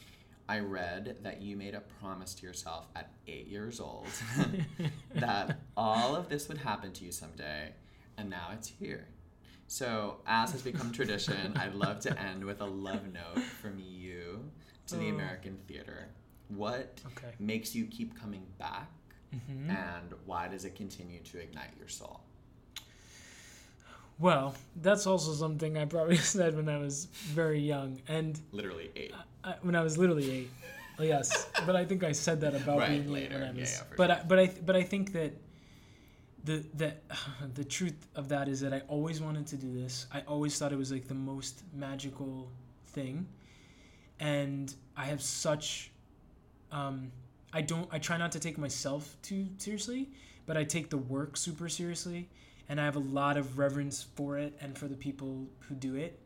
I 0.50 0.58
read 0.58 1.18
that 1.22 1.40
you 1.40 1.56
made 1.56 1.76
a 1.76 1.80
promise 2.00 2.34
to 2.34 2.46
yourself 2.46 2.86
at 2.96 3.12
eight 3.28 3.46
years 3.46 3.78
old 3.78 4.06
that 5.14 5.60
all 5.76 6.16
of 6.16 6.28
this 6.28 6.48
would 6.48 6.58
happen 6.58 6.90
to 6.94 7.04
you 7.04 7.12
someday, 7.12 7.70
and 8.18 8.28
now 8.28 8.48
it's 8.52 8.66
here. 8.66 9.06
So, 9.68 10.16
as 10.26 10.50
has 10.50 10.62
become 10.62 10.90
tradition, 10.90 11.56
I'd 11.56 11.76
love 11.76 12.00
to 12.00 12.20
end 12.20 12.42
with 12.44 12.60
a 12.60 12.66
love 12.66 13.04
note 13.12 13.44
from 13.62 13.78
you 13.78 14.50
to 14.88 14.96
the 14.96 15.06
Oh. 15.06 15.14
American 15.14 15.56
theater. 15.68 16.08
What 16.48 17.00
Okay. 17.12 17.32
makes 17.38 17.72
you 17.76 17.86
keep 17.86 18.18
coming 18.20 18.44
back, 18.58 18.90
hmm 19.30 19.70
and 19.70 20.12
why 20.26 20.48
does 20.48 20.64
it 20.64 20.74
continue 20.74 21.20
to 21.20 21.38
ignite 21.38 21.70
your 21.78 21.86
soul? 21.86 22.22
Well, 24.20 24.54
that's 24.76 25.06
also 25.06 25.32
something 25.32 25.78
I 25.78 25.86
probably 25.86 26.16
said 26.36 26.54
when 26.54 26.68
I 26.68 26.78
was 26.78 27.06
very 27.06 27.60
young, 27.60 28.00
and 28.06 28.38
Literally 28.52 28.90
eight. 28.94 29.14
I, 29.42 29.54
when 29.62 29.74
I 29.74 29.82
was 29.82 29.96
literally 29.96 30.30
eight. 30.30 30.50
Oh, 30.98 31.02
yes, 31.02 31.46
but 31.66 31.74
I 31.74 31.84
think 31.86 32.04
I 32.04 32.12
said 32.12 32.42
that 32.42 32.54
about 32.54 32.80
Right, 32.80 32.88
being 33.06 33.16
eight 33.16 33.32
when 33.32 33.42
I 33.42 33.46
Yeah, 33.46 33.60
was. 33.60 33.72
yeah, 33.72 33.82
for 33.84 33.96
but 33.96 34.06
sure. 34.10 34.16
I, 34.18 34.22
but 34.28 34.38
I 34.38 34.46
but 34.66 34.76
I 34.76 34.82
think 34.82 35.12
that 35.14 35.32
the 36.44 36.64
that 36.74 37.02
the 37.54 37.64
truth 37.64 38.06
of 38.14 38.28
that 38.28 38.48
is 38.48 38.60
that 38.60 38.74
I 38.74 38.82
always 38.88 39.20
wanted 39.22 39.46
to 39.48 39.56
do 39.56 39.72
this. 39.72 40.06
I 40.12 40.20
always 40.28 40.58
thought 40.58 40.72
it 40.72 40.78
was 40.78 40.92
like 40.92 41.08
the 41.08 41.14
most 41.14 41.62
magical 41.74 42.50
thing, 42.88 43.26
and 44.18 44.74
I 44.96 45.06
have 45.06 45.22
such. 45.22 45.90
Um, 46.70 47.10
I 47.52 47.62
don't. 47.62 47.88
I 47.90 47.98
try 47.98 48.18
not 48.18 48.32
to 48.32 48.40
take 48.40 48.58
myself 48.58 49.16
too 49.22 49.46
seriously, 49.56 50.10
but 50.46 50.56
I 50.58 50.64
take 50.64 50.90
the 50.90 50.98
work 50.98 51.36
super 51.38 51.68
seriously, 51.68 52.28
and 52.70 52.80
I 52.80 52.86
have 52.86 52.96
a 52.96 53.00
lot 53.00 53.36
of 53.36 53.58
reverence 53.58 54.02
for 54.14 54.38
it 54.38 54.56
and 54.62 54.78
for 54.78 54.88
the 54.88 54.96
people 54.96 55.46
who 55.68 55.74
do 55.74 55.96
it 55.96 56.18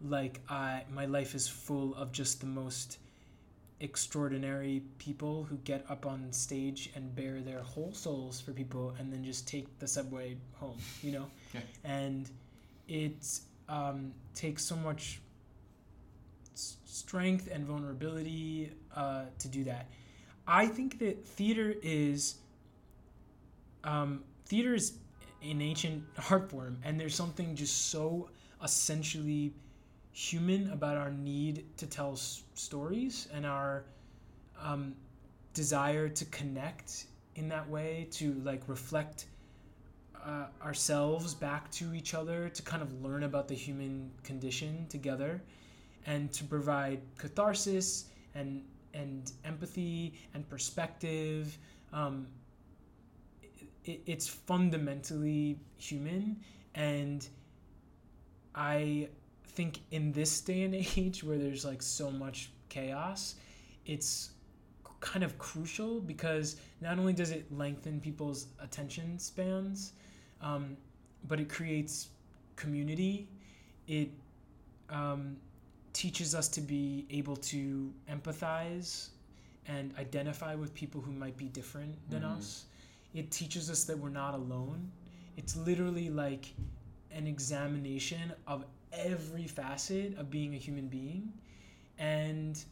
like 0.00 0.40
I 0.48 0.84
my 0.90 1.06
life 1.06 1.34
is 1.34 1.48
full 1.48 1.94
of 1.94 2.12
just 2.12 2.40
the 2.40 2.46
most 2.46 2.98
extraordinary 3.80 4.82
people 4.98 5.42
who 5.42 5.56
get 5.58 5.84
up 5.90 6.06
on 6.06 6.32
stage 6.32 6.90
and 6.94 7.14
bare 7.14 7.40
their 7.40 7.62
whole 7.62 7.92
souls 7.92 8.40
for 8.40 8.52
people 8.52 8.94
and 8.98 9.12
then 9.12 9.24
just 9.24 9.48
take 9.48 9.76
the 9.80 9.88
subway 9.88 10.36
home, 10.54 10.78
you 11.02 11.12
know? 11.12 11.26
Yeah. 11.54 11.60
And 11.84 12.30
it 12.88 13.40
um, 13.68 14.14
takes 14.34 14.64
so 14.64 14.76
much 14.76 15.20
s- 16.54 16.76
strength 16.86 17.48
and 17.52 17.66
vulnerability 17.66 18.70
uh, 18.96 19.24
to 19.40 19.48
do 19.48 19.64
that. 19.64 19.90
I 20.46 20.66
think 20.66 21.00
that 21.00 21.26
theater 21.26 21.74
is 21.82 22.36
um, 23.84 24.22
theater 24.46 24.74
is 24.74 24.92
an 25.42 25.60
ancient 25.60 26.04
art 26.30 26.50
form, 26.50 26.78
and 26.84 26.98
there's 26.98 27.14
something 27.14 27.54
just 27.54 27.90
so 27.90 28.28
essentially 28.62 29.52
human 30.12 30.70
about 30.70 30.96
our 30.96 31.10
need 31.10 31.64
to 31.78 31.86
tell 31.86 32.12
s- 32.12 32.42
stories 32.54 33.28
and 33.32 33.46
our 33.46 33.84
um, 34.60 34.94
desire 35.54 36.08
to 36.08 36.24
connect 36.26 37.06
in 37.36 37.48
that 37.48 37.68
way, 37.68 38.06
to 38.10 38.34
like 38.44 38.62
reflect 38.68 39.26
uh, 40.24 40.46
ourselves 40.62 41.34
back 41.34 41.70
to 41.72 41.94
each 41.94 42.14
other, 42.14 42.48
to 42.48 42.62
kind 42.62 42.82
of 42.82 43.02
learn 43.02 43.24
about 43.24 43.48
the 43.48 43.54
human 43.54 44.10
condition 44.22 44.86
together, 44.88 45.42
and 46.06 46.32
to 46.32 46.44
provide 46.44 47.00
catharsis 47.18 48.06
and 48.34 48.62
and 48.94 49.32
empathy 49.44 50.14
and 50.34 50.48
perspective. 50.48 51.56
Um, 51.92 52.26
it, 53.84 54.02
it's 54.06 54.28
fundamentally 54.28 55.58
human, 55.78 56.36
and 56.74 57.26
I 58.54 59.08
think 59.44 59.80
in 59.90 60.12
this 60.12 60.40
day 60.40 60.62
and 60.62 60.74
age 60.96 61.22
where 61.24 61.38
there's 61.38 61.64
like 61.64 61.82
so 61.82 62.10
much 62.10 62.50
chaos, 62.68 63.36
it's 63.86 64.30
kind 65.00 65.24
of 65.24 65.36
crucial 65.38 66.00
because 66.00 66.56
not 66.80 66.98
only 66.98 67.12
does 67.12 67.30
it 67.30 67.52
lengthen 67.52 68.00
people's 68.00 68.46
attention 68.60 69.18
spans, 69.18 69.92
um, 70.40 70.76
but 71.26 71.40
it 71.40 71.48
creates 71.48 72.08
community. 72.56 73.28
It 73.88 74.10
um, 74.90 75.36
teaches 75.92 76.34
us 76.34 76.48
to 76.48 76.60
be 76.60 77.06
able 77.10 77.36
to 77.36 77.92
empathize 78.10 79.08
and 79.66 79.92
identify 79.98 80.54
with 80.54 80.74
people 80.74 81.00
who 81.00 81.12
might 81.12 81.36
be 81.36 81.46
different 81.46 81.94
than 82.10 82.22
Mhm. 82.22 82.36
us. 82.36 82.66
It 83.14 83.30
teaches 83.30 83.70
us 83.70 83.84
that 83.84 83.98
we're 83.98 84.08
not 84.10 84.34
alone. 84.34 84.90
It's 85.36 85.56
literally 85.56 86.10
like 86.10 86.54
an 87.10 87.26
examination 87.26 88.32
of 88.46 88.64
every 88.92 89.46
facet 89.46 90.16
of 90.18 90.30
being 90.30 90.54
a 90.54 90.58
human 90.58 90.88
being. 90.88 91.32
And 91.98 92.62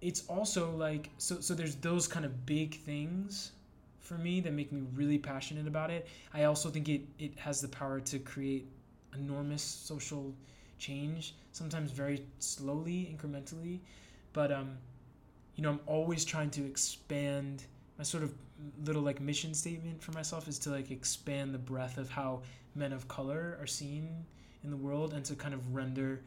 it's 0.00 0.26
also 0.28 0.70
like 0.72 1.10
so 1.18 1.40
so 1.40 1.54
there's 1.54 1.76
those 1.76 2.08
kind 2.08 2.24
of 2.24 2.46
big 2.46 2.74
things 2.76 3.52
for 4.00 4.14
me 4.18 4.40
that 4.40 4.52
make 4.52 4.72
me 4.72 4.82
really 4.94 5.18
passionate 5.18 5.66
about 5.66 5.90
it. 5.90 6.08
I 6.32 6.44
also 6.44 6.70
think 6.70 6.88
it 6.88 7.02
it 7.18 7.38
has 7.38 7.60
the 7.60 7.68
power 7.68 8.00
to 8.00 8.18
create 8.18 8.66
enormous 9.14 9.62
social 9.62 10.34
change, 10.78 11.34
sometimes 11.52 11.90
very 11.92 12.24
slowly, 12.38 13.14
incrementally, 13.16 13.80
but 14.32 14.50
um 14.52 14.78
you 15.56 15.62
know, 15.62 15.70
I'm 15.70 15.80
always 15.86 16.24
trying 16.24 16.50
to 16.52 16.64
expand 16.64 17.64
my 18.00 18.04
sort 18.04 18.22
of 18.22 18.32
little 18.86 19.02
like 19.02 19.20
mission 19.20 19.52
statement 19.52 20.02
for 20.02 20.12
myself 20.12 20.48
is 20.48 20.58
to 20.58 20.70
like 20.70 20.90
expand 20.90 21.52
the 21.52 21.58
breadth 21.58 21.98
of 21.98 22.08
how 22.08 22.40
men 22.74 22.94
of 22.94 23.06
color 23.08 23.58
are 23.60 23.66
seen 23.66 24.08
in 24.64 24.70
the 24.70 24.76
world 24.76 25.12
and 25.12 25.22
to 25.22 25.34
kind 25.34 25.52
of 25.52 25.74
render 25.74 26.22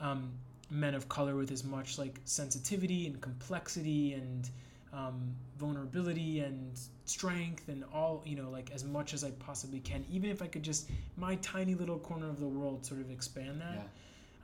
um, 0.00 0.30
men 0.70 0.94
of 0.94 1.06
color 1.10 1.34
with 1.36 1.50
as 1.50 1.62
much 1.62 1.98
like 1.98 2.18
sensitivity 2.24 3.06
and 3.06 3.20
complexity 3.20 4.14
and 4.14 4.48
um, 4.94 5.20
vulnerability 5.58 6.40
and 6.40 6.78
strength 7.04 7.68
and 7.68 7.84
all 7.92 8.22
you 8.24 8.34
know 8.34 8.48
like 8.48 8.70
as 8.72 8.82
much 8.82 9.12
as 9.12 9.24
I 9.24 9.30
possibly 9.32 9.80
can 9.80 10.06
even 10.10 10.30
if 10.30 10.40
I 10.40 10.46
could 10.46 10.62
just 10.62 10.88
my 11.18 11.34
tiny 11.36 11.74
little 11.74 11.98
corner 11.98 12.30
of 12.30 12.40
the 12.40 12.46
world 12.46 12.86
sort 12.86 13.02
of 13.02 13.10
expand 13.10 13.60
that 13.60 13.90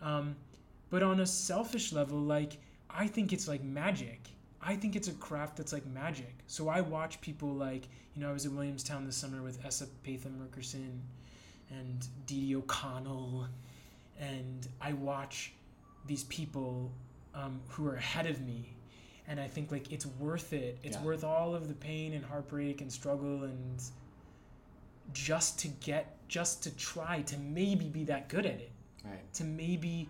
Yeah. 0.03 0.17
um, 0.19 0.37
but 0.91 1.03
on 1.03 1.21
a 1.21 1.27
selfish 1.27 1.91
level, 1.95 2.19
like 2.19 2.59
I 2.91 3.07
think 3.07 3.33
it's 3.33 3.49
like 3.49 3.63
magic. 3.65 4.21
I 4.63 4.77
think 4.77 4.95
it's 4.97 5.09
a 5.09 5.13
craft 5.13 5.57
that's 5.57 5.73
like 5.73 5.87
magic. 5.87 6.35
So 6.47 6.69
I 6.69 6.81
watch 6.81 7.21
people 7.21 7.49
like 7.55 7.89
you 8.15 8.23
know 8.23 8.31
I 8.31 8.33
was 8.33 8.47
at 8.47 8.53
Williamstown 8.53 9.07
this 9.07 9.17
summer 9.17 9.43
with 9.43 9.65
S. 9.65 9.83
Epatha 9.83 10.27
Merkerson 10.29 10.99
and 11.71 12.07
Dee 12.27 12.47
Dee 12.49 12.57
O'Connell, 12.57 13.47
and 14.21 14.67
I 14.81 14.93
watch 14.93 15.53
these 16.07 16.25
people 16.25 16.91
um, 17.35 17.61
who 17.69 17.87
are 17.87 17.95
ahead 17.95 18.27
of 18.27 18.41
me, 18.41 18.73
and 19.29 19.39
I 19.41 19.47
think 19.47 19.71
like 19.71 19.93
it's 19.93 20.07
worth 20.07 20.53
it. 20.53 20.79
It's 20.83 20.97
Yeah. 20.97 21.05
worth 21.05 21.25
all 21.25 21.55
of 21.55 21.69
the 21.69 21.75
pain 21.75 22.13
and 22.13 22.25
heartbreak 22.25 22.81
and 22.81 22.93
struggle 22.93 23.45
and 23.45 23.81
just 25.13 25.59
to 25.61 25.69
get 25.69 26.17
just 26.29 26.63
to 26.63 26.71
try 26.77 27.23
to 27.23 27.37
maybe 27.39 27.89
be 27.89 28.05
that 28.05 28.29
good 28.29 28.47
at 28.47 28.61
it 28.61 28.71
Right. 29.05 29.33
to 29.35 29.45
maybe 29.45 30.09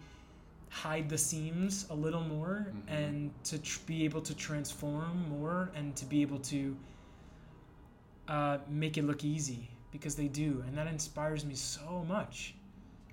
hide 0.70 1.08
the 1.08 1.18
seams 1.18 1.86
a 1.90 1.94
little 1.94 2.22
more 2.22 2.68
Mhm. 2.72 2.82
and 2.88 3.44
to 3.44 3.58
tr- 3.58 3.80
be 3.86 4.04
able 4.04 4.22
to 4.22 4.34
transform 4.34 5.28
more 5.28 5.70
and 5.74 5.94
to 5.96 6.04
be 6.06 6.22
able 6.22 6.38
to 6.38 6.76
uh, 8.28 8.58
make 8.68 8.96
it 8.96 9.02
look 9.02 9.24
easy 9.24 9.68
because 9.90 10.14
they 10.14 10.28
do 10.28 10.62
and 10.68 10.78
that 10.78 10.86
inspires 10.86 11.44
me 11.44 11.54
so 11.54 12.04
much 12.06 12.54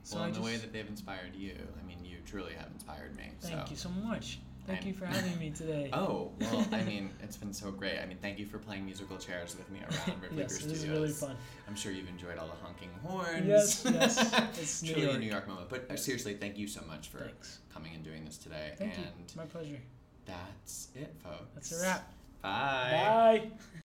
so 0.03 0.15
well, 0.17 0.25
I 0.25 0.27
in 0.27 0.33
the 0.35 0.41
way 0.41 0.55
that 0.57 0.71
they've 0.71 0.87
inspired 0.87 1.35
you, 1.35 1.55
I 1.81 1.85
mean, 1.85 2.05
you 2.05 2.17
truly 2.25 2.53
have 2.53 2.69
inspired 2.71 3.15
me. 3.17 3.31
thank 3.41 3.65
so. 3.65 3.71
you 3.71 3.75
so 3.75 3.89
much 3.89 4.39
thank 4.67 4.79
I'm- 4.81 4.87
you 4.89 4.93
for 4.93 5.05
having 5.07 5.39
me 5.39 5.49
today 5.51 5.89
Oh 5.93 6.31
well, 6.39 6.67
I 6.71 6.83
mean, 6.91 7.09
it's 7.23 7.37
been 7.37 7.53
so 7.53 7.71
great. 7.71 7.99
I 7.99 8.05
mean, 8.05 8.17
thank 8.21 8.37
you 8.37 8.45
for 8.45 8.59
playing 8.59 8.85
musical 8.85 9.17
chairs 9.17 9.55
with 9.57 9.69
me 9.71 9.79
around 9.79 10.21
Rick 10.21 10.31
yes 10.35 10.53
Licker 10.53 10.63
this 10.69 10.73
is 10.73 10.79
Studios. 10.81 10.99
really 10.99 11.11
fun 11.13 11.35
I'm 11.67 11.75
sure 11.75 11.91
you've 11.91 12.09
enjoyed 12.09 12.37
all 12.37 12.47
the 12.47 12.53
honking 12.63 12.89
horns. 13.03 13.45
yes 13.47 13.83
yes 13.85 14.33
it's 14.59 14.83
New 14.83 14.93
Truly 14.93 15.09
a 15.09 15.17
New 15.17 15.29
York 15.31 15.47
moment. 15.47 15.69
But 15.69 15.89
uh, 15.89 15.95
seriously, 15.95 16.35
thank 16.35 16.57
you 16.57 16.67
so 16.67 16.81
much 16.87 17.07
for 17.09 17.19
thanks 17.19 17.59
coming 17.73 17.95
and 17.95 18.03
doing 18.03 18.23
this 18.25 18.37
today. 18.37 18.73
thank 18.77 18.95
and 18.97 19.05
you 19.05 19.25
my 19.35 19.45
pleasure 19.45 19.79
that's 20.25 20.89
it, 20.95 21.13
folks. 21.23 21.39
that's 21.55 21.71
a 21.79 21.81
wrap 21.81 22.13
Bye. 22.41 23.49
bye 23.49 23.81